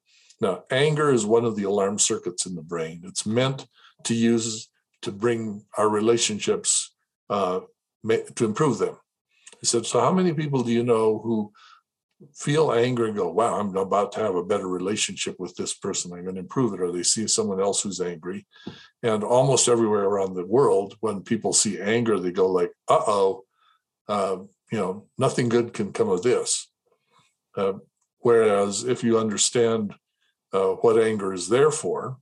Now, 0.40 0.64
anger 0.70 1.10
is 1.12 1.24
one 1.24 1.44
of 1.44 1.56
the 1.56 1.64
alarm 1.64 1.98
circuits 1.98 2.46
in 2.46 2.54
the 2.54 2.62
brain. 2.62 3.02
It's 3.04 3.26
meant 3.26 3.66
to 4.04 4.14
use 4.14 4.68
to 5.02 5.12
bring 5.12 5.64
our 5.78 5.88
relationships 5.88 6.94
uh, 7.30 7.60
to 8.34 8.44
improve 8.44 8.78
them. 8.78 8.96
He 9.60 9.66
said, 9.66 9.86
so 9.86 10.00
how 10.00 10.12
many 10.12 10.32
people 10.32 10.62
do 10.62 10.72
you 10.72 10.82
know 10.82 11.18
who 11.18 11.52
feel 12.34 12.72
anger 12.72 13.06
and 13.06 13.16
go, 13.16 13.30
wow, 13.30 13.60
I'm 13.60 13.76
about 13.76 14.12
to 14.12 14.20
have 14.20 14.34
a 14.34 14.44
better 14.44 14.68
relationship 14.68 15.36
with 15.38 15.54
this 15.56 15.74
person. 15.74 16.12
I'm 16.12 16.22
going 16.22 16.36
to 16.36 16.40
improve 16.40 16.72
it. 16.72 16.80
Or 16.80 16.90
they 16.90 17.02
see 17.02 17.26
someone 17.28 17.60
else 17.60 17.82
who's 17.82 18.00
angry. 18.00 18.46
And 19.02 19.22
almost 19.22 19.68
everywhere 19.68 20.04
around 20.04 20.34
the 20.34 20.46
world, 20.46 20.96
when 21.00 21.22
people 21.22 21.52
see 21.52 21.80
anger, 21.80 22.18
they 22.18 22.32
go 22.32 22.50
like, 22.50 22.72
uh-oh, 22.88 23.44
uh, 24.08 24.36
you 24.72 24.78
know, 24.78 25.06
nothing 25.18 25.48
good 25.48 25.74
can 25.74 25.92
come 25.92 26.08
of 26.08 26.22
this. 26.22 26.70
Uh, 27.56 27.74
whereas 28.20 28.84
if 28.84 29.02
you 29.02 29.18
understand 29.18 29.94
uh, 30.52 30.70
what 30.82 31.02
anger 31.02 31.32
is 31.32 31.48
there 31.48 31.70
for, 31.70 32.18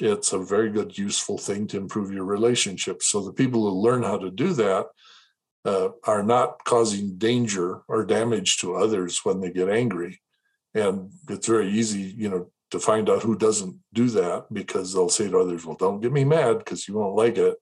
it's 0.00 0.32
a 0.32 0.38
very 0.38 0.70
good, 0.70 0.98
useful 0.98 1.38
thing 1.38 1.66
to 1.68 1.78
improve 1.78 2.12
your 2.12 2.24
relationship. 2.24 3.02
So 3.02 3.22
the 3.22 3.32
people 3.32 3.62
who 3.62 3.80
learn 3.80 4.02
how 4.02 4.18
to 4.18 4.30
do 4.30 4.52
that 4.54 4.86
uh, 5.64 5.88
are 6.04 6.22
not 6.22 6.64
causing 6.64 7.16
danger 7.16 7.82
or 7.88 8.04
damage 8.04 8.58
to 8.58 8.76
others 8.76 9.20
when 9.24 9.40
they 9.40 9.50
get 9.50 9.68
angry. 9.68 10.20
And 10.74 11.10
it's 11.28 11.46
very 11.46 11.70
easy, 11.70 12.14
you 12.16 12.28
know, 12.28 12.50
to 12.70 12.78
find 12.78 13.08
out 13.08 13.22
who 13.22 13.36
doesn't 13.36 13.76
do 13.94 14.08
that 14.10 14.46
because 14.52 14.92
they'll 14.92 15.08
say 15.08 15.28
to 15.30 15.38
others, 15.38 15.64
well, 15.64 15.76
don't 15.76 16.00
get 16.00 16.12
me 16.12 16.24
mad 16.24 16.58
because 16.58 16.86
you 16.86 16.94
won't 16.94 17.16
like 17.16 17.38
it. 17.38 17.56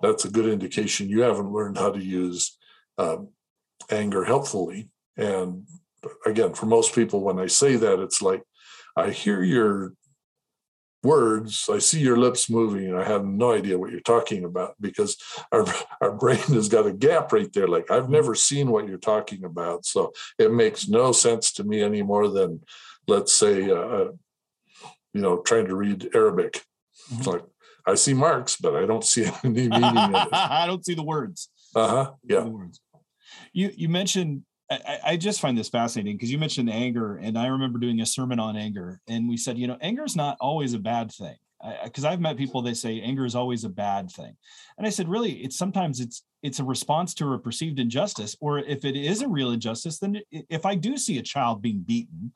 That's 0.00 0.24
a 0.24 0.30
good 0.30 0.46
indication 0.46 1.08
you 1.08 1.22
haven't 1.22 1.52
learned 1.52 1.78
how 1.78 1.92
to 1.92 2.02
use 2.02 2.58
um, 2.98 3.28
anger 3.90 4.24
helpfully. 4.24 4.90
And 5.16 5.66
again, 6.26 6.54
for 6.54 6.66
most 6.66 6.94
people, 6.94 7.20
when 7.20 7.38
I 7.38 7.46
say 7.46 7.76
that, 7.76 8.00
it's 8.00 8.22
like, 8.22 8.42
I 8.96 9.10
hear 9.10 9.42
your 9.42 9.94
words, 11.02 11.68
I 11.72 11.78
see 11.78 12.00
your 12.00 12.16
lips 12.16 12.50
moving, 12.50 12.86
and 12.86 12.98
I 12.98 13.04
have 13.04 13.24
no 13.24 13.52
idea 13.52 13.78
what 13.78 13.90
you're 13.90 14.00
talking 14.00 14.44
about 14.44 14.74
because 14.80 15.16
our, 15.52 15.64
our 16.00 16.12
brain 16.12 16.38
has 16.38 16.68
got 16.68 16.86
a 16.86 16.92
gap 16.92 17.32
right 17.32 17.52
there. 17.52 17.68
Like, 17.68 17.90
I've 17.90 18.10
never 18.10 18.34
seen 18.34 18.70
what 18.70 18.88
you're 18.88 18.98
talking 18.98 19.44
about. 19.44 19.86
So 19.86 20.12
it 20.38 20.52
makes 20.52 20.88
no 20.88 21.12
sense 21.12 21.52
to 21.52 21.64
me 21.64 21.82
any 21.82 22.02
more 22.02 22.28
than, 22.28 22.62
let's 23.06 23.32
say, 23.32 23.70
uh, 23.70 23.74
uh 23.74 24.12
you 25.12 25.20
know, 25.20 25.38
trying 25.38 25.66
to 25.66 25.74
read 25.74 26.10
Arabic. 26.14 26.64
Mm-hmm. 27.10 27.18
It's 27.18 27.26
like, 27.26 27.42
I 27.86 27.94
see 27.94 28.14
marks, 28.14 28.56
but 28.56 28.76
I 28.76 28.86
don't 28.86 29.04
see 29.04 29.24
any 29.44 29.68
meaning 29.68 29.96
in 29.96 30.14
it. 30.14 30.28
I 30.32 30.66
don't 30.66 30.84
see 30.84 30.94
the 30.94 31.02
words. 31.02 31.48
Uh 31.74 31.88
huh. 31.88 32.10
Yeah. 32.24 32.48
You 33.52 33.70
you 33.74 33.88
mentioned 33.88 34.42
I, 34.70 34.98
I, 35.04 35.16
just 35.16 35.40
find 35.40 35.58
this 35.58 35.68
fascinating 35.68 36.16
because 36.16 36.30
you 36.30 36.38
mentioned 36.38 36.70
anger, 36.70 37.16
and 37.16 37.36
I 37.36 37.48
remember 37.48 37.78
doing 37.78 38.00
a 38.00 38.06
sermon 38.06 38.38
on 38.38 38.56
anger, 38.56 39.00
and 39.08 39.28
we 39.28 39.36
said, 39.36 39.58
you 39.58 39.66
know, 39.66 39.76
anger 39.80 40.04
is 40.04 40.14
not 40.14 40.36
always 40.40 40.74
a 40.74 40.78
bad 40.78 41.10
thing. 41.12 41.36
Because 41.84 42.06
I've 42.06 42.20
met 42.20 42.38
people 42.38 42.62
they 42.62 42.72
say 42.72 43.02
anger 43.02 43.26
is 43.26 43.34
always 43.34 43.64
a 43.64 43.68
bad 43.68 44.10
thing, 44.10 44.34
and 44.78 44.86
I 44.86 44.90
said, 44.90 45.08
really, 45.08 45.32
it's 45.32 45.58
sometimes 45.58 46.00
it's 46.00 46.22
it's 46.42 46.58
a 46.58 46.64
response 46.64 47.12
to 47.14 47.34
a 47.34 47.38
perceived 47.38 47.78
injustice, 47.78 48.34
or 48.40 48.60
if 48.60 48.86
it 48.86 48.96
is 48.96 49.20
a 49.20 49.28
real 49.28 49.50
injustice, 49.50 49.98
then 49.98 50.22
if 50.30 50.64
I 50.64 50.74
do 50.74 50.96
see 50.96 51.18
a 51.18 51.22
child 51.22 51.60
being 51.60 51.84
beaten, 51.86 52.32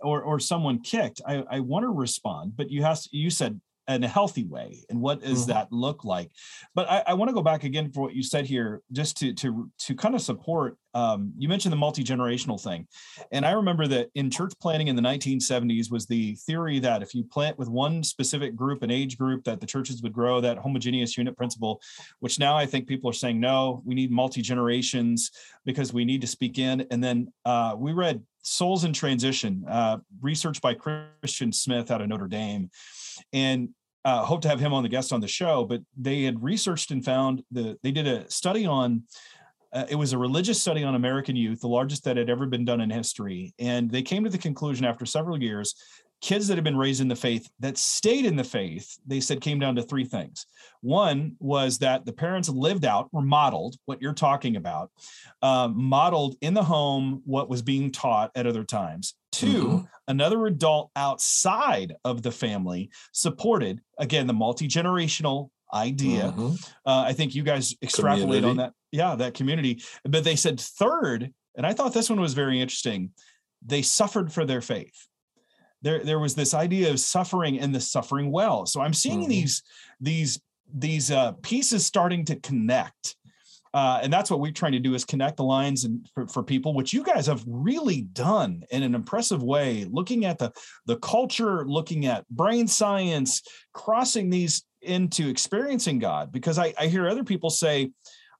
or 0.00 0.22
or 0.22 0.38
someone 0.38 0.80
kicked, 0.80 1.20
I, 1.26 1.44
I 1.50 1.60
want 1.60 1.82
to 1.82 1.90
respond. 1.90 2.56
But 2.56 2.70
you 2.70 2.82
have 2.84 3.00
you 3.10 3.28
said 3.28 3.60
in 3.88 4.04
a 4.04 4.08
healthy 4.08 4.44
way 4.44 4.84
and 4.90 5.00
what 5.00 5.20
does 5.20 5.42
mm-hmm. 5.42 5.52
that 5.52 5.72
look 5.72 6.04
like 6.04 6.30
but 6.74 6.88
i, 6.90 7.02
I 7.08 7.14
want 7.14 7.30
to 7.30 7.34
go 7.34 7.42
back 7.42 7.64
again 7.64 7.90
for 7.90 8.02
what 8.02 8.14
you 8.14 8.22
said 8.22 8.44
here 8.44 8.82
just 8.92 9.16
to 9.18 9.32
to 9.34 9.70
to 9.78 9.94
kind 9.94 10.14
of 10.14 10.20
support 10.20 10.76
um, 10.94 11.32
you 11.36 11.48
mentioned 11.48 11.72
the 11.72 11.76
multi-generational 11.76 12.60
thing 12.60 12.86
and 13.32 13.46
i 13.46 13.52
remember 13.52 13.86
that 13.86 14.08
in 14.14 14.30
church 14.30 14.52
planning 14.60 14.88
in 14.88 14.96
the 14.96 15.02
1970s 15.02 15.90
was 15.90 16.06
the 16.06 16.34
theory 16.46 16.78
that 16.80 17.02
if 17.02 17.14
you 17.14 17.24
plant 17.24 17.58
with 17.58 17.68
one 17.68 18.02
specific 18.02 18.54
group 18.54 18.82
an 18.82 18.90
age 18.90 19.16
group 19.16 19.44
that 19.44 19.60
the 19.60 19.66
churches 19.66 20.02
would 20.02 20.12
grow 20.12 20.40
that 20.40 20.58
homogeneous 20.58 21.16
unit 21.16 21.36
principle 21.36 21.80
which 22.20 22.38
now 22.38 22.56
i 22.56 22.66
think 22.66 22.86
people 22.86 23.08
are 23.08 23.14
saying 23.14 23.40
no 23.40 23.82
we 23.84 23.94
need 23.94 24.10
multi-generations 24.10 25.30
because 25.64 25.92
we 25.92 26.04
need 26.04 26.20
to 26.20 26.26
speak 26.26 26.58
in 26.58 26.86
and 26.90 27.02
then 27.02 27.32
uh, 27.44 27.74
we 27.76 27.92
read 27.92 28.22
souls 28.42 28.84
in 28.84 28.92
transition 28.92 29.64
uh, 29.68 29.98
research 30.20 30.60
by 30.60 30.74
christian 30.74 31.52
smith 31.52 31.90
out 31.90 32.00
of 32.00 32.08
notre 32.08 32.28
dame 32.28 32.70
and 33.32 33.68
uh, 34.04 34.24
hope 34.24 34.42
to 34.42 34.48
have 34.48 34.60
him 34.60 34.72
on 34.72 34.82
the 34.82 34.88
guest 34.88 35.12
on 35.12 35.20
the 35.20 35.28
show. 35.28 35.64
But 35.64 35.82
they 35.96 36.22
had 36.22 36.42
researched 36.42 36.90
and 36.90 37.04
found 37.04 37.42
the 37.50 37.78
they 37.82 37.90
did 37.90 38.06
a 38.06 38.30
study 38.30 38.66
on. 38.66 39.02
Uh, 39.70 39.84
it 39.90 39.96
was 39.96 40.14
a 40.14 40.18
religious 40.18 40.58
study 40.58 40.82
on 40.82 40.94
American 40.94 41.36
youth, 41.36 41.60
the 41.60 41.68
largest 41.68 42.02
that 42.04 42.16
had 42.16 42.30
ever 42.30 42.46
been 42.46 42.64
done 42.64 42.80
in 42.80 42.88
history, 42.88 43.52
and 43.58 43.90
they 43.90 44.00
came 44.00 44.24
to 44.24 44.30
the 44.30 44.38
conclusion 44.38 44.86
after 44.86 45.04
several 45.04 45.42
years 45.42 45.74
kids 46.20 46.48
that 46.48 46.56
have 46.56 46.64
been 46.64 46.76
raised 46.76 47.00
in 47.00 47.08
the 47.08 47.16
faith 47.16 47.48
that 47.60 47.78
stayed 47.78 48.24
in 48.24 48.36
the 48.36 48.44
faith, 48.44 48.98
they 49.06 49.20
said 49.20 49.40
came 49.40 49.58
down 49.58 49.76
to 49.76 49.82
three 49.82 50.04
things. 50.04 50.46
One 50.80 51.36
was 51.38 51.78
that 51.78 52.04
the 52.04 52.12
parents 52.12 52.48
lived 52.48 52.84
out 52.84 53.08
or 53.12 53.22
modeled 53.22 53.76
what 53.84 54.02
you're 54.02 54.12
talking 54.12 54.56
about, 54.56 54.90
um, 55.42 55.74
modeled 55.76 56.36
in 56.40 56.54
the 56.54 56.62
home 56.62 57.22
what 57.24 57.48
was 57.48 57.62
being 57.62 57.90
taught 57.90 58.30
at 58.34 58.46
other 58.46 58.64
times. 58.64 59.14
2 59.32 59.46
mm-hmm. 59.46 59.78
another 60.08 60.46
adult 60.46 60.90
outside 60.96 61.94
of 62.04 62.22
the 62.22 62.32
family 62.32 62.90
supported, 63.12 63.80
again, 63.98 64.26
the 64.26 64.32
multi 64.32 64.66
generational 64.66 65.50
idea. 65.72 66.24
Mm-hmm. 66.24 66.54
Uh, 66.86 67.04
I 67.06 67.12
think 67.12 67.34
you 67.34 67.42
guys 67.42 67.76
extrapolate 67.82 68.42
community. 68.42 68.48
on 68.48 68.56
that. 68.56 68.72
Yeah, 68.90 69.16
that 69.16 69.34
community. 69.34 69.82
But 70.04 70.24
they 70.24 70.34
said 70.34 70.58
third, 70.58 71.32
and 71.56 71.66
I 71.66 71.74
thought 71.74 71.92
this 71.92 72.08
one 72.08 72.20
was 72.20 72.34
very 72.34 72.60
interesting. 72.60 73.10
They 73.64 73.82
suffered 73.82 74.32
for 74.32 74.44
their 74.44 74.62
faith 74.62 75.08
there 75.82 76.02
there 76.02 76.18
was 76.18 76.34
this 76.34 76.54
idea 76.54 76.90
of 76.90 77.00
suffering 77.00 77.58
and 77.58 77.74
the 77.74 77.80
suffering 77.80 78.30
well. 78.30 78.66
So 78.66 78.80
i'm 78.80 78.94
seeing 78.94 79.20
mm-hmm. 79.20 79.30
these 79.30 79.62
these 80.00 80.40
these 80.72 81.10
uh, 81.10 81.32
pieces 81.42 81.86
starting 81.86 82.24
to 82.26 82.36
connect. 82.36 83.16
Uh, 83.74 84.00
and 84.02 84.12
that's 84.12 84.30
what 84.30 84.40
we're 84.40 84.50
trying 84.50 84.72
to 84.72 84.78
do 84.78 84.94
is 84.94 85.04
connect 85.04 85.36
the 85.36 85.44
lines 85.44 85.84
and 85.84 86.08
for, 86.14 86.26
for, 86.26 86.42
people 86.42 86.72
which 86.72 86.94
you 86.94 87.02
guys 87.02 87.26
have 87.26 87.44
really 87.46 88.00
done 88.00 88.62
in 88.70 88.82
an 88.82 88.94
impressive 88.94 89.42
way 89.42 89.86
looking 89.90 90.24
at 90.24 90.38
the 90.38 90.50
the 90.86 90.96
culture 90.96 91.66
looking 91.66 92.06
at 92.06 92.26
brain 92.30 92.66
science 92.66 93.42
crossing 93.74 94.30
these 94.30 94.64
into 94.80 95.28
experiencing 95.28 95.98
god. 95.98 96.32
Because 96.32 96.58
i, 96.58 96.72
I 96.78 96.86
hear 96.86 97.08
other 97.08 97.24
people 97.24 97.50
say 97.50 97.90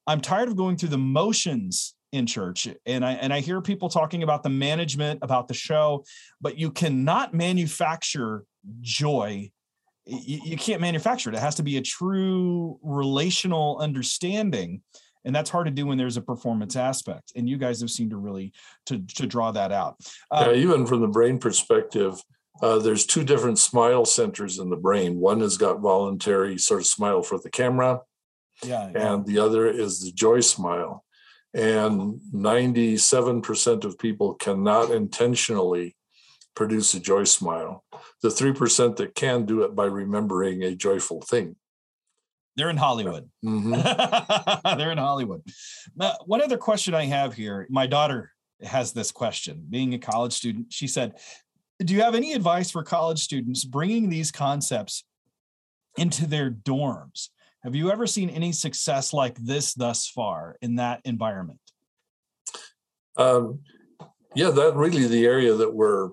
i'm 0.06 0.22
tired 0.22 0.48
of 0.48 0.56
going 0.56 0.78
through 0.78 0.88
the 0.90 0.98
motions 0.98 1.94
in 2.12 2.26
church 2.26 2.66
and 2.86 3.04
i 3.04 3.12
and 3.12 3.34
i 3.34 3.40
hear 3.40 3.60
people 3.60 3.90
talking 3.90 4.22
about 4.22 4.42
the 4.42 4.48
management 4.48 5.18
about 5.20 5.46
the 5.46 5.52
show 5.52 6.02
but 6.40 6.58
you 6.58 6.70
cannot 6.70 7.34
manufacture 7.34 8.44
joy. 8.80 9.50
You, 10.06 10.40
you 10.44 10.56
can't 10.56 10.80
manufacture 10.80 11.30
it. 11.30 11.36
It 11.36 11.40
has 11.40 11.56
to 11.56 11.62
be 11.62 11.76
a 11.76 11.82
true 11.82 12.78
relational 12.82 13.78
understanding 13.78 14.82
and 15.24 15.34
that's 15.34 15.50
hard 15.50 15.66
to 15.66 15.70
do 15.70 15.84
when 15.84 15.98
there's 15.98 16.16
a 16.16 16.22
performance 16.22 16.76
aspect 16.76 17.32
and 17.36 17.48
you 17.48 17.58
guys 17.58 17.80
have 17.80 17.90
seemed 17.90 18.10
to 18.10 18.16
really 18.16 18.52
to 18.86 19.00
to 19.16 19.26
draw 19.26 19.50
that 19.52 19.72
out. 19.72 19.96
Um, 20.30 20.50
yeah, 20.50 20.56
even 20.56 20.86
from 20.86 21.00
the 21.00 21.08
brain 21.08 21.38
perspective 21.38 22.22
uh, 22.62 22.78
there's 22.78 23.06
two 23.06 23.22
different 23.22 23.58
smile 23.58 24.04
centers 24.04 24.58
in 24.58 24.68
the 24.68 24.76
brain. 24.76 25.20
One 25.20 25.40
has 25.40 25.56
got 25.56 25.80
voluntary 25.80 26.58
sort 26.58 26.80
of 26.80 26.86
smile 26.86 27.22
for 27.22 27.38
the 27.38 27.50
camera 27.50 28.00
yeah, 28.64 28.90
yeah. 28.92 29.12
and 29.12 29.26
the 29.26 29.38
other 29.38 29.68
is 29.68 30.00
the 30.00 30.12
joy 30.12 30.40
smile 30.40 31.04
and 31.54 32.20
97% 32.34 33.84
of 33.84 33.98
people 33.98 34.34
cannot 34.34 34.90
intentionally 34.90 35.96
produce 36.54 36.92
a 36.94 37.00
joy 37.00 37.24
smile. 37.24 37.84
The 38.22 38.28
3% 38.28 38.96
that 38.96 39.14
can 39.14 39.46
do 39.46 39.62
it 39.62 39.74
by 39.74 39.84
remembering 39.84 40.62
a 40.62 40.74
joyful 40.74 41.20
thing. 41.22 41.56
They're 42.56 42.70
in 42.70 42.76
Hollywood. 42.76 43.30
Mm-hmm. 43.44 44.78
They're 44.78 44.90
in 44.90 44.98
Hollywood. 44.98 45.42
Now, 45.94 46.14
one 46.26 46.42
other 46.42 46.58
question 46.58 46.92
I 46.92 47.04
have 47.04 47.34
here 47.34 47.66
my 47.70 47.86
daughter 47.86 48.32
has 48.62 48.92
this 48.92 49.12
question. 49.12 49.64
Being 49.70 49.94
a 49.94 49.98
college 49.98 50.32
student, 50.32 50.72
she 50.72 50.88
said, 50.88 51.14
Do 51.78 51.94
you 51.94 52.02
have 52.02 52.16
any 52.16 52.32
advice 52.32 52.72
for 52.72 52.82
college 52.82 53.20
students 53.20 53.64
bringing 53.64 54.08
these 54.10 54.32
concepts 54.32 55.04
into 55.96 56.26
their 56.26 56.50
dorms? 56.50 57.28
Have 57.68 57.74
you 57.74 57.92
ever 57.92 58.06
seen 58.06 58.30
any 58.30 58.52
success 58.52 59.12
like 59.12 59.34
this 59.36 59.74
thus 59.74 60.08
far 60.08 60.56
in 60.62 60.76
that 60.76 61.02
environment? 61.04 61.60
Um, 63.18 63.60
yeah, 64.34 64.48
that 64.48 64.74
really 64.74 65.06
the 65.06 65.26
area 65.26 65.52
that 65.52 65.74
we're 65.74 66.12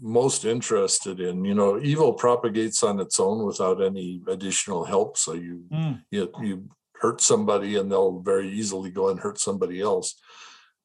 most 0.00 0.46
interested 0.46 1.20
in. 1.20 1.44
You 1.44 1.52
know, 1.52 1.78
evil 1.78 2.14
propagates 2.14 2.82
on 2.82 2.98
its 2.98 3.20
own 3.20 3.44
without 3.44 3.84
any 3.84 4.22
additional 4.26 4.84
help. 4.84 5.18
So 5.18 5.34
you 5.34 5.64
mm. 5.70 6.02
you, 6.10 6.32
you 6.40 6.70
hurt 6.94 7.20
somebody, 7.20 7.76
and 7.76 7.92
they'll 7.92 8.20
very 8.20 8.48
easily 8.48 8.90
go 8.90 9.10
and 9.10 9.20
hurt 9.20 9.38
somebody 9.38 9.82
else. 9.82 10.18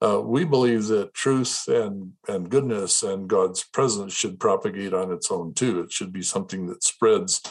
Uh, 0.01 0.19
we 0.21 0.43
believe 0.43 0.88
that 0.88 1.13
truth 1.13 1.69
and 1.69 2.11
and 2.27 2.49
goodness 2.49 3.01
and 3.01 3.30
God's 3.30 3.63
presence 3.63 4.11
should 4.11 4.41
propagate 4.41 4.93
on 4.93 5.09
its 5.09 5.32
own 5.32 5.53
too. 5.53 5.80
It 5.80 5.93
should 5.93 6.11
be 6.11 6.21
something 6.21 6.67
that 6.67 6.84
spreads 6.84 7.41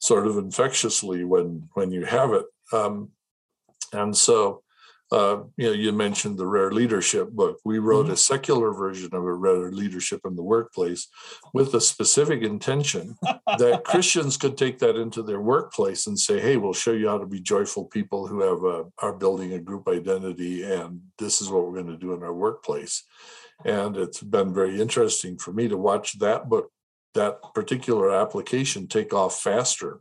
sort 0.00 0.26
of 0.26 0.36
infectiously 0.38 1.24
when 1.24 1.68
when 1.74 1.90
you 1.90 2.04
have 2.04 2.32
it. 2.32 2.46
Um, 2.72 3.10
and 3.92 4.16
so, 4.16 4.62
uh, 5.12 5.42
you 5.56 5.66
know, 5.66 5.72
you 5.72 5.92
mentioned 5.92 6.38
the 6.38 6.46
Rare 6.46 6.72
Leadership 6.72 7.30
book. 7.30 7.58
We 7.64 7.78
wrote 7.78 8.06
mm-hmm. 8.06 8.14
a 8.14 8.16
secular 8.16 8.72
version 8.72 9.10
of 9.12 9.22
a 9.24 9.32
Rare 9.32 9.70
Leadership 9.70 10.22
in 10.24 10.34
the 10.34 10.42
Workplace 10.42 11.08
with 11.52 11.72
the 11.72 11.80
specific 11.80 12.42
intention 12.42 13.16
that 13.58 13.84
Christians 13.84 14.36
could 14.36 14.56
take 14.56 14.78
that 14.80 14.96
into 14.96 15.22
their 15.22 15.40
workplace 15.40 16.06
and 16.06 16.18
say, 16.18 16.40
"Hey, 16.40 16.56
we'll 16.56 16.72
show 16.72 16.92
you 16.92 17.08
how 17.08 17.18
to 17.18 17.26
be 17.26 17.40
joyful 17.40 17.84
people 17.84 18.26
who 18.26 18.40
have 18.40 18.64
a, 18.64 18.84
are 18.98 19.12
building 19.12 19.52
a 19.52 19.58
group 19.58 19.88
identity, 19.88 20.64
and 20.64 21.00
this 21.18 21.40
is 21.40 21.50
what 21.50 21.64
we're 21.64 21.80
going 21.80 21.94
to 21.94 21.96
do 21.96 22.14
in 22.14 22.22
our 22.22 22.34
workplace." 22.34 23.04
And 23.64 23.96
it's 23.96 24.22
been 24.22 24.52
very 24.52 24.80
interesting 24.80 25.38
for 25.38 25.52
me 25.52 25.68
to 25.68 25.76
watch 25.76 26.18
that 26.18 26.48
book 26.48 26.70
that 27.14 27.38
particular 27.54 28.10
application 28.10 28.86
take 28.86 29.14
off 29.14 29.40
faster 29.40 30.00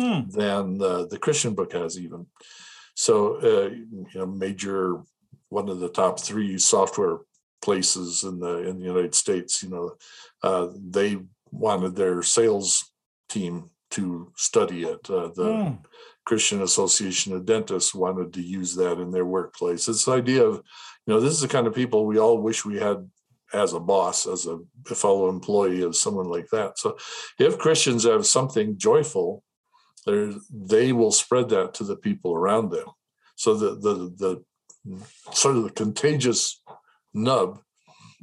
mm. 0.00 0.30
than 0.30 0.78
the, 0.78 1.06
the 1.06 1.18
Christian 1.18 1.54
book 1.54 1.72
has 1.72 1.98
even. 1.98 2.26
So, 2.94 3.36
uh, 3.36 3.70
you 3.70 4.06
know, 4.14 4.26
major 4.26 5.02
one 5.48 5.68
of 5.68 5.80
the 5.80 5.88
top 5.88 6.18
three 6.20 6.58
software 6.58 7.18
places 7.62 8.24
in 8.24 8.38
the 8.38 8.68
in 8.68 8.78
the 8.78 8.84
United 8.84 9.14
States, 9.14 9.62
you 9.62 9.68
know, 9.68 9.94
uh, 10.42 10.68
they 10.74 11.18
wanted 11.50 11.94
their 11.94 12.22
sales 12.22 12.90
team 13.28 13.70
to 13.90 14.32
study 14.36 14.84
it. 14.84 15.08
Uh, 15.08 15.28
the 15.34 15.44
mm. 15.44 15.78
Christian 16.24 16.62
Association 16.62 17.32
of 17.32 17.46
Dentists 17.46 17.94
wanted 17.94 18.32
to 18.34 18.42
use 18.42 18.74
that 18.76 18.98
in 18.98 19.10
their 19.10 19.24
workplace. 19.24 19.88
It's 19.88 20.04
the 20.04 20.12
idea 20.12 20.44
of, 20.44 20.56
you 21.06 21.14
know, 21.14 21.20
this 21.20 21.32
is 21.32 21.40
the 21.40 21.48
kind 21.48 21.66
of 21.66 21.74
people 21.74 22.04
we 22.04 22.18
all 22.18 22.38
wish 22.38 22.64
we 22.64 22.78
had 22.78 23.08
as 23.56 23.72
a 23.72 23.80
boss, 23.80 24.26
as 24.26 24.46
a, 24.46 24.58
fellow 24.94 25.28
employee, 25.28 25.84
as 25.84 25.98
someone 25.98 26.28
like 26.28 26.48
that. 26.50 26.78
So 26.78 26.96
if 27.38 27.58
Christians 27.58 28.04
have 28.04 28.26
something 28.26 28.78
joyful, 28.78 29.42
they 30.06 30.92
will 30.92 31.10
spread 31.10 31.48
that 31.48 31.74
to 31.74 31.84
the 31.84 31.96
people 31.96 32.34
around 32.34 32.70
them. 32.70 32.88
So 33.34 33.54
the 33.54 33.70
the 33.74 33.94
the 34.22 35.02
sort 35.32 35.56
of 35.56 35.64
the 35.64 35.70
contagious 35.70 36.62
nub 37.12 37.58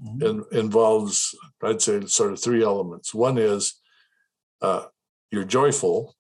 mm-hmm. 0.02 0.26
in, 0.26 0.46
involves, 0.52 1.36
I'd 1.62 1.82
say, 1.82 2.06
sort 2.06 2.32
of 2.32 2.42
three 2.42 2.64
elements. 2.64 3.14
One 3.14 3.38
is 3.38 3.82
uh, 4.62 4.86
you're 5.32 5.44
joyful. 5.44 6.16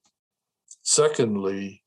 Secondly, 0.81 1.83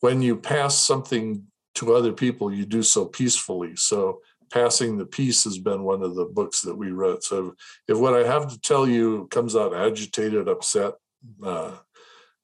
when 0.00 0.22
you 0.22 0.36
pass 0.36 0.78
something 0.78 1.44
to 1.74 1.94
other 1.94 2.12
people, 2.12 2.52
you 2.52 2.64
do 2.64 2.82
so 2.82 3.04
peacefully. 3.04 3.76
So 3.76 4.20
passing 4.50 4.98
the 4.98 5.06
peace 5.06 5.44
has 5.44 5.58
been 5.58 5.82
one 5.82 6.02
of 6.02 6.14
the 6.14 6.24
books 6.24 6.62
that 6.62 6.76
we 6.76 6.90
read. 6.90 7.22
So 7.22 7.54
if 7.88 7.98
what 7.98 8.14
I 8.14 8.26
have 8.26 8.48
to 8.50 8.60
tell 8.60 8.86
you 8.86 9.28
comes 9.30 9.54
out 9.56 9.74
agitated, 9.74 10.48
upset, 10.48 10.94
uh, 11.42 11.76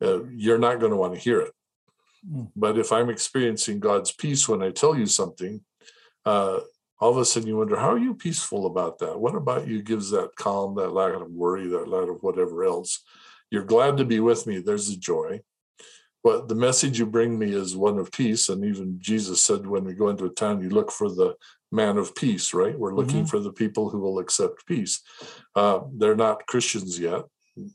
uh, 0.02 0.24
you're 0.30 0.58
not 0.58 0.80
going 0.80 0.92
to 0.92 0.96
want 0.96 1.14
to 1.14 1.20
hear 1.20 1.40
it. 1.40 1.52
Mm. 2.30 2.50
But 2.54 2.78
if 2.78 2.92
I'm 2.92 3.10
experiencing 3.10 3.80
God's 3.80 4.12
peace 4.12 4.48
when 4.48 4.62
I 4.62 4.70
tell 4.70 4.96
you 4.96 5.06
something, 5.06 5.62
uh, 6.24 6.60
all 6.98 7.10
of 7.10 7.18
a 7.18 7.24
sudden 7.24 7.48
you 7.48 7.56
wonder, 7.56 7.76
how 7.76 7.92
are 7.92 7.98
you 7.98 8.14
peaceful 8.14 8.66
about 8.66 8.98
that? 8.98 9.18
What 9.18 9.34
about 9.34 9.66
you 9.66 9.82
gives 9.82 10.10
that 10.10 10.34
calm, 10.36 10.74
that 10.76 10.92
lack 10.92 11.14
of 11.14 11.30
worry, 11.30 11.66
that 11.68 11.88
lack 11.88 12.08
of 12.08 12.22
whatever 12.22 12.64
else? 12.64 13.02
You're 13.50 13.64
glad 13.64 13.96
to 13.98 14.04
be 14.04 14.20
with 14.20 14.46
me. 14.46 14.58
There's 14.58 14.88
a 14.88 14.98
joy. 14.98 15.40
But 16.26 16.48
the 16.48 16.56
message 16.56 16.98
you 16.98 17.06
bring 17.06 17.38
me 17.38 17.52
is 17.52 17.76
one 17.76 18.00
of 18.00 18.10
peace. 18.10 18.48
And 18.48 18.64
even 18.64 18.98
Jesus 18.98 19.44
said, 19.44 19.64
when 19.64 19.84
we 19.84 19.94
go 19.94 20.08
into 20.08 20.24
a 20.24 20.28
town, 20.28 20.60
you 20.60 20.70
look 20.70 20.90
for 20.90 21.08
the 21.08 21.36
man 21.70 21.98
of 21.98 22.16
peace, 22.16 22.52
right? 22.52 22.76
We're 22.76 22.96
looking 22.96 23.18
mm-hmm. 23.18 23.26
for 23.26 23.38
the 23.38 23.52
people 23.52 23.90
who 23.90 24.00
will 24.00 24.18
accept 24.18 24.66
peace. 24.66 25.02
Uh, 25.54 25.82
they're 25.92 26.16
not 26.16 26.44
Christians 26.48 26.98
yet. 26.98 27.26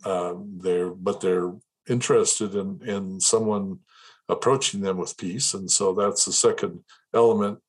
Uh, 0.04 0.34
they're 0.58 0.90
but 0.90 1.22
they're 1.22 1.54
interested 1.88 2.56
in 2.56 2.82
in 2.86 3.22
someone 3.22 3.80
approaching 4.28 4.82
them 4.82 4.98
with 4.98 5.16
peace, 5.16 5.54
and 5.54 5.72
so 5.72 5.94
that's 5.94 6.26
the 6.26 6.34
second 6.34 6.84
element. 7.14 7.60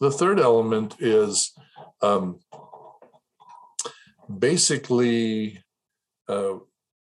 The 0.00 0.10
third 0.10 0.40
element 0.40 0.96
is 1.00 1.52
um, 2.00 2.40
basically. 4.38 5.62
Uh, 6.26 6.60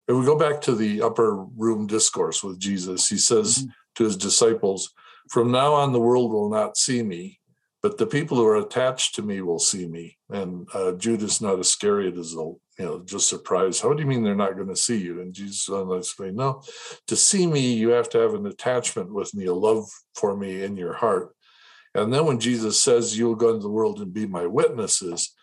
if 0.09 0.17
we 0.17 0.25
go 0.25 0.39
back 0.39 0.61
to 0.63 0.75
the 0.75 1.03
upper 1.03 1.35
room 1.57 1.87
discourse 1.87 2.43
with 2.43 2.59
Jesus, 2.59 3.09
he 3.09 3.19
says 3.19 3.59
mm-hmm. 3.59 3.71
to 3.97 4.05
his 4.05 4.17
disciples, 4.17 4.93
From 5.31 5.51
now 5.51 5.75
on, 5.75 5.93
the 5.93 6.01
world 6.01 6.33
will 6.33 6.49
not 6.49 6.77
see 6.77 7.03
me, 7.03 7.41
but 7.83 7.99
the 7.99 8.07
people 8.07 8.37
who 8.37 8.47
are 8.47 8.57
attached 8.57 9.15
to 9.17 9.23
me 9.23 9.41
will 9.41 9.59
see 9.59 9.87
me. 9.87 10.17
And 10.31 10.69
uh, 10.75 10.93
Judas, 10.93 11.41
not 11.41 11.59
Iscariot, 11.59 12.17
is 12.17 12.33
you 12.33 12.59
know 12.79 13.03
just 13.05 13.29
surprised. 13.29 13.83
How 13.83 13.93
do 13.93 14.03
you 14.03 14.09
mean 14.09 14.23
they're 14.23 14.35
not 14.35 14.57
going 14.57 14.69
to 14.69 14.77
see 14.77 14.99
you? 14.99 15.21
And 15.21 15.35
Jesus 15.35 15.69
explained, 15.69 16.37
no, 16.37 16.63
to 17.09 17.17
see 17.17 17.47
me, 17.47 17.75
you 17.75 17.91
have 17.91 18.09
to 18.11 18.19
have 18.19 18.35
an 18.35 18.47
attachment 18.47 19.13
with 19.13 19.35
me, 19.35 19.47
a 19.47 19.55
love 19.55 19.89
for 20.15 20.37
me 20.37 20.63
in 20.63 20.77
your 20.77 20.93
heart. 20.93 21.35
And 21.95 22.13
then 22.13 22.27
when 22.27 22.39
Jesus 22.39 22.79
says 22.79 23.17
you'll 23.19 23.35
go 23.35 23.51
into 23.51 23.63
the 23.63 23.71
world 23.71 24.01
and 24.01 24.13
be 24.13 24.27
my 24.27 24.47
witnesses, 24.47 25.35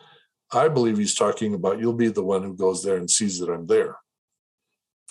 I 0.52 0.68
believe 0.68 1.00
he's 1.00 1.16
talking 1.16 1.56
about 1.56 1.80
you'll 1.80 1.94
be 1.94 2.10
the 2.10 2.24
one 2.24 2.44
who 2.44 2.56
goes 2.56 2.84
there 2.84 2.98
and 2.98 3.10
sees 3.10 3.40
that 3.40 3.50
I'm 3.50 3.66
there. 3.66 3.98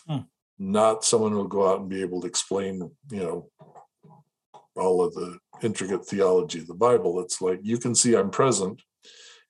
Hmm. 0.07 0.19
Not 0.59 1.05
someone 1.05 1.33
who'll 1.33 1.49
go 1.49 1.69
out 1.69 1.81
and 1.81 1.89
be 1.89 2.03
able 2.03 2.21
to 2.21 2.27
explain, 2.27 2.91
you 3.11 3.21
know, 3.21 3.49
all 4.77 5.03
of 5.03 5.15
the 5.15 5.39
intricate 5.63 6.07
theology 6.07 6.61
of 6.61 6.67
the 6.67 6.75
Bible. 6.75 7.21
It's 7.21 7.41
like 7.41 7.61
you 7.63 7.79
can 7.79 7.95
see 7.95 8.15
I'm 8.15 8.31
present. 8.31 8.83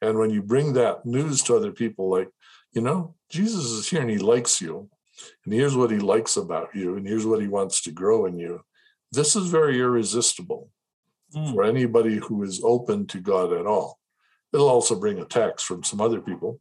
And 0.00 0.18
when 0.18 0.30
you 0.30 0.42
bring 0.42 0.72
that 0.72 1.06
news 1.06 1.42
to 1.44 1.56
other 1.56 1.70
people, 1.70 2.10
like, 2.10 2.28
you 2.72 2.80
know, 2.80 3.14
Jesus 3.30 3.66
is 3.66 3.88
here 3.88 4.00
and 4.00 4.10
he 4.10 4.18
likes 4.18 4.60
you. 4.60 4.88
And 5.44 5.54
here's 5.54 5.76
what 5.76 5.90
he 5.90 5.98
likes 5.98 6.36
about 6.36 6.74
you. 6.74 6.96
And 6.96 7.06
here's 7.06 7.26
what 7.26 7.40
he 7.40 7.48
wants 7.48 7.82
to 7.82 7.92
grow 7.92 8.26
in 8.26 8.38
you. 8.38 8.62
This 9.12 9.36
is 9.36 9.48
very 9.48 9.78
irresistible 9.78 10.70
mm. 11.34 11.52
for 11.52 11.62
anybody 11.62 12.16
who 12.16 12.42
is 12.42 12.62
open 12.64 13.06
to 13.08 13.20
God 13.20 13.52
at 13.52 13.66
all. 13.66 13.98
It'll 14.52 14.68
also 14.68 14.98
bring 14.98 15.18
attacks 15.18 15.62
from 15.62 15.84
some 15.84 16.00
other 16.00 16.20
people, 16.20 16.60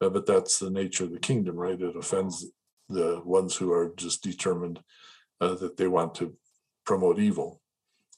uh, 0.00 0.10
but 0.10 0.26
that's 0.26 0.58
the 0.58 0.70
nature 0.70 1.04
of 1.04 1.12
the 1.12 1.18
kingdom, 1.18 1.56
right? 1.56 1.80
It 1.80 1.96
offends 1.96 2.46
the 2.88 3.20
ones 3.24 3.56
who 3.56 3.72
are 3.72 3.92
just 3.96 4.22
determined 4.22 4.80
uh, 5.40 5.54
that 5.54 5.76
they 5.76 5.88
want 5.88 6.14
to 6.16 6.36
promote 6.84 7.18
evil. 7.18 7.60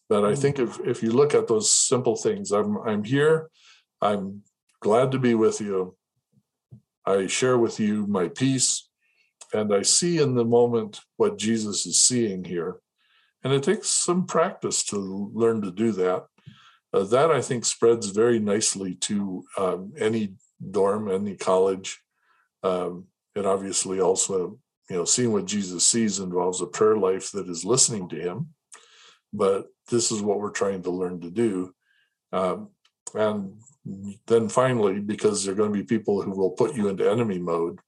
But 0.08 0.24
I 0.24 0.32
mm. 0.32 0.38
think 0.38 0.58
if, 0.58 0.80
if 0.80 1.02
you 1.02 1.12
look 1.12 1.34
at 1.34 1.48
those 1.48 1.74
simple 1.74 2.16
things, 2.16 2.52
I'm 2.52 2.76
I'm 2.78 3.04
here, 3.04 3.50
I'm 4.00 4.42
glad 4.80 5.10
to 5.12 5.18
be 5.18 5.34
with 5.34 5.60
you. 5.60 5.96
I 7.04 7.26
share 7.26 7.58
with 7.58 7.80
you 7.80 8.06
my 8.06 8.28
peace, 8.28 8.88
and 9.52 9.74
I 9.74 9.82
see 9.82 10.18
in 10.20 10.34
the 10.34 10.44
moment 10.44 11.00
what 11.16 11.38
Jesus 11.38 11.86
is 11.86 12.00
seeing 12.00 12.44
here. 12.44 12.76
And 13.44 13.52
it 13.52 13.62
takes 13.62 13.88
some 13.88 14.26
practice 14.26 14.84
to 14.84 15.30
learn 15.34 15.62
to 15.62 15.70
do 15.70 15.92
that. 15.92 16.26
uh, 16.92 17.04
that 17.04 17.30
I 17.30 17.40
think 17.40 17.64
spreads 17.64 18.08
very 18.08 18.38
nicely 18.38 18.94
to 18.94 19.44
um, 19.56 19.92
any 19.98 20.34
dorm, 20.70 21.10
any 21.10 21.36
college. 21.36 22.00
Um, 22.62 23.06
and 23.38 23.46
obviously 23.46 24.00
also, 24.00 24.58
you 24.90 24.96
know, 24.96 25.04
seeing 25.04 25.32
what 25.32 25.46
Jesus 25.46 25.86
sees 25.86 26.18
involves 26.18 26.60
a 26.60 26.66
prayer 26.66 26.96
life 26.96 27.30
that 27.32 27.48
is 27.48 27.64
listening 27.64 28.08
to 28.08 28.16
him. 28.16 28.48
But 29.32 29.68
this 29.90 30.10
is 30.10 30.22
what 30.22 30.40
we're 30.40 30.50
trying 30.50 30.82
to 30.82 30.90
learn 30.90 31.20
to 31.20 31.30
do. 31.30 31.72
Um, 32.32 32.70
and 33.14 33.58
then 34.26 34.48
finally, 34.48 35.00
because 35.00 35.44
there 35.44 35.54
are 35.54 35.56
going 35.56 35.72
to 35.72 35.78
be 35.78 35.84
people 35.84 36.20
who 36.20 36.32
will 36.32 36.50
put 36.50 36.74
you 36.74 36.88
into 36.88 37.08
enemy 37.08 37.38
mode, 37.38 37.78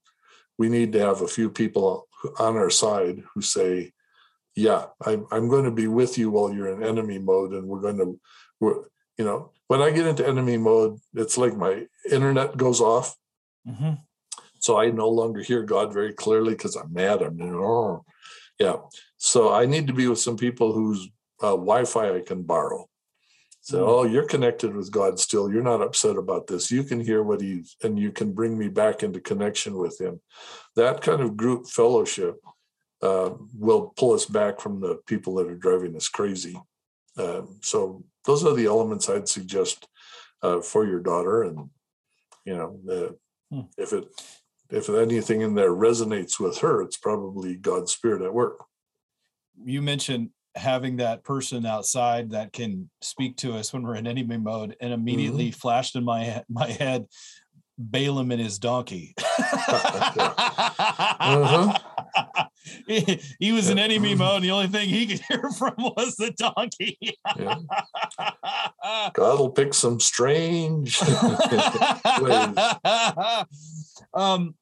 we 0.56 0.68
need 0.68 0.92
to 0.92 1.00
have 1.00 1.22
a 1.22 1.28
few 1.28 1.50
people 1.50 2.06
on 2.38 2.56
our 2.56 2.70
side 2.70 3.22
who 3.34 3.42
say, 3.42 3.92
yeah, 4.54 4.86
I'm, 5.04 5.26
I'm 5.30 5.48
going 5.48 5.64
to 5.64 5.70
be 5.70 5.88
with 5.88 6.16
you 6.16 6.30
while 6.30 6.52
you're 6.52 6.68
in 6.68 6.84
enemy 6.84 7.18
mode. 7.18 7.52
And 7.52 7.66
we're 7.66 7.80
going 7.80 7.98
to, 7.98 8.20
we're, 8.60 8.84
you 9.18 9.24
know, 9.24 9.52
when 9.68 9.82
I 9.82 9.90
get 9.90 10.06
into 10.06 10.26
enemy 10.26 10.58
mode, 10.58 10.98
it's 11.14 11.38
like 11.38 11.56
my 11.56 11.86
internet 12.10 12.56
goes 12.56 12.80
off. 12.80 13.16
Mm-hmm. 13.66 13.94
So 14.60 14.78
I 14.78 14.90
no 14.90 15.08
longer 15.08 15.40
hear 15.40 15.62
God 15.62 15.92
very 15.92 16.12
clearly 16.12 16.52
because 16.52 16.76
I'm 16.76 16.92
mad. 16.92 17.22
I'm, 17.22 17.40
oh, 17.42 18.04
yeah. 18.58 18.76
So 19.16 19.52
I 19.52 19.66
need 19.66 19.86
to 19.88 19.92
be 19.92 20.06
with 20.06 20.20
some 20.20 20.36
people 20.36 20.72
whose 20.72 21.08
uh, 21.42 21.56
Wi-Fi 21.56 22.16
I 22.16 22.20
can 22.20 22.42
borrow. 22.42 22.86
So, 23.62 23.78
mm-hmm. 23.78 23.88
oh, 23.88 24.04
you're 24.04 24.26
connected 24.26 24.74
with 24.74 24.90
God 24.90 25.18
still. 25.18 25.50
You're 25.50 25.62
not 25.62 25.82
upset 25.82 26.16
about 26.16 26.46
this. 26.46 26.70
You 26.70 26.84
can 26.84 27.00
hear 27.00 27.22
what 27.22 27.40
he's, 27.40 27.76
and 27.82 27.98
you 27.98 28.12
can 28.12 28.32
bring 28.32 28.58
me 28.58 28.68
back 28.68 29.02
into 29.02 29.20
connection 29.20 29.76
with 29.76 30.00
him. 30.00 30.20
That 30.76 31.02
kind 31.02 31.20
of 31.20 31.36
group 31.36 31.66
fellowship 31.66 32.36
uh, 33.02 33.30
will 33.58 33.92
pull 33.96 34.12
us 34.12 34.26
back 34.26 34.60
from 34.60 34.80
the 34.80 34.96
people 35.06 35.34
that 35.36 35.46
are 35.46 35.56
driving 35.56 35.96
us 35.96 36.08
crazy. 36.08 36.60
Uh, 37.16 37.42
so 37.62 38.04
those 38.24 38.44
are 38.44 38.54
the 38.54 38.66
elements 38.66 39.08
I'd 39.08 39.28
suggest 39.28 39.86
uh, 40.42 40.60
for 40.60 40.86
your 40.86 41.00
daughter. 41.00 41.42
And 41.42 41.70
you 42.44 42.56
know, 42.56 43.16
hmm. 43.50 43.60
if 43.76 43.92
it 43.92 44.08
if 44.70 44.88
anything 44.88 45.40
in 45.40 45.54
there 45.54 45.72
resonates 45.72 46.38
with 46.38 46.58
her, 46.58 46.82
it's 46.82 46.96
probably 46.96 47.56
God's 47.56 47.92
spirit 47.92 48.22
at 48.22 48.32
work. 48.32 48.64
You 49.64 49.82
mentioned 49.82 50.30
having 50.56 50.96
that 50.96 51.22
person 51.22 51.64
outside 51.64 52.30
that 52.30 52.52
can 52.52 52.90
speak 53.02 53.36
to 53.36 53.54
us 53.54 53.72
when 53.72 53.82
we're 53.82 53.94
in 53.94 54.06
enemy 54.06 54.36
mode, 54.36 54.76
and 54.80 54.92
immediately 54.92 55.48
mm-hmm. 55.48 55.58
flashed 55.58 55.96
in 55.96 56.04
my 56.04 56.42
my 56.48 56.70
head 56.70 57.06
Balaam 57.80 58.30
and 58.30 58.40
his 58.40 58.58
donkey. 58.58 59.14
uh-huh. 61.18 61.78
he, 62.86 63.20
he, 63.38 63.52
was 63.52 63.70
in 63.70 63.78
enemy 63.78 64.14
mode. 64.16 64.36
And 64.36 64.44
the 64.44 64.50
only 64.50 64.66
thing 64.68 64.88
he 64.88 65.06
could 65.06 65.20
hear 65.28 65.50
from 65.58 65.74
was 65.78 66.16
the 66.16 66.30
donkey. 66.32 66.98
yeah. 67.38 67.56
God 69.14 69.38
will 69.38 69.50
pick 69.50 69.72
some 69.74 69.98
strange 69.98 71.00
ways. 72.20 72.56
Um, 74.12 74.54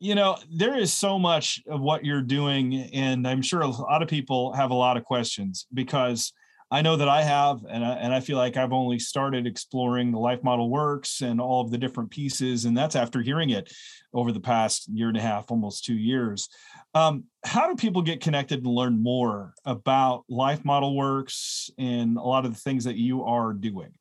you 0.00 0.14
know, 0.14 0.36
there 0.52 0.76
is 0.76 0.92
so 0.92 1.18
much 1.18 1.62
of 1.68 1.80
what 1.80 2.04
you're 2.04 2.20
doing, 2.20 2.74
and 2.92 3.26
I'm 3.26 3.42
sure 3.42 3.62
a 3.62 3.68
lot 3.68 4.02
of 4.02 4.08
people 4.08 4.52
have 4.52 4.70
a 4.70 4.74
lot 4.74 4.96
of 4.96 5.04
questions 5.04 5.66
because 5.72 6.32
I 6.74 6.82
know 6.82 6.96
that 6.96 7.08
I 7.08 7.22
have, 7.22 7.64
and 7.70 7.84
I, 7.84 7.92
and 7.92 8.12
I 8.12 8.18
feel 8.18 8.36
like 8.36 8.56
I've 8.56 8.72
only 8.72 8.98
started 8.98 9.46
exploring 9.46 10.10
the 10.10 10.18
life 10.18 10.42
model 10.42 10.68
works 10.68 11.20
and 11.20 11.40
all 11.40 11.60
of 11.60 11.70
the 11.70 11.78
different 11.78 12.10
pieces, 12.10 12.64
and 12.64 12.76
that's 12.76 12.96
after 12.96 13.22
hearing 13.22 13.50
it 13.50 13.72
over 14.12 14.32
the 14.32 14.40
past 14.40 14.88
year 14.88 15.06
and 15.06 15.16
a 15.16 15.20
half, 15.20 15.52
almost 15.52 15.84
two 15.84 15.94
years. 15.94 16.48
Um, 16.92 17.26
how 17.44 17.68
do 17.68 17.76
people 17.76 18.02
get 18.02 18.20
connected 18.20 18.64
and 18.64 18.66
learn 18.66 19.00
more 19.00 19.54
about 19.64 20.24
life 20.28 20.64
model 20.64 20.96
works 20.96 21.70
and 21.78 22.16
a 22.16 22.22
lot 22.22 22.44
of 22.44 22.52
the 22.52 22.60
things 22.60 22.82
that 22.82 22.96
you 22.96 23.22
are 23.22 23.52
doing? 23.52 23.92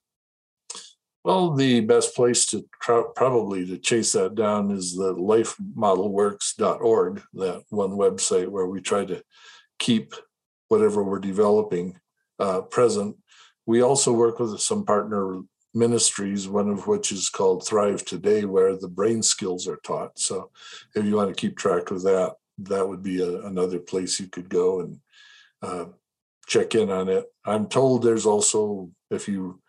Well, 1.23 1.53
the 1.53 1.81
best 1.81 2.15
place 2.15 2.47
to 2.47 2.65
probably 2.81 3.67
to 3.67 3.77
chase 3.77 4.13
that 4.13 4.33
down 4.33 4.71
is 4.71 4.95
the 4.95 5.13
lifemodelworks.org, 5.13 7.21
that 7.33 7.63
one 7.69 7.91
website 7.91 8.47
where 8.47 8.65
we 8.65 8.81
try 8.81 9.05
to 9.05 9.21
keep 9.77 10.15
whatever 10.69 11.03
we're 11.03 11.19
developing 11.19 11.99
uh, 12.43 12.61
present. 12.61 13.15
We 13.65 13.81
also 13.81 14.11
work 14.11 14.39
with 14.39 14.59
some 14.59 14.83
partner 14.85 15.41
ministries, 15.73 16.47
one 16.47 16.69
of 16.69 16.87
which 16.87 17.11
is 17.11 17.29
called 17.29 17.65
Thrive 17.65 18.03
Today, 18.05 18.45
where 18.45 18.75
the 18.75 18.93
brain 18.99 19.23
skills 19.23 19.67
are 19.67 19.79
taught. 19.83 20.19
So 20.19 20.51
if 20.95 21.05
you 21.05 21.15
want 21.15 21.29
to 21.29 21.41
keep 21.41 21.55
track 21.57 21.89
of 21.91 22.03
that, 22.03 22.35
that 22.59 22.87
would 22.87 23.01
be 23.01 23.21
a, 23.21 23.41
another 23.51 23.79
place 23.79 24.19
you 24.19 24.27
could 24.27 24.49
go 24.49 24.81
and 24.81 24.99
uh, 25.61 25.85
check 26.45 26.75
in 26.75 26.89
on 26.91 27.07
it. 27.09 27.25
I'm 27.45 27.67
told 27.67 28.03
there's 28.03 28.25
also, 28.25 28.91
if 29.09 29.27
you 29.27 29.61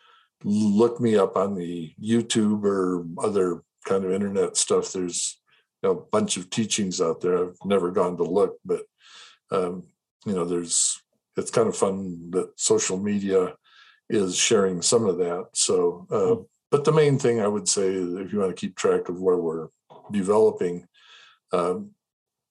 look 0.43 1.01
me 1.01 1.17
up 1.17 1.37
on 1.37 1.55
the 1.55 1.95
YouTube 2.03 2.65
or 2.65 3.07
other 3.23 3.63
kind 3.89 4.05
of 4.05 4.13
internet 4.13 4.57
stuff, 4.57 4.93
there's 4.93 5.41
a 5.83 5.95
bunch 5.95 6.37
of 6.37 6.51
teachings 6.51 7.01
out 7.01 7.21
there. 7.21 7.39
I've 7.39 7.57
never 7.65 7.91
gone 7.91 8.17
to 8.17 8.25
look, 8.25 8.57
but 8.65 8.83
um, 9.51 9.85
you 10.27 10.35
know, 10.35 10.45
there's 10.45 11.01
it's 11.37 11.51
kind 11.51 11.69
of 11.69 11.77
fun 11.77 12.31
that 12.31 12.59
social 12.59 12.99
media 12.99 13.55
is 14.09 14.37
sharing 14.37 14.83
some 14.83 15.07
of 15.07 15.19
that. 15.19 15.49
So, 15.55 16.07
uh, 16.11 16.35
hmm. 16.35 16.43
but 16.71 16.85
the 16.85 16.93
main 16.93 17.19
thing 17.19 17.41
I 17.41 17.49
would 17.49 17.69
say, 17.69 17.89
if 17.89 18.33
you 18.33 18.39
want 18.41 18.55
to 18.55 18.61
keep 18.61 18.77
track 18.77 19.09
of 19.09 19.21
where 19.21 19.37
we're 19.37 19.69
developing, 20.11 20.87
um, 21.53 21.91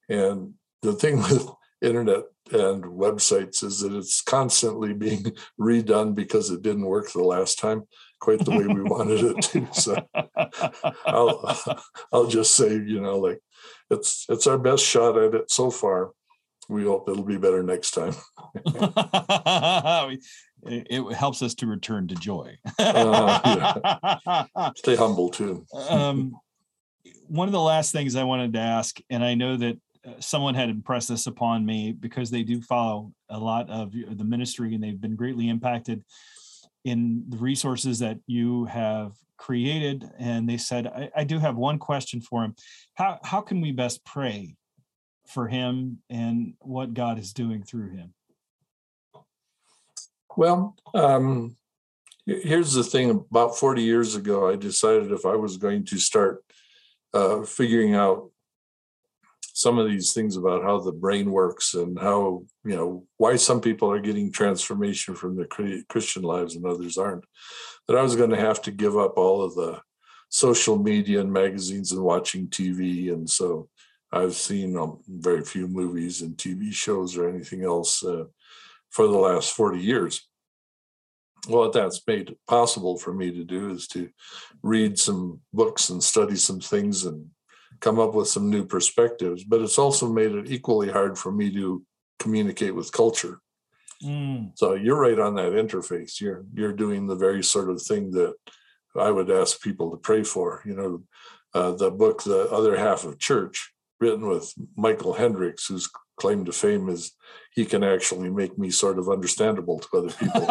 and 0.09 0.53
the 0.81 0.93
thing 0.93 1.17
with 1.21 1.47
internet 1.81 2.23
and 2.51 2.83
websites 2.83 3.63
is 3.63 3.79
that 3.79 3.93
it's 3.93 4.21
constantly 4.21 4.93
being 4.93 5.33
redone 5.59 6.13
because 6.15 6.49
it 6.49 6.61
didn't 6.61 6.85
work 6.85 7.11
the 7.11 7.23
last 7.23 7.59
time 7.59 7.83
quite 8.19 8.43
the 8.45 8.51
way 8.51 8.65
we 8.65 8.81
wanted 8.83 9.21
it 9.23 9.41
to. 9.41 9.67
So 9.73 10.07
I'll 11.05 11.79
I'll 12.11 12.27
just 12.27 12.55
say, 12.55 12.71
you 12.73 13.01
know, 13.01 13.19
like 13.19 13.39
it's 13.89 14.25
it's 14.29 14.47
our 14.47 14.57
best 14.57 14.83
shot 14.83 15.17
at 15.17 15.35
it 15.35 15.51
so 15.51 15.69
far 15.69 16.11
we 16.69 16.83
hope 16.83 17.09
it'll 17.09 17.23
be 17.23 17.37
better 17.37 17.63
next 17.63 17.91
time. 17.91 18.13
it, 20.65 21.15
helps 21.15 21.41
us 21.41 21.53
to 21.55 21.67
return 21.67 22.07
to 22.07 22.15
joy. 22.15 22.57
uh, 22.79 24.19
yeah. 24.25 24.69
Stay 24.75 24.95
humble 24.95 25.29
too. 25.29 25.65
um, 25.89 26.35
one 27.27 27.47
of 27.47 27.51
the 27.51 27.59
last 27.59 27.91
things 27.91 28.15
I 28.15 28.23
wanted 28.23 28.53
to 28.53 28.59
ask, 28.59 28.99
and 29.09 29.23
I 29.23 29.33
know 29.33 29.57
that 29.57 29.77
uh, 30.05 30.11
someone 30.19 30.55
had 30.55 30.69
impressed 30.69 31.09
this 31.09 31.27
upon 31.27 31.65
me 31.65 31.91
because 31.91 32.29
they 32.29 32.43
do 32.43 32.61
follow 32.61 33.13
a 33.29 33.39
lot 33.39 33.69
of 33.69 33.91
the 33.91 34.23
ministry 34.23 34.75
and 34.75 34.83
they've 34.83 34.99
been 34.99 35.15
greatly 35.15 35.49
impacted 35.49 36.03
in 36.83 37.23
the 37.29 37.37
resources 37.37 37.99
that 37.99 38.17
you 38.27 38.65
have 38.65 39.13
created. 39.37 40.09
And 40.19 40.47
they 40.47 40.57
said, 40.57 40.87
I, 40.87 41.09
I 41.15 41.23
do 41.23 41.39
have 41.39 41.55
one 41.55 41.79
question 41.79 42.21
for 42.21 42.43
him. 42.43 42.55
How, 42.95 43.19
how 43.23 43.41
can 43.41 43.61
we 43.61 43.71
best 43.71 44.03
pray 44.05 44.55
for 45.27 45.47
him 45.47 45.99
and 46.09 46.53
what 46.59 46.93
God 46.93 47.19
is 47.19 47.33
doing 47.33 47.63
through 47.63 47.91
him? 47.91 48.13
Well, 50.35 50.75
um, 50.93 51.55
here's 52.25 52.73
the 52.73 52.83
thing 52.83 53.09
about 53.09 53.57
40 53.57 53.83
years 53.83 54.15
ago, 54.15 54.49
I 54.49 54.55
decided 54.55 55.11
if 55.11 55.25
I 55.25 55.35
was 55.35 55.57
going 55.57 55.85
to 55.85 55.97
start 55.97 56.43
uh, 57.13 57.43
figuring 57.43 57.95
out 57.95 58.29
some 59.55 59.77
of 59.77 59.87
these 59.87 60.13
things 60.13 60.35
about 60.35 60.63
how 60.63 60.79
the 60.79 60.91
brain 60.91 61.29
works 61.29 61.75
and 61.75 61.99
how, 61.99 62.43
you 62.65 62.75
know, 62.75 63.05
why 63.17 63.35
some 63.35 63.61
people 63.61 63.91
are 63.91 63.99
getting 63.99 64.31
transformation 64.31 65.13
from 65.13 65.35
their 65.35 65.47
Christian 65.89 66.23
lives 66.23 66.55
and 66.55 66.65
others 66.65 66.97
aren't, 66.97 67.23
that 67.87 67.95
I 67.95 68.01
was 68.01 68.15
going 68.15 68.31
to 68.31 68.39
have 68.39 68.61
to 68.63 68.71
give 68.71 68.97
up 68.97 69.13
all 69.15 69.43
of 69.43 69.53
the 69.53 69.79
social 70.29 70.79
media 70.79 71.21
and 71.21 71.31
magazines 71.31 71.91
and 71.91 72.01
watching 72.01 72.47
TV. 72.47 73.13
And 73.13 73.29
so 73.29 73.69
I've 74.13 74.35
seen 74.35 74.77
um, 74.77 74.99
very 75.07 75.43
few 75.43 75.67
movies 75.67 76.21
and 76.21 76.37
TV 76.37 76.71
shows 76.71 77.17
or 77.17 77.27
anything 77.27 77.63
else 77.63 78.05
uh, 78.05 78.25
for 78.91 79.07
the 79.07 79.17
last 79.17 79.53
40 79.53 79.79
years. 79.79 80.29
What 81.47 81.73
that's 81.73 81.99
made 82.07 82.35
possible 82.47 82.97
for 82.97 83.11
me 83.11 83.31
to 83.31 83.43
do 83.43 83.71
is 83.71 83.87
to 83.89 84.09
read 84.61 84.99
some 84.99 85.41
books 85.51 85.89
and 85.89 86.01
study 86.01 86.35
some 86.35 86.59
things 86.59 87.05
and 87.05 87.25
come 87.79 87.99
up 87.99 88.13
with 88.13 88.27
some 88.27 88.51
new 88.51 88.65
perspectives. 88.65 89.43
But 89.43 89.61
it's 89.61 89.79
also 89.79 90.07
made 90.07 90.31
it 90.31 90.51
equally 90.51 90.91
hard 90.91 91.17
for 91.17 91.31
me 91.31 91.51
to 91.51 91.83
communicate 92.19 92.75
with 92.75 92.93
culture. 92.93 93.41
Mm. 94.01 94.51
So 94.55 94.75
you're 94.75 94.99
right 94.99 95.19
on 95.19 95.35
that 95.35 95.53
interface. 95.53 96.21
You're 96.21 96.45
you're 96.53 96.73
doing 96.73 97.07
the 97.07 97.15
very 97.15 97.43
sort 97.43 97.69
of 97.69 97.81
thing 97.81 98.11
that 98.11 98.35
I 98.95 99.09
would 99.09 99.31
ask 99.31 99.59
people 99.59 99.91
to 99.91 99.97
pray 99.97 100.23
for. 100.23 100.61
You 100.65 100.75
know, 100.75 101.03
uh, 101.53 101.71
the 101.71 101.89
book, 101.91 102.23
the 102.23 102.49
other 102.51 102.77
half 102.77 103.05
of 103.05 103.19
church 103.19 103.72
written 104.03 104.27
with 104.27 104.53
Michael 104.75 105.13
Hendricks, 105.13 105.67
whose 105.67 105.89
claim 106.17 106.43
to 106.45 106.51
fame 106.51 106.89
is 106.89 107.13
he 107.55 107.65
can 107.65 107.83
actually 107.83 108.29
make 108.29 108.55
me 108.57 108.69
sort 108.69 108.99
of 108.99 109.07
understandable 109.09 109.79
to 109.79 109.87
other 109.97 110.11
people. 110.11 110.45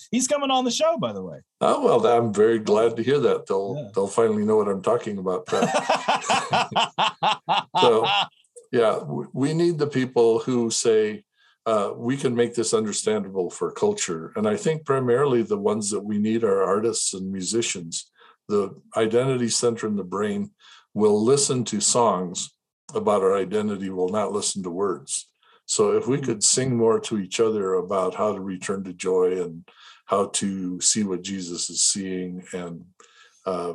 He's 0.10 0.28
coming 0.28 0.50
on 0.50 0.64
the 0.64 0.70
show, 0.70 0.96
by 0.98 1.12
the 1.12 1.22
way. 1.22 1.40
Oh 1.60 1.84
well, 1.84 2.06
I'm 2.06 2.32
very 2.32 2.60
glad 2.60 2.96
to 2.96 3.02
hear 3.02 3.18
that. 3.18 3.46
They'll 3.46 3.74
yeah. 3.76 3.90
they'll 3.94 4.06
finally 4.06 4.44
know 4.44 4.56
what 4.56 4.68
I'm 4.68 4.82
talking 4.82 5.18
about. 5.18 5.50
so, 7.80 8.06
yeah, 8.72 9.00
we 9.32 9.52
need 9.52 9.78
the 9.78 9.86
people 9.86 10.38
who 10.38 10.70
say, 10.70 11.24
uh, 11.66 11.90
we 11.96 12.16
can 12.16 12.34
make 12.34 12.54
this 12.54 12.72
understandable 12.74 13.50
for 13.50 13.72
culture. 13.72 14.32
And 14.36 14.46
I 14.46 14.56
think 14.56 14.84
primarily 14.84 15.42
the 15.42 15.58
ones 15.58 15.90
that 15.90 16.04
we 16.04 16.18
need 16.18 16.44
are 16.44 16.62
artists 16.62 17.14
and 17.14 17.32
musicians. 17.32 18.10
The 18.46 18.78
identity 18.94 19.48
center 19.48 19.86
in 19.86 19.96
the 19.96 20.04
brain 20.04 20.50
will 20.94 21.22
listen 21.22 21.64
to 21.64 21.80
songs 21.80 22.50
about 22.94 23.22
our 23.22 23.36
identity, 23.36 23.90
will 23.90 24.08
not 24.08 24.32
listen 24.32 24.62
to 24.62 24.70
words. 24.70 25.28
So 25.66 25.96
if 25.96 26.06
we 26.06 26.20
could 26.20 26.44
sing 26.44 26.76
more 26.76 27.00
to 27.00 27.18
each 27.18 27.40
other 27.40 27.74
about 27.74 28.14
how 28.14 28.32
to 28.32 28.40
return 28.40 28.84
to 28.84 28.92
joy 28.92 29.42
and 29.42 29.66
how 30.06 30.26
to 30.26 30.80
see 30.80 31.02
what 31.02 31.22
Jesus 31.22 31.70
is 31.70 31.82
seeing 31.84 32.44
and 32.52 32.84
uh, 33.46 33.74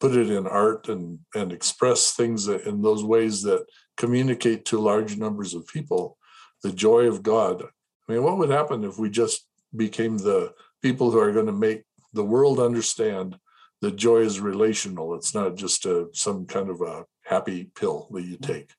put 0.00 0.16
it 0.16 0.30
in 0.30 0.46
art 0.46 0.88
and 0.88 1.18
and 1.34 1.52
express 1.52 2.12
things 2.12 2.46
that, 2.46 2.66
in 2.66 2.82
those 2.82 3.04
ways 3.04 3.42
that 3.42 3.66
communicate 3.96 4.64
to 4.66 4.78
large 4.78 5.16
numbers 5.16 5.54
of 5.54 5.66
people 5.66 6.18
the 6.62 6.72
joy 6.72 7.06
of 7.06 7.22
God. 7.22 7.62
I 8.08 8.12
mean, 8.12 8.22
what 8.22 8.38
would 8.38 8.50
happen 8.50 8.84
if 8.84 8.98
we 8.98 9.10
just 9.10 9.46
became 9.74 10.18
the 10.18 10.54
people 10.82 11.10
who 11.10 11.18
are 11.18 11.32
going 11.32 11.46
to 11.46 11.52
make 11.52 11.84
the 12.12 12.24
world 12.24 12.58
understand 12.60 13.38
that 13.86 13.96
joy 13.96 14.18
is 14.18 14.40
relational? 14.40 15.14
It's 15.14 15.32
not 15.32 15.54
just 15.54 15.86
a, 15.86 16.08
some 16.12 16.44
kind 16.46 16.68
of 16.68 16.80
a 16.80 17.04
happy 17.24 17.70
pill 17.78 18.08
that 18.10 18.24
you 18.24 18.36
take. 18.36 18.72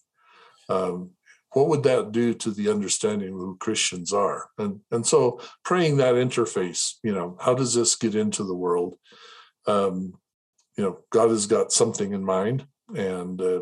Um, 0.68 1.12
what 1.54 1.70
would 1.70 1.84
that 1.84 2.12
do 2.12 2.34
to 2.34 2.52
the 2.52 2.70
understanding 2.70 3.30
of 3.30 3.36
who 3.36 3.58
Christians 3.58 4.12
are? 4.12 4.50
And 4.58 4.82
and 4.92 5.08
so 5.08 5.40
praying 5.64 5.98
that 5.98 6.16
interface, 6.16 6.96
you 7.04 7.14
know, 7.14 7.38
how 7.40 7.54
does 7.54 7.74
this 7.74 7.96
get 7.96 8.16
into 8.16 8.44
the 8.44 8.54
world? 8.54 8.98
Um, 9.66 10.14
you 10.76 10.84
know, 10.84 11.00
God 11.10 11.30
has 11.30 11.46
got 11.48 11.72
something 11.72 12.12
in 12.12 12.24
mind, 12.24 12.68
and 12.94 13.42
uh, 13.42 13.62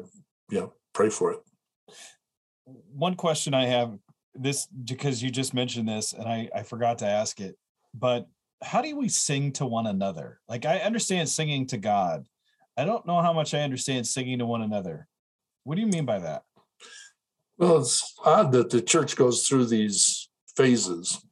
yeah, 0.49 0.67
pray 0.93 1.11
for 1.11 1.31
it. 1.31 1.39
One 2.65 3.15
question 3.15 3.53
I 3.53 3.67
have 3.67 3.97
this 4.33 4.65
because 4.65 5.21
you 5.21 5.29
just 5.29 5.53
mentioned 5.53 5.87
this, 5.87 6.13
and 6.13 6.27
I 6.27 6.49
I 6.55 6.63
forgot 6.63 6.97
to 6.99 7.07
ask 7.07 7.39
it, 7.39 7.55
but 7.93 8.27
how 8.63 8.81
do 8.81 8.95
we 8.95 9.09
sing 9.09 9.51
to 9.53 9.65
one 9.65 9.87
another? 9.87 10.39
Like 10.47 10.65
I 10.65 10.79
understand 10.79 11.29
singing 11.29 11.67
to 11.67 11.77
God. 11.77 12.27
I 12.77 12.85
don't 12.85 13.05
know 13.05 13.21
how 13.21 13.33
much 13.33 13.53
I 13.53 13.61
understand 13.61 14.07
singing 14.07 14.39
to 14.39 14.45
one 14.45 14.61
another. 14.61 15.07
What 15.63 15.75
do 15.75 15.81
you 15.81 15.87
mean 15.87 16.05
by 16.05 16.19
that? 16.19 16.43
Well, 17.57 17.77
it's 17.77 18.13
odd 18.23 18.51
that 18.51 18.69
the 18.69 18.81
church 18.81 19.15
goes 19.15 19.47
through 19.47 19.65
these 19.67 20.29
phases. 20.57 21.25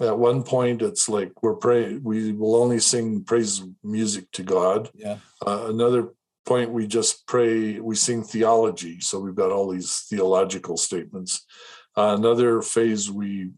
At 0.00 0.18
one 0.18 0.42
point, 0.42 0.82
it's 0.82 1.08
like 1.08 1.42
we're 1.42 1.54
praying, 1.54 2.02
we 2.02 2.32
will 2.32 2.56
only 2.56 2.80
sing 2.80 3.22
praise 3.24 3.62
music 3.82 4.30
to 4.32 4.42
God. 4.42 4.90
Yeah. 4.94 5.18
Uh, 5.44 5.66
another 5.68 6.14
point, 6.46 6.70
we 6.70 6.86
just 6.86 7.26
pray, 7.26 7.78
we 7.80 7.94
sing 7.94 8.22
theology. 8.22 9.00
So 9.00 9.20
we've 9.20 9.34
got 9.34 9.52
all 9.52 9.70
these 9.70 10.04
theological 10.08 10.76
statements. 10.76 11.44
Uh, 11.96 12.16
another 12.18 12.60
phase, 12.60 13.10
we 13.10 13.50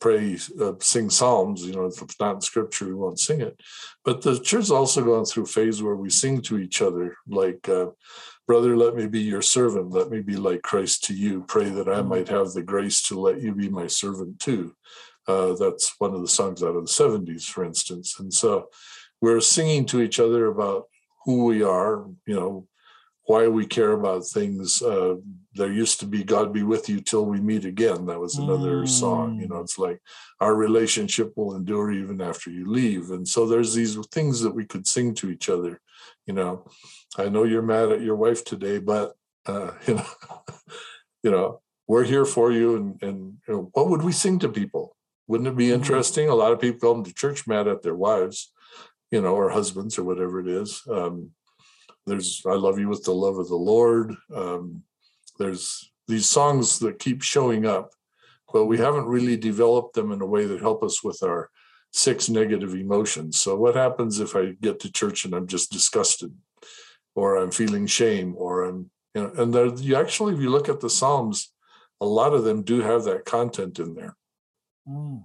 pray, 0.00 0.38
uh, 0.60 0.72
sing 0.80 1.10
psalms. 1.10 1.64
You 1.66 1.74
know, 1.74 1.86
if 1.86 2.00
it's 2.02 2.18
not 2.20 2.36
in 2.36 2.40
scripture, 2.40 2.86
we 2.86 2.94
won't 2.94 3.18
sing 3.18 3.40
it. 3.40 3.60
But 4.04 4.22
the 4.22 4.38
church 4.38 4.70
also 4.70 5.04
gone 5.04 5.24
through 5.24 5.44
a 5.44 5.46
phase 5.46 5.82
where 5.82 5.96
we 5.96 6.10
sing 6.10 6.42
to 6.42 6.58
each 6.58 6.82
other, 6.82 7.16
like, 7.26 7.68
uh, 7.68 7.86
Brother, 8.48 8.78
let 8.78 8.96
me 8.96 9.06
be 9.06 9.20
your 9.20 9.42
servant. 9.42 9.90
Let 9.90 10.08
me 10.08 10.22
be 10.22 10.36
like 10.36 10.62
Christ 10.62 11.04
to 11.04 11.14
you. 11.14 11.44
Pray 11.46 11.68
that 11.68 11.86
I 11.86 12.00
might 12.00 12.28
have 12.28 12.52
the 12.52 12.62
grace 12.62 13.02
to 13.02 13.20
let 13.20 13.42
you 13.42 13.54
be 13.54 13.68
my 13.68 13.86
servant 13.86 14.40
too. 14.40 14.74
Uh, 15.26 15.52
that's 15.52 15.94
one 15.98 16.14
of 16.14 16.22
the 16.22 16.28
songs 16.28 16.62
out 16.62 16.74
of 16.74 16.86
the 16.86 16.90
70s, 16.90 17.44
for 17.44 17.62
instance. 17.62 18.18
And 18.18 18.32
so 18.32 18.70
we're 19.20 19.42
singing 19.42 19.84
to 19.86 20.00
each 20.00 20.18
other 20.18 20.46
about 20.46 20.84
who 21.26 21.44
we 21.44 21.62
are, 21.62 22.06
you 22.26 22.34
know, 22.34 22.66
why 23.28 23.46
we 23.46 23.66
care 23.66 23.92
about 23.92 24.26
things. 24.26 24.80
Uh, 24.80 25.16
there 25.52 25.70
used 25.70 26.00
to 26.00 26.06
be 26.06 26.24
God 26.24 26.50
be 26.50 26.62
with 26.62 26.88
you 26.88 27.02
till 27.02 27.26
we 27.26 27.38
meet 27.40 27.66
again. 27.66 28.06
That 28.06 28.18
was 28.18 28.36
another 28.36 28.84
mm. 28.84 28.88
song. 28.88 29.38
You 29.38 29.48
know, 29.48 29.56
mm. 29.56 29.64
it's 29.64 29.78
like 29.78 30.00
our 30.40 30.54
relationship 30.54 31.34
will 31.36 31.54
endure 31.54 31.92
even 31.92 32.22
after 32.22 32.50
you 32.50 32.64
leave. 32.64 33.10
And 33.10 33.28
so 33.28 33.46
there's 33.46 33.74
these 33.74 33.98
things 34.06 34.40
that 34.40 34.54
we 34.54 34.64
could 34.64 34.86
sing 34.86 35.12
to 35.16 35.28
each 35.28 35.50
other. 35.50 35.78
You 36.24 36.32
know, 36.32 36.70
I 37.18 37.28
know 37.28 37.44
you're 37.44 37.60
mad 37.60 37.92
at 37.92 38.00
your 38.00 38.16
wife 38.16 38.46
today, 38.46 38.78
but 38.78 39.12
uh, 39.44 39.72
you 39.86 39.96
know, 39.96 40.06
you 41.22 41.30
know, 41.30 41.60
we're 41.86 42.04
here 42.04 42.24
for 42.24 42.50
you. 42.50 42.76
And 42.76 43.02
and 43.02 43.34
you 43.46 43.54
know, 43.54 43.70
what 43.74 43.90
would 43.90 44.02
we 44.02 44.12
sing 44.12 44.38
to 44.38 44.48
people? 44.48 44.96
Wouldn't 45.26 45.48
it 45.48 45.56
be 45.56 45.66
mm-hmm. 45.66 45.74
interesting? 45.74 46.30
A 46.30 46.34
lot 46.34 46.52
of 46.52 46.62
people 46.62 46.94
come 46.94 47.04
to 47.04 47.12
church 47.12 47.46
mad 47.46 47.68
at 47.68 47.82
their 47.82 47.94
wives, 47.94 48.54
you 49.10 49.20
know, 49.20 49.34
or 49.34 49.50
husbands 49.50 49.98
or 49.98 50.04
whatever 50.04 50.40
it 50.40 50.48
is. 50.48 50.82
Um, 50.90 51.32
there's 52.08 52.42
I 52.46 52.54
love 52.54 52.78
you 52.78 52.88
with 52.88 53.04
the 53.04 53.12
love 53.12 53.38
of 53.38 53.48
the 53.48 53.56
Lord. 53.56 54.14
Um, 54.34 54.82
there's 55.38 55.92
these 56.06 56.28
songs 56.28 56.78
that 56.80 56.98
keep 56.98 57.22
showing 57.22 57.66
up, 57.66 57.90
but 58.52 58.66
we 58.66 58.78
haven't 58.78 59.06
really 59.06 59.36
developed 59.36 59.94
them 59.94 60.12
in 60.12 60.20
a 60.20 60.26
way 60.26 60.46
that 60.46 60.60
help 60.60 60.82
us 60.82 61.04
with 61.04 61.22
our 61.22 61.50
six 61.92 62.28
negative 62.28 62.74
emotions. 62.74 63.38
So 63.38 63.56
what 63.56 63.76
happens 63.76 64.20
if 64.20 64.34
I 64.36 64.52
get 64.60 64.80
to 64.80 64.92
church 64.92 65.24
and 65.24 65.34
I'm 65.34 65.46
just 65.46 65.70
disgusted, 65.70 66.34
or 67.14 67.36
I'm 67.36 67.50
feeling 67.50 67.86
shame, 67.86 68.34
or 68.36 68.64
I'm 68.64 68.90
you 69.14 69.22
know, 69.22 69.32
and 69.42 69.54
there, 69.54 69.66
you 69.66 69.96
actually, 69.96 70.34
if 70.34 70.40
you 70.40 70.50
look 70.50 70.68
at 70.68 70.80
the 70.80 70.90
Psalms, 70.90 71.52
a 72.00 72.06
lot 72.06 72.34
of 72.34 72.44
them 72.44 72.62
do 72.62 72.80
have 72.80 73.04
that 73.04 73.24
content 73.24 73.78
in 73.78 73.94
there. 73.94 74.16
Mm. 74.88 75.24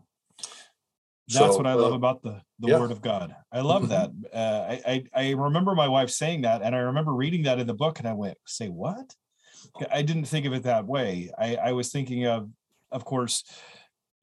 That's 1.33 1.53
so, 1.53 1.57
what 1.57 1.67
I 1.67 1.73
love 1.73 1.93
uh, 1.93 1.95
about 1.95 2.21
the 2.21 2.41
the 2.59 2.69
yeah. 2.69 2.79
Word 2.79 2.91
of 2.91 3.01
God. 3.01 3.35
I 3.51 3.61
love 3.61 3.89
that. 3.89 4.11
Uh, 4.33 4.37
I, 4.69 4.81
I 4.85 5.03
I 5.13 5.31
remember 5.31 5.75
my 5.75 5.87
wife 5.87 6.09
saying 6.09 6.41
that, 6.41 6.61
and 6.61 6.75
I 6.75 6.79
remember 6.79 7.13
reading 7.13 7.43
that 7.43 7.59
in 7.59 7.67
the 7.67 7.73
book, 7.73 7.99
and 7.99 8.07
I 8.07 8.13
went, 8.13 8.37
"Say 8.45 8.69
what?" 8.69 9.15
I 9.91 10.01
didn't 10.01 10.25
think 10.25 10.45
of 10.45 10.53
it 10.53 10.63
that 10.63 10.85
way. 10.85 11.31
I, 11.37 11.55
I 11.55 11.71
was 11.71 11.91
thinking 11.91 12.25
of, 12.27 12.49
of 12.91 13.05
course, 13.05 13.43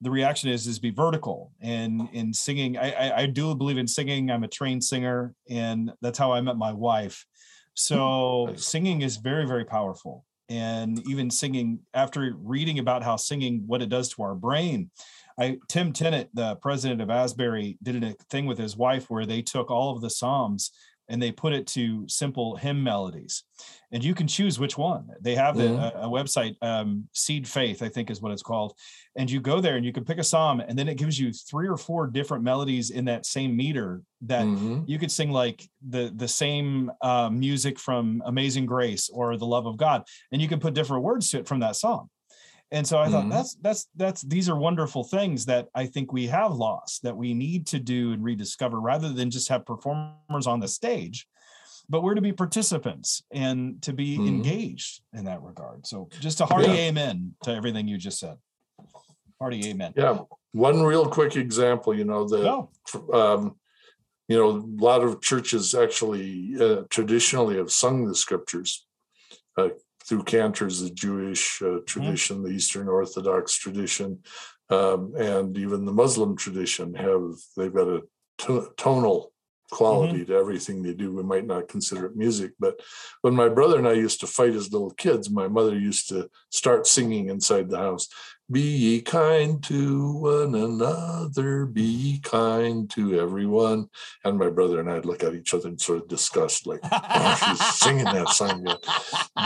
the 0.01 0.11
reaction 0.11 0.49
is 0.49 0.67
is 0.67 0.79
be 0.79 0.91
vertical 0.91 1.53
and 1.61 2.09
in 2.13 2.33
singing. 2.33 2.79
I, 2.79 2.93
I, 2.93 3.19
I 3.23 3.27
do 3.27 3.55
believe 3.55 3.79
in 3.79 3.87
singing. 3.87 4.31
I'm 4.31 4.45
a 4.45 4.49
trained 4.49 4.85
singer, 4.85 5.35
and 5.49 5.93
that's 6.01 6.19
how 6.19 6.33
I 6.33 6.41
met 6.41 6.57
my 6.57 6.73
wife. 6.73 7.27
So 7.75 8.53
singing 8.57 9.03
is 9.03 9.17
very 9.17 9.47
very 9.47 9.65
powerful, 9.65 10.25
and 10.49 11.07
even 11.07 11.31
singing 11.31 11.81
after 11.95 12.35
reading 12.43 12.79
about 12.79 13.03
how 13.03 13.17
singing 13.17 13.65
what 13.67 13.83
it 13.83 13.89
does 13.89 14.09
to 14.11 14.23
our 14.23 14.35
brain 14.35 14.91
I 15.41 15.59
Tim 15.69 15.93
Tennent, 15.93 16.29
the 16.35 16.57
president 16.57 17.01
of 17.01 17.11
Asbury, 17.11 17.79
did 17.83 18.05
a 18.05 18.15
thing 18.29 18.47
with 18.47 18.59
his 18.59 18.77
wife 18.77 19.09
where 19.09 19.27
they 19.27 19.43
took 19.43 19.71
all 19.71 19.95
of 19.95 20.03
the 20.03 20.11
Psalms 20.11 20.71
and 21.09 21.21
they 21.21 21.33
put 21.33 21.53
it 21.53 21.67
to 21.67 22.07
simple 22.09 22.55
hymn 22.55 22.85
melodies, 22.85 23.43
and 23.91 24.05
you 24.05 24.15
can 24.15 24.29
choose 24.29 24.61
which 24.61 24.79
one. 24.79 25.09
They 25.21 25.35
have 25.35 25.57
mm-hmm. 25.57 25.75
a, 25.75 26.07
a, 26.07 26.09
website, 26.09 26.55
um, 26.63 27.09
Seed 27.13 27.49
Faith, 27.49 27.83
I 27.83 27.89
think 27.89 28.11
is 28.11 28.23
what 28.23 28.31
it's 28.31 28.45
called, 28.45 28.75
and 29.17 29.29
you 29.29 29.41
go 29.41 29.61
there 29.61 29.75
and 29.75 29.85
you 29.85 29.93
can 29.93 30.05
pick 30.05 30.19
a 30.19 30.25
psalm, 30.25 30.61
and 30.61 30.79
then 30.79 30.89
it 30.89 30.99
gives 30.99 31.19
you 31.19 31.33
three 31.33 31.67
or 31.67 31.77
four 31.77 32.07
different 32.07 32.45
melodies 32.45 32.91
in 32.91 33.07
that 33.07 33.27
same 33.27 33.57
meter 33.57 34.03
that 34.21 34.45
mm-hmm. 34.45 34.83
you 34.87 35.01
could 35.01 35.11
sing 35.11 35.33
like 35.33 35.69
the 35.89 36.13
the 36.15 36.29
same 36.29 36.93
uh, 37.03 37.29
music 37.29 37.79
from 37.81 38.23
Amazing 38.25 38.67
Grace 38.67 39.11
or 39.13 39.37
the 39.37 39.47
Love 39.47 39.67
of 39.67 39.77
God, 39.77 40.05
and 40.31 40.41
you 40.41 40.47
can 40.47 40.61
put 40.61 40.75
different 40.75 41.03
words 41.03 41.29
to 41.31 41.39
it 41.41 41.49
from 41.49 41.59
that 41.59 41.75
song 41.75 42.09
and 42.73 42.87
so 42.87 42.99
i 42.99 43.05
mm-hmm. 43.05 43.13
thought 43.13 43.29
that's 43.29 43.55
that's 43.57 43.89
that's 43.97 44.23
these 44.23 44.49
are 44.49 44.57
wonderful 44.57 45.05
things 45.05 45.47
that 45.47 45.69
i 45.75 45.87
think 45.87 46.13
we 46.13 46.27
have 46.27 46.53
lost 46.53 47.03
that 47.03 47.17
we 47.17 47.35
need 47.35 47.67
to 47.67 47.79
do 47.79 48.13
and 48.13 48.23
rediscover 48.23 48.81
rather 48.81 49.13
than 49.13 49.31
just 49.31 49.49
have 49.49 49.65
performers 49.67 50.47
on 50.47 50.61
the 50.61 50.69
stage 50.69 51.27
but 51.89 52.03
we're 52.03 52.15
to 52.15 52.21
be 52.21 52.33
participants 52.33 53.23
and 53.33 53.83
to 53.83 53.93
be 53.93 54.17
mm-hmm. 54.17 54.29
engaged 54.29 55.03
in 55.13 55.25
that 55.25 55.43
regard 55.43 55.87
so 55.87 56.09
just 56.21 56.41
a 56.41 56.47
hearty 56.47 56.69
yeah. 56.69 56.89
amen 56.89 57.35
to 57.43 57.55
everything 57.55 57.89
you 57.89 57.99
just 57.99 58.19
said 58.19 58.37
hearty 59.41 59.69
amen 59.69 59.93
yeah 59.97 60.19
one 60.53 60.83
real 60.83 61.07
quick 61.07 61.37
example 61.37 61.95
you 61.95 62.05
know 62.05 62.27
the 62.27 62.49
oh. 62.49 62.71
um, 63.13 63.57
you 64.29 64.37
know 64.37 64.51
a 64.51 64.63
lot 64.83 65.03
of 65.03 65.21
churches 65.21 65.75
actually 65.75 66.55
uh, 66.61 66.83
traditionally 66.89 67.57
have 67.57 67.71
sung 67.71 68.07
the 68.07 68.15
scriptures 68.15 68.87
uh, 69.57 69.69
through 70.11 70.25
cantors, 70.25 70.81
the 70.81 70.91
Jewish 70.91 71.63
uh, 71.63 71.67
mm-hmm. 71.67 71.85
tradition, 71.85 72.39
mm-hmm. 72.39 72.47
the 72.47 72.53
Eastern 72.53 72.89
Orthodox 72.89 73.57
tradition, 73.57 74.19
um, 74.69 75.15
and 75.17 75.57
even 75.57 75.85
the 75.85 75.93
Muslim 75.93 76.37
tradition 76.37 76.95
have 76.95 77.35
they've 77.57 77.73
got 77.73 77.87
a 77.87 78.03
t- 78.37 78.67
tonal 78.77 79.30
quality 79.71 80.21
mm-hmm. 80.21 80.33
to 80.33 80.39
everything 80.39 80.83
they 80.83 80.95
do. 80.95 81.15
We 81.15 81.23
might 81.23 81.47
not 81.47 81.69
consider 81.69 82.07
it 82.07 82.17
music, 82.17 82.53
but 82.59 82.81
when 83.23 83.35
my 83.35 83.49
brother 83.49 83.79
and 83.79 83.89
I 83.89 83.93
used 83.93 84.21
to 84.21 84.27
fight 84.27 84.55
as 84.55 84.73
little 84.73 84.91
kids, 84.91 85.31
my 85.31 85.49
mother 85.49 85.79
used 85.79 86.09
to 86.11 86.29
start 86.51 86.87
singing 86.87 87.29
inside 87.29 87.71
the 87.71 87.79
house. 87.79 88.09
Be 88.51 88.63
ye 88.63 89.01
kind 89.01 89.63
to 89.65 90.13
one 90.15 90.57
another, 90.57 91.67
be 91.67 92.19
kind 92.25 92.91
to 92.91 93.21
everyone. 93.21 93.89
And 94.25 94.39
my 94.39 94.51
brother 94.51 94.81
and 94.81 94.91
I'd 94.91 95.05
look 95.05 95.23
at 95.23 95.35
each 95.35 95.55
other 95.55 95.69
in 95.69 95.79
sort 95.79 96.03
of 96.03 96.09
disgust, 96.09 96.67
like, 96.67 96.81
oh, 96.83 97.39
she's 97.47 97.75
singing 97.77 98.05
that 98.05 98.31
song 98.31 98.67
yet. 98.67 98.85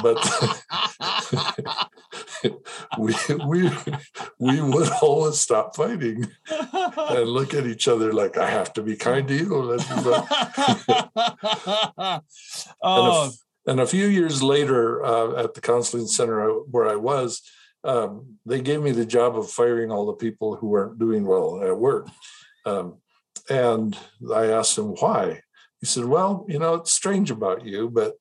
But 0.02 0.16
we, 2.98 3.14
we, 3.46 3.70
we 4.38 4.60
would 4.60 4.88
always 5.02 5.38
stop 5.38 5.76
fighting 5.76 6.26
and 6.50 7.28
look 7.28 7.54
at 7.54 7.66
each 7.66 7.88
other 7.88 8.12
like, 8.12 8.36
I 8.36 8.50
have 8.50 8.72
to 8.74 8.82
be 8.82 8.96
kind 8.96 9.26
to 9.28 9.34
you. 9.34 9.78
oh. 12.82 13.24
and, 13.26 13.32
a, 13.32 13.32
and 13.70 13.80
a 13.80 13.86
few 13.86 14.06
years 14.06 14.42
later, 14.42 15.04
uh, 15.04 15.42
at 15.42 15.54
the 15.54 15.60
counseling 15.60 16.06
center 16.06 16.50
where 16.50 16.88
I 16.88 16.96
was, 16.96 17.42
um, 17.84 18.38
they 18.46 18.60
gave 18.60 18.80
me 18.82 18.92
the 18.92 19.06
job 19.06 19.36
of 19.36 19.50
firing 19.50 19.90
all 19.90 20.06
the 20.06 20.14
people 20.14 20.56
who 20.56 20.68
weren't 20.68 20.98
doing 20.98 21.26
well 21.26 21.62
at 21.62 21.78
work. 21.78 22.08
Um, 22.64 22.98
and 23.48 23.96
I 24.34 24.46
asked 24.46 24.78
him 24.78 24.94
why. 24.94 25.40
He 25.80 25.86
said, 25.86 26.06
Well, 26.06 26.46
you 26.48 26.58
know, 26.58 26.74
it's 26.74 26.92
strange 26.92 27.30
about 27.30 27.66
you, 27.66 27.90
but 27.90 28.14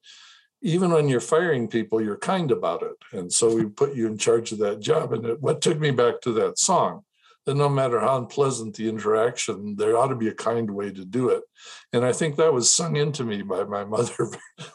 even 0.63 0.91
when 0.91 1.09
you're 1.09 1.19
firing 1.19 1.67
people, 1.67 2.01
you're 2.01 2.17
kind 2.17 2.49
about 2.49 2.81
it. 2.83 2.95
And 3.11 3.31
so 3.31 3.53
we 3.53 3.65
put 3.65 3.95
you 3.95 4.07
in 4.07 4.17
charge 4.17 4.53
of 4.53 4.59
that 4.59 4.79
job. 4.79 5.11
And 5.11 5.25
it, 5.25 5.41
what 5.41 5.61
took 5.61 5.77
me 5.77 5.91
back 5.91 6.21
to 6.21 6.31
that 6.33 6.57
song 6.57 7.03
that 7.45 7.55
no 7.55 7.67
matter 7.67 7.99
how 7.99 8.17
unpleasant 8.17 8.73
the 8.75 8.87
interaction, 8.87 9.75
there 9.75 9.97
ought 9.97 10.07
to 10.07 10.15
be 10.15 10.29
a 10.29 10.33
kind 10.33 10.71
way 10.71 10.89
to 10.89 11.03
do 11.03 11.27
it. 11.27 11.43
And 11.91 12.05
I 12.05 12.13
think 12.13 12.37
that 12.37 12.53
was 12.53 12.73
sung 12.73 12.95
into 12.95 13.25
me 13.25 13.41
by 13.41 13.65
my 13.65 13.83
mother 13.95 14.29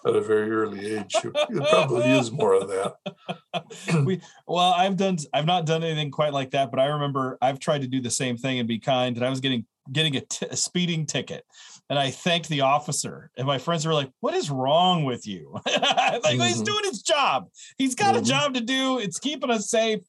at 0.06 0.14
a 0.14 0.20
very 0.20 0.50
early 0.50 0.98
age. 0.98 1.14
You 1.24 1.32
could 1.32 1.64
probably 1.70 2.10
use 2.10 2.30
more 2.30 2.52
of 2.52 2.68
that. 2.68 2.94
we 4.04 4.20
well, 4.46 4.74
I've 4.74 4.98
done 4.98 5.16
I've 5.32 5.46
not 5.46 5.64
done 5.64 5.82
anything 5.82 6.10
quite 6.10 6.34
like 6.34 6.50
that, 6.50 6.70
but 6.70 6.80
I 6.80 6.86
remember 6.86 7.38
I've 7.40 7.58
tried 7.58 7.80
to 7.80 7.88
do 7.88 8.02
the 8.02 8.10
same 8.10 8.36
thing 8.36 8.58
and 8.58 8.68
be 8.68 8.78
kind. 8.78 9.16
And 9.16 9.24
I 9.24 9.30
was 9.30 9.40
getting 9.40 9.64
getting 9.90 10.16
a, 10.16 10.20
t- 10.20 10.46
a 10.50 10.56
speeding 10.56 11.06
ticket 11.06 11.46
and 11.90 11.98
I 11.98 12.10
thanked 12.10 12.48
the 12.48 12.62
officer. 12.62 13.30
And 13.36 13.46
my 13.46 13.58
friends 13.58 13.86
were 13.86 13.94
like, 13.94 14.10
"What 14.20 14.34
is 14.34 14.50
wrong 14.50 15.04
with 15.04 15.26
you?" 15.26 15.52
like, 15.66 16.22
mm-hmm. 16.22 16.42
he's 16.42 16.62
doing 16.62 16.84
his 16.84 17.02
job. 17.02 17.48
He's 17.76 17.94
got 17.94 18.14
mm-hmm. 18.14 18.24
a 18.24 18.26
job 18.26 18.54
to 18.54 18.60
do. 18.60 18.98
It's 18.98 19.18
keeping 19.18 19.50
us 19.50 19.70
safe. 19.70 20.00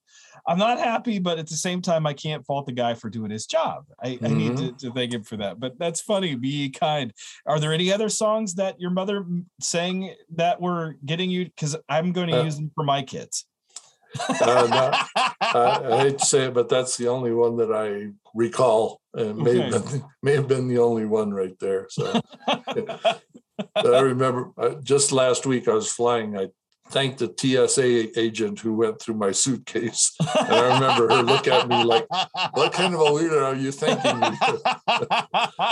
I'm 0.47 0.57
not 0.57 0.79
happy, 0.79 1.19
but 1.19 1.37
at 1.37 1.47
the 1.47 1.55
same 1.55 1.81
time, 1.81 2.07
I 2.07 2.13
can't 2.13 2.45
fault 2.45 2.65
the 2.65 2.71
guy 2.71 2.93
for 2.93 3.09
doing 3.09 3.31
his 3.31 3.45
job. 3.45 3.85
I, 4.01 4.09
mm-hmm. 4.09 4.25
I 4.25 4.29
need 4.29 4.57
to, 4.57 4.63
mm-hmm. 4.63 4.75
to, 4.77 4.93
thank 4.93 5.13
him 5.13 5.23
for 5.23 5.37
that. 5.37 5.59
But 5.59 5.77
that's 5.77 6.01
funny. 6.01 6.35
Be 6.35 6.69
kind. 6.69 7.13
Are 7.45 7.59
there 7.59 7.73
any 7.73 7.91
other 7.91 8.09
songs 8.09 8.55
that 8.55 8.79
your 8.79 8.91
mother 8.91 9.25
sang 9.61 10.13
that 10.35 10.61
were 10.61 10.95
getting 11.05 11.29
you? 11.29 11.45
Because 11.45 11.75
I'm 11.87 12.11
going 12.11 12.29
to 12.29 12.39
uh, 12.39 12.43
use 12.43 12.55
them 12.55 12.71
for 12.73 12.83
my 12.83 13.01
kids. 13.03 13.45
uh, 14.27 14.67
not, 14.69 15.35
I 15.41 15.97
hate 16.01 16.19
to 16.19 16.25
say 16.25 16.45
it, 16.45 16.53
but 16.53 16.69
that's 16.69 16.97
the 16.97 17.07
only 17.09 17.31
one 17.31 17.57
that 17.57 17.71
I 17.71 18.11
recall, 18.33 18.98
and 19.13 19.37
may, 19.37 19.51
okay. 19.51 19.71
have 19.71 19.91
been, 19.91 20.03
may 20.23 20.35
have 20.35 20.47
been 20.47 20.67
the 20.67 20.79
only 20.79 21.05
one 21.05 21.31
right 21.31 21.57
there. 21.59 21.87
So, 21.89 22.21
I 22.47 23.99
remember 23.99 24.51
uh, 24.57 24.75
just 24.83 25.11
last 25.11 25.45
week 25.45 25.67
I 25.67 25.73
was 25.73 25.91
flying. 25.91 26.37
I 26.37 26.49
thanked 26.89 27.19
the 27.19 27.33
TSA 27.37 28.19
agent 28.19 28.59
who 28.59 28.73
went 28.73 28.99
through 28.99 29.15
my 29.15 29.31
suitcase. 29.31 30.15
And 30.19 30.55
I 30.55 30.73
remember 30.73 31.15
her 31.15 31.23
look 31.23 31.47
at 31.47 31.67
me 31.67 31.83
like, 31.83 32.07
what 32.53 32.73
kind 32.73 32.93
of 32.93 32.99
a 32.99 33.11
leader 33.11 33.43
are 33.43 33.55
you 33.55 33.71
thinking? 33.71 34.01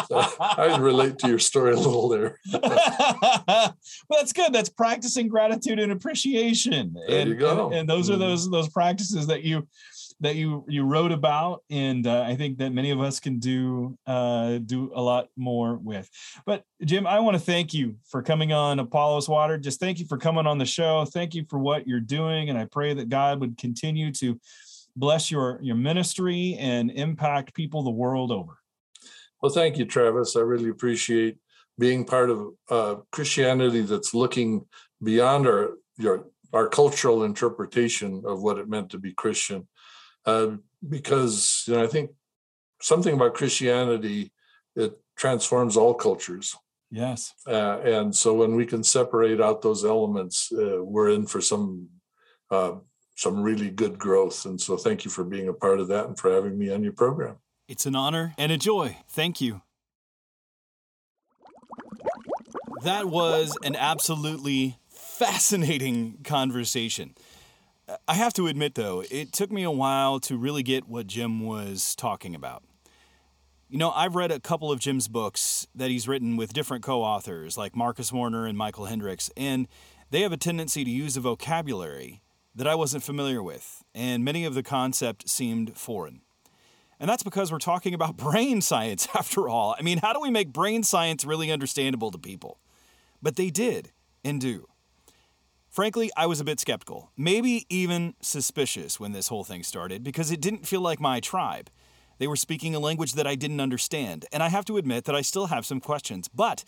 so 0.08 0.22
I 0.40 0.78
relate 0.80 1.18
to 1.20 1.28
your 1.28 1.40
story 1.40 1.74
a 1.74 1.78
little 1.78 2.08
there. 2.10 2.38
well, 2.54 3.74
that's 4.10 4.34
good. 4.34 4.54
That's 4.54 4.70
practicing 4.70 5.28
gratitude 5.28 5.80
and 5.80 5.92
appreciation. 5.92 6.96
There 7.08 7.22
and, 7.22 7.30
you 7.30 7.36
go. 7.36 7.68
And, 7.68 7.76
and 7.76 7.90
those 7.90 8.10
are 8.10 8.14
mm-hmm. 8.14 8.22
those 8.22 8.50
those 8.50 8.70
practices 8.70 9.28
that 9.28 9.44
you 9.44 9.68
that 10.20 10.36
you 10.36 10.66
you 10.68 10.84
wrote 10.84 11.12
about, 11.12 11.64
and 11.70 12.08
uh, 12.08 12.22
I 12.22 12.36
think 12.36 12.58
that 12.58 12.72
many 12.72 12.90
of 12.92 13.00
us 13.00 13.20
can 13.20 13.40
do 13.40 13.98
uh, 14.08 14.58
do 14.60 14.92
a 14.96 15.02
lot 15.02 15.30
more 15.36 15.76
with. 15.76 16.10
But 16.46 16.64
Jim, 16.84 17.06
I 17.06 17.20
want 17.20 17.36
to 17.36 17.44
thank 17.44 17.74
you 17.74 17.98
for 18.10 18.22
coming 18.22 18.52
on 18.52 18.80
Apollos 18.80 19.30
Watered. 19.30 19.64
Just 19.64 19.80
thank 19.80 20.00
you 20.00 20.06
for 20.06 20.18
coming 20.18 20.48
on 20.48 20.58
the 20.58 20.66
show. 20.66 21.06
Thank 21.06 21.36
you 21.36 21.46
for 21.50 21.60
what 21.60 21.88
you're 21.88 22.00
doing, 22.00 22.50
and 22.50 22.58
I 22.58 22.66
pray 22.66 22.94
that 22.96 23.10
God 23.10 23.40
would 23.40 23.58
continue 23.58 24.12
to 24.14 24.40
bless 24.96 25.30
your 25.30 25.60
your 25.62 25.76
ministry 25.76 26.56
and 26.60 26.90
impact 26.92 27.54
people 27.54 27.84
the 27.84 27.92
world 27.92 28.32
over. 28.32 28.58
Well, 29.42 29.52
thank 29.52 29.78
you, 29.78 29.86
Travis. 29.86 30.36
I 30.36 30.42
really 30.42 30.70
appreciate 30.70 31.38
being 31.78 32.06
part 32.06 32.32
of 32.32 32.48
uh, 32.70 32.96
Christianity 33.12 33.82
that's 33.82 34.16
looking 34.16 34.66
beyond 35.04 35.46
our 35.46 35.74
your 35.98 36.26
our 36.54 36.68
cultural 36.68 37.24
interpretation 37.24 38.24
of 38.26 38.42
what 38.42 38.58
it 38.58 38.70
meant 38.70 38.90
to 38.90 38.98
be 38.98 39.14
Christian 39.14 39.68
uh, 40.28 40.58
because 40.88 41.64
you 41.68 41.74
know 41.74 41.84
I 41.84 41.88
think 41.88 42.12
something 42.82 43.16
about 43.16 43.34
Christianity 43.34 44.32
it 44.76 45.00
transforms 45.16 45.76
all 45.76 45.96
cultures. 45.96 46.56
Yes, 46.92 47.34
uh, 47.48 47.80
and 47.80 48.16
so 48.16 48.34
when 48.36 48.56
we 48.56 48.66
can 48.66 48.84
separate 48.84 49.42
out 49.42 49.62
those 49.62 49.84
elements, 49.84 50.52
uh, 50.52 50.84
we're 50.84 51.10
in 51.10 51.26
for 51.26 51.42
some 51.42 51.90
uh, 52.52 52.76
some 53.18 53.42
really 53.42 53.72
good 53.72 53.98
growth. 53.98 54.46
And 54.46 54.62
so 54.62 54.78
thank 54.78 55.04
you 55.04 55.12
for 55.12 55.24
being 55.24 55.48
a 55.48 55.54
part 55.54 55.80
of 55.80 55.88
that 55.90 56.06
and 56.06 56.18
for 56.18 56.32
having 56.32 56.58
me 56.58 56.70
on 56.70 56.84
your 56.84 56.94
program. 56.94 57.38
It's 57.68 57.86
an 57.86 57.96
honor 57.96 58.34
and 58.38 58.52
a 58.52 58.58
joy. 58.58 58.98
Thank 59.10 59.42
you. 59.42 59.62
That 62.84 63.08
was 63.08 63.58
an 63.64 63.76
absolutely 63.76 64.78
fascinating 64.90 66.20
conversation. 66.24 67.16
I 68.08 68.16
have 68.16 68.34
to 68.34 68.48
admit, 68.48 68.76
though, 68.76 69.04
it 69.10 69.32
took 69.32 69.52
me 69.52 69.64
a 69.64 69.72
while 69.72 70.20
to 70.22 70.38
really 70.38 70.64
get 70.64 70.88
what 70.88 71.08
Jim 71.08 71.40
was 71.40 71.96
talking 71.96 72.36
about. 72.36 72.64
You 73.70 73.78
know, 73.78 73.92
I've 73.92 74.16
read 74.16 74.32
a 74.32 74.40
couple 74.40 74.72
of 74.72 74.80
Jim's 74.80 75.08
books 75.08 75.68
that 75.76 75.90
he's 75.90 76.08
written 76.08 76.38
with 76.38 76.54
different 76.54 76.84
co 76.84 77.02
authors 77.02 77.58
like 77.58 77.76
Marcus 77.76 78.12
Warner 78.12 78.46
and 78.46 78.58
Michael 78.58 78.86
Hendricks, 78.86 79.30
and 79.38 79.68
they 80.10 80.22
have 80.22 80.32
a 80.32 80.38
tendency 80.38 80.84
to 80.84 80.90
use 80.90 81.16
a 81.16 81.22
vocabulary 81.22 82.22
that 82.56 82.68
I 82.68 82.76
wasn't 82.76 83.04
familiar 83.04 83.42
with, 83.44 83.84
and 83.94 84.24
many 84.24 84.44
of 84.44 84.54
the 84.54 84.64
concepts 84.64 85.32
seemed 85.32 85.78
foreign. 85.78 86.22
And 87.00 87.10
that's 87.10 87.24
because 87.24 87.52
we're 87.52 87.60
talking 87.60 87.94
about 87.94 88.18
brain 88.18 88.62
science 88.62 89.08
after 89.16 89.48
all. 89.48 89.76
I 89.78 89.82
mean, 89.82 90.00
how 90.00 90.14
do 90.14 90.20
we 90.20 90.32
make 90.32 90.52
brain 90.52 90.84
science 90.84 91.24
really 91.24 91.52
understandable 91.52 92.12
to 92.12 92.18
people? 92.18 92.60
But 93.22 93.36
they 93.36 93.50
did 93.50 93.92
and 94.24 94.42
do. 94.42 94.68
Frankly, 95.78 96.10
I 96.18 96.26
was 96.26 96.40
a 96.40 96.44
bit 96.44 96.60
skeptical, 96.60 97.12
maybe 97.16 97.68
even 97.70 98.16
suspicious 98.20 99.00
when 99.00 99.12
this 99.12 99.28
whole 99.28 99.44
thing 99.44 99.62
started 99.62 100.04
because 100.04 100.32
it 100.32 100.42
didn't 100.42 100.66
feel 100.66 100.82
like 100.82 101.00
my 101.00 101.20
tribe. 101.20 101.70
They 102.18 102.26
were 102.26 102.36
speaking 102.36 102.74
a 102.74 102.80
language 102.80 103.14
that 103.14 103.28
I 103.28 103.36
didn't 103.36 103.62
understand, 103.62 104.26
and 104.32 104.42
I 104.42 104.50
have 104.50 104.66
to 104.66 104.78
admit 104.78 105.06
that 105.06 105.14
I 105.14 105.22
still 105.22 105.46
have 105.46 105.68
some 105.68 105.80
questions. 105.80 106.30
But 106.30 106.64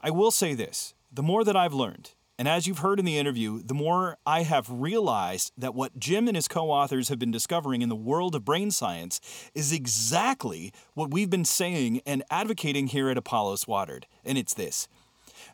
I 0.00 0.12
will 0.12 0.30
say 0.30 0.54
this 0.54 0.94
the 1.12 1.24
more 1.24 1.42
that 1.42 1.56
I've 1.56 1.74
learned, 1.74 2.12
and 2.38 2.46
as 2.46 2.68
you've 2.68 2.78
heard 2.78 3.00
in 3.00 3.04
the 3.04 3.18
interview, 3.18 3.64
the 3.64 3.74
more 3.74 4.16
I 4.24 4.44
have 4.44 4.70
realized 4.70 5.50
that 5.58 5.74
what 5.74 5.98
Jim 5.98 6.28
and 6.28 6.36
his 6.36 6.46
co 6.46 6.70
authors 6.70 7.08
have 7.08 7.18
been 7.18 7.32
discovering 7.32 7.82
in 7.82 7.88
the 7.88 7.96
world 7.96 8.36
of 8.36 8.44
brain 8.44 8.70
science 8.70 9.20
is 9.56 9.72
exactly 9.72 10.72
what 10.94 11.10
we've 11.10 11.30
been 11.30 11.44
saying 11.44 12.00
and 12.06 12.22
advocating 12.30 12.86
here 12.86 13.10
at 13.10 13.18
Apollos 13.18 13.66
Watered. 13.66 14.06
And 14.24 14.38
it's 14.38 14.54
this 14.54 14.86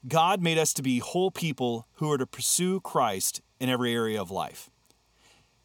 God 0.09 0.41
made 0.41 0.59
us 0.59 0.73
to 0.75 0.83
be 0.83 0.99
whole 0.99 1.31
people 1.31 1.87
who 1.95 2.11
are 2.13 2.19
to 2.19 2.27
pursue 2.27 2.81
Christ 2.81 3.41
in 3.59 3.69
every 3.69 3.93
area 3.93 4.21
of 4.21 4.31
life. 4.31 4.71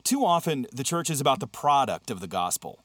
Too 0.04 0.26
often, 0.26 0.66
the 0.72 0.84
church 0.84 1.10
is 1.10 1.22
about 1.22 1.39
the 1.39 1.48
product 1.48 2.10
of 2.10 2.22
the 2.22 2.28
gospel. 2.28 2.84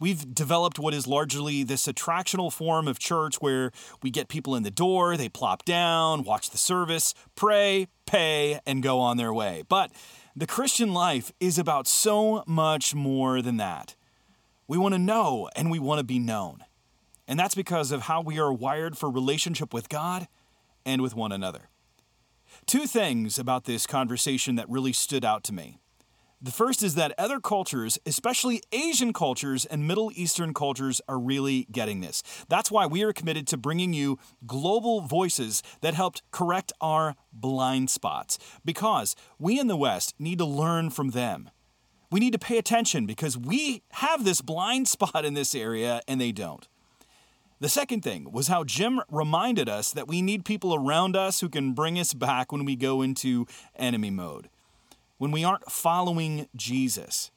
We've 0.00 0.34
developed 0.34 0.78
what 0.78 0.94
is 0.94 1.06
largely 1.06 1.62
this 1.62 1.86
attractional 1.86 2.52
form 2.52 2.88
of 2.88 2.98
church 2.98 3.36
where 3.36 3.72
we 4.02 4.10
get 4.10 4.28
people 4.28 4.54
in 4.54 4.62
the 4.62 4.70
door, 4.70 5.16
they 5.16 5.28
plop 5.28 5.64
down, 5.64 6.24
watch 6.24 6.50
the 6.50 6.58
service, 6.58 7.14
pray, 7.34 7.88
pay, 8.06 8.60
and 8.66 8.82
go 8.82 8.98
on 8.98 9.16
their 9.16 9.32
way. 9.32 9.64
But 9.68 9.92
the 10.34 10.46
Christian 10.46 10.92
life 10.92 11.30
is 11.40 11.58
about 11.58 11.86
so 11.86 12.42
much 12.46 12.94
more 12.94 13.42
than 13.42 13.58
that. 13.58 13.94
We 14.66 14.78
want 14.78 14.94
to 14.94 14.98
know 14.98 15.48
and 15.54 15.70
we 15.70 15.78
want 15.78 15.98
to 15.98 16.04
be 16.04 16.18
known. 16.18 16.64
And 17.28 17.38
that's 17.38 17.54
because 17.54 17.92
of 17.92 18.02
how 18.02 18.22
we 18.22 18.38
are 18.38 18.52
wired 18.52 18.96
for 18.96 19.10
relationship 19.10 19.74
with 19.74 19.88
God 19.88 20.26
and 20.86 21.02
with 21.02 21.14
one 21.14 21.32
another. 21.32 21.68
Two 22.64 22.86
things 22.86 23.38
about 23.38 23.64
this 23.64 23.86
conversation 23.86 24.54
that 24.54 24.70
really 24.70 24.94
stood 24.94 25.24
out 25.24 25.44
to 25.44 25.52
me. 25.52 25.78
The 26.40 26.50
first 26.52 26.82
is 26.82 26.94
that 26.96 27.14
other 27.16 27.40
cultures, 27.40 27.98
especially 28.04 28.62
Asian 28.70 29.12
cultures 29.12 29.64
and 29.64 29.88
Middle 29.88 30.12
Eastern 30.14 30.52
cultures, 30.52 31.00
are 31.08 31.18
really 31.18 31.66
getting 31.72 32.02
this. 32.02 32.22
That's 32.48 32.70
why 32.70 32.86
we 32.86 33.02
are 33.02 33.12
committed 33.12 33.46
to 33.48 33.56
bringing 33.56 33.94
you 33.94 34.18
global 34.46 35.00
voices 35.00 35.62
that 35.80 35.94
helped 35.94 36.22
correct 36.30 36.72
our 36.80 37.16
blind 37.32 37.88
spots, 37.88 38.38
because 38.64 39.16
we 39.38 39.58
in 39.58 39.66
the 39.66 39.76
West 39.76 40.14
need 40.18 40.38
to 40.38 40.44
learn 40.44 40.90
from 40.90 41.10
them. 41.10 41.50
We 42.10 42.20
need 42.20 42.34
to 42.34 42.38
pay 42.38 42.58
attention 42.58 43.06
because 43.06 43.36
we 43.38 43.82
have 43.92 44.24
this 44.24 44.40
blind 44.40 44.88
spot 44.96 45.24
in 45.24 45.34
this 45.34 45.54
area 45.54 46.02
and 46.06 46.20
they 46.20 46.32
don't. 46.32 46.68
The 47.58 47.68
second 47.70 48.02
thing 48.02 48.30
was 48.32 48.48
how 48.48 48.64
Jim 48.64 49.00
reminded 49.10 49.66
us 49.66 49.90
that 49.92 50.08
we 50.08 50.20
need 50.20 50.44
people 50.44 50.74
around 50.74 51.16
us 51.16 51.40
who 51.40 51.48
can 51.48 51.72
bring 51.72 51.98
us 51.98 52.12
back 52.12 52.52
when 52.52 52.66
we 52.66 52.76
go 52.76 53.00
into 53.00 53.46
enemy 53.76 54.10
mode, 54.10 54.50
when 55.16 55.30
we 55.30 55.42
aren't 55.42 55.70
following 55.70 56.48
Jesus. 56.54 57.30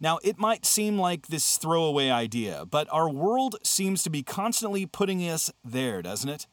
Now, 0.00 0.18
it 0.24 0.38
might 0.38 0.64
seem 0.64 0.98
like 0.98 1.26
this 1.26 1.58
throwaway 1.58 2.08
idea, 2.08 2.64
but 2.64 2.88
our 2.90 3.10
world 3.10 3.56
seems 3.62 4.02
to 4.04 4.10
be 4.10 4.22
constantly 4.22 4.86
putting 4.86 5.20
us 5.28 5.52
there, 5.62 6.00
doesn't 6.00 6.30
it? 6.30 6.46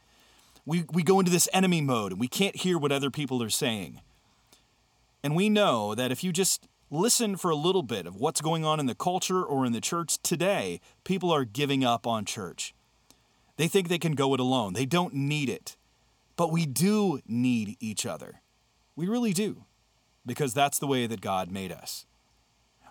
We, 0.66 0.84
we 0.92 1.02
go 1.02 1.20
into 1.20 1.32
this 1.32 1.50
enemy 1.54 1.80
mode 1.80 2.12
and 2.12 2.20
we 2.20 2.28
can't 2.28 2.58
hear 2.58 2.78
what 2.78 2.92
other 2.92 3.10
people 3.10 3.42
are 3.42 3.50
saying. 3.50 4.02
And 5.24 5.38
we 5.38 5.50
know 5.50 5.96
that 5.96 6.12
if 6.12 6.22
you 6.22 6.34
just 6.34 6.68
listen 6.92 7.38
for 7.38 7.50
a 7.50 7.56
little 7.56 7.82
bit 7.82 8.06
of 8.06 8.18
what's 8.18 8.42
going 8.42 8.66
on 8.66 8.80
in 8.80 8.88
the 8.88 8.94
culture 8.94 9.44
or 9.44 9.66
in 9.66 9.72
the 9.72 9.82
church 9.82 10.22
today, 10.22 10.82
people 11.06 11.32
are 11.32 11.46
giving 11.46 11.86
up 11.86 12.06
on 12.06 12.26
church. 12.26 12.74
They 13.60 13.68
think 13.68 13.90
they 13.90 14.00
can 14.00 14.14
go 14.14 14.34
it 14.34 14.40
alone. 14.40 14.72
They 14.72 14.86
don't 14.86 15.14
need 15.14 15.50
it. 15.50 15.76
But 16.38 16.50
we 16.50 16.66
do 16.66 17.20
need 17.28 17.76
each 17.82 18.06
other. 18.06 18.40
We 18.96 19.06
really 19.06 19.34
do, 19.34 19.66
because 20.26 20.54
that's 20.54 20.80
the 20.80 20.88
way 20.88 21.08
that 21.08 21.20
God 21.20 21.52
made 21.52 21.70
us. 21.70 22.06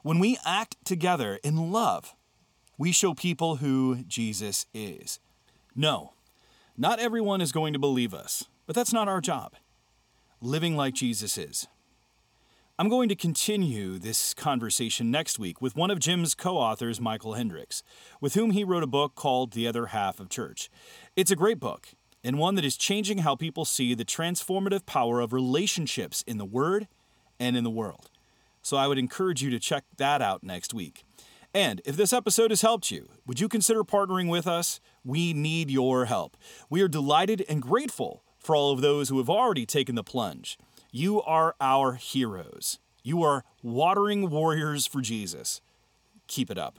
When 0.03 0.19
we 0.19 0.37
act 0.45 0.77
together 0.85 1.39
in 1.43 1.73
love, 1.73 2.15
we 2.77 2.93
show 2.93 3.15
people 3.15 3.57
who 3.57 4.05
Jesus 4.07 4.67
is. 4.75 5.21
No, 5.75 6.13
not 6.77 7.01
everyone 7.01 7.41
is 7.41 7.51
going 7.51 7.73
to 7.73 7.79
believe 7.79 8.13
us, 8.13 8.45
but 8.67 8.77
that's 8.77 8.93
not 8.93 9.09
our 9.09 9.23
job. 9.23 9.55
Living 10.43 10.77
like 10.77 10.93
Jesus 10.93 11.39
is. 11.39 11.67
I'm 12.81 12.89
going 12.89 13.09
to 13.09 13.17
continue 13.17 13.99
this 13.99 14.33
conversation 14.35 15.11
next 15.11 15.37
week 15.37 15.61
with 15.61 15.75
one 15.75 15.91
of 15.91 15.99
Jim's 15.99 16.37
co 16.37 16.57
authors, 16.57 17.01
Michael 17.01 17.33
Hendricks, 17.33 17.83
with 18.21 18.35
whom 18.35 18.53
he 18.53 18.63
wrote 18.63 18.85
a 18.85 18.87
book 18.87 19.17
called 19.17 19.53
The 19.53 19.67
Other 19.67 19.87
Half 19.87 20.21
of 20.21 20.29
Church. 20.29 20.71
It's 21.17 21.33
a 21.33 21.37
great 21.37 21.59
book, 21.59 21.89
and 22.23 22.39
one 22.39 22.55
that 22.55 22.65
is 22.65 22.77
changing 22.77 23.19
how 23.19 23.35
people 23.35 23.65
see 23.65 23.95
the 23.95 24.05
transformative 24.05 24.87
power 24.87 25.19
of 25.19 25.33
relationships 25.33 26.23
in 26.25 26.39
the 26.39 26.45
Word 26.45 26.87
and 27.41 27.57
in 27.57 27.65
the 27.65 27.71
world. 27.71 28.11
So 28.63 28.77
I 28.77 28.87
would 28.87 28.97
encourage 28.97 29.43
you 29.43 29.51
to 29.51 29.59
check 29.59 29.83
that 29.97 30.23
out 30.23 30.45
next 30.45 30.73
week. 30.73 31.03
And 31.53 31.83
if 31.85 31.97
this 31.97 32.13
episode 32.13 32.53
has 32.53 32.63
helped 32.63 32.93
you, 32.93 33.09
would 33.27 33.41
you 33.41 33.49
consider 33.49 33.83
partnering 33.83 34.29
with 34.29 34.47
us? 34.47 34.79
We 35.03 35.33
need 35.33 35.69
your 35.69 36.05
help. 36.05 36.37
We 36.71 36.81
are 36.83 36.89
delighted 36.89 37.45
and 37.49 37.61
grateful 37.61 38.23
for 38.39 38.55
all 38.55 38.71
of 38.71 38.83
those 38.83 39.09
who 39.09 39.19
have 39.19 39.29
already 39.29 39.67
taken 39.67 39.97
the 39.97 40.05
plunge. 40.05 40.57
You 40.91 41.21
are 41.23 41.55
our 41.61 41.95
heroes. 41.95 42.79
You 43.03 43.23
are 43.23 43.45
watering 43.63 44.31
warriors 44.31 44.87
for 44.87 45.01
Jesus. 45.01 45.61
Keep 46.27 46.51
it 46.51 46.59
up. 46.59 46.79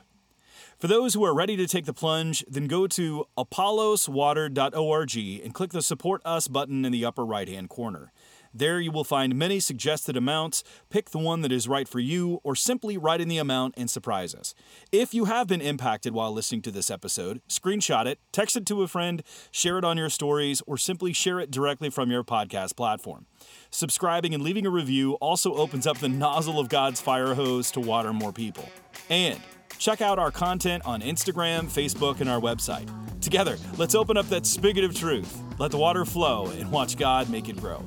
For 0.80 0.88
those 0.88 1.14
who 1.14 1.24
are 1.26 1.34
ready 1.36 1.56
to 1.58 1.68
take 1.68 1.86
the 1.86 1.94
plunge, 1.94 2.44
then 2.48 2.68
go 2.68 2.88
to 2.88 3.26
apolloswater.org 3.38 5.18
and 5.44 5.54
click 5.54 5.72
the 5.72 5.82
Support 5.82 6.22
Us 6.24 6.48
button 6.48 6.86
in 6.86 6.92
the 6.92 7.06
upper 7.06 7.26
right 7.26 7.48
hand 7.48 7.70
corner. 7.70 8.12
There 8.54 8.80
you 8.80 8.92
will 8.92 9.04
find 9.04 9.36
many 9.36 9.60
suggested 9.60 10.18
amounts. 10.18 10.64
Pick 10.90 11.12
the 11.12 11.20
one 11.20 11.42
that 11.42 11.52
is 11.52 11.68
right 11.68 11.88
for 11.88 12.00
you, 12.00 12.40
or 12.44 12.56
simply 12.56 12.98
write 12.98 13.22
in 13.22 13.28
the 13.28 13.38
amount 13.38 13.76
and 13.78 13.90
surprise 13.90 14.34
us. 14.34 14.56
If 14.92 15.14
you 15.14 15.26
have 15.26 15.48
been 15.48 15.62
impacted 15.62 16.14
while 16.14 16.32
listening 16.32 16.62
to 16.64 16.72
this 16.72 16.90
episode, 16.90 17.42
screenshot 17.48 18.06
it, 18.06 18.20
text 18.32 18.56
it 18.56 18.66
to 18.68 18.82
a 18.82 18.88
friend, 18.88 19.24
share 19.52 19.78
it 19.78 19.84
on 19.84 19.98
your 19.98 20.10
stories, 20.10 20.62
or 20.66 20.78
simply 20.78 21.14
share 21.14 21.40
it 21.40 21.52
directly 21.52 21.90
from 21.90 22.10
your 22.10 22.24
podcast 22.24 22.76
platform. 22.76 23.26
Subscribing 23.70 24.34
and 24.34 24.44
leaving 24.44 24.66
a 24.66 24.70
review 24.70 25.14
also 25.16 25.54
opens 25.54 25.86
up 25.86 26.00
the 26.00 26.10
nozzle 26.10 26.60
of 26.60 26.70
God's 26.70 27.02
fire 27.02 27.34
hose 27.34 27.72
to 27.72 27.80
water 27.80 28.14
more 28.14 28.34
people. 28.34 28.68
And 29.10 29.40
check 29.78 30.02
out 30.02 30.20
our 30.20 30.32
content 30.32 30.86
on 30.86 31.02
Instagram, 31.02 31.66
Facebook, 31.66 32.20
and 32.20 32.30
our 32.30 32.40
website. 32.40 32.90
Together, 33.22 33.58
let's 33.78 33.96
open 33.96 34.18
up 34.18 34.28
that 34.30 34.46
spigot 34.46 34.84
of 34.84 34.96
truth, 34.96 35.42
let 35.58 35.72
the 35.72 35.78
water 35.78 36.06
flow, 36.06 36.48
and 36.58 36.72
watch 36.72 36.98
God 36.98 37.30
make 37.30 37.50
it 37.50 37.58
grow. 37.58 37.84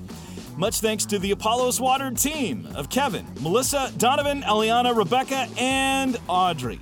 Much 0.56 0.80
thanks 0.80 1.06
to 1.06 1.18
the 1.18 1.30
Apollos 1.30 1.80
Watered 1.80 2.18
team 2.18 2.68
of 2.74 2.90
Kevin, 2.90 3.26
Melissa, 3.40 3.90
Donovan, 3.96 4.42
Eliana, 4.42 4.94
Rebecca, 4.94 5.48
and 5.58 6.18
Audrey. 6.28 6.78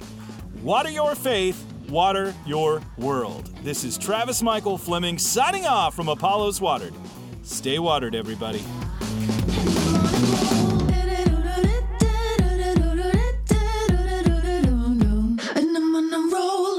Water 0.62 0.90
your 0.90 1.14
faith, 1.14 1.64
water 1.88 2.34
your 2.44 2.82
world. 2.98 3.46
This 3.62 3.84
is 3.84 3.96
Travis 3.96 4.42
Michael 4.42 4.76
Fleming 4.76 5.18
signing 5.18 5.66
off 5.66 5.94
from 5.94 6.08
Apollos 6.08 6.60
Watered. 6.60 6.94
Stay 7.42 7.78
watered, 7.78 8.14
everybody. 8.14 8.62
roll 16.32 16.69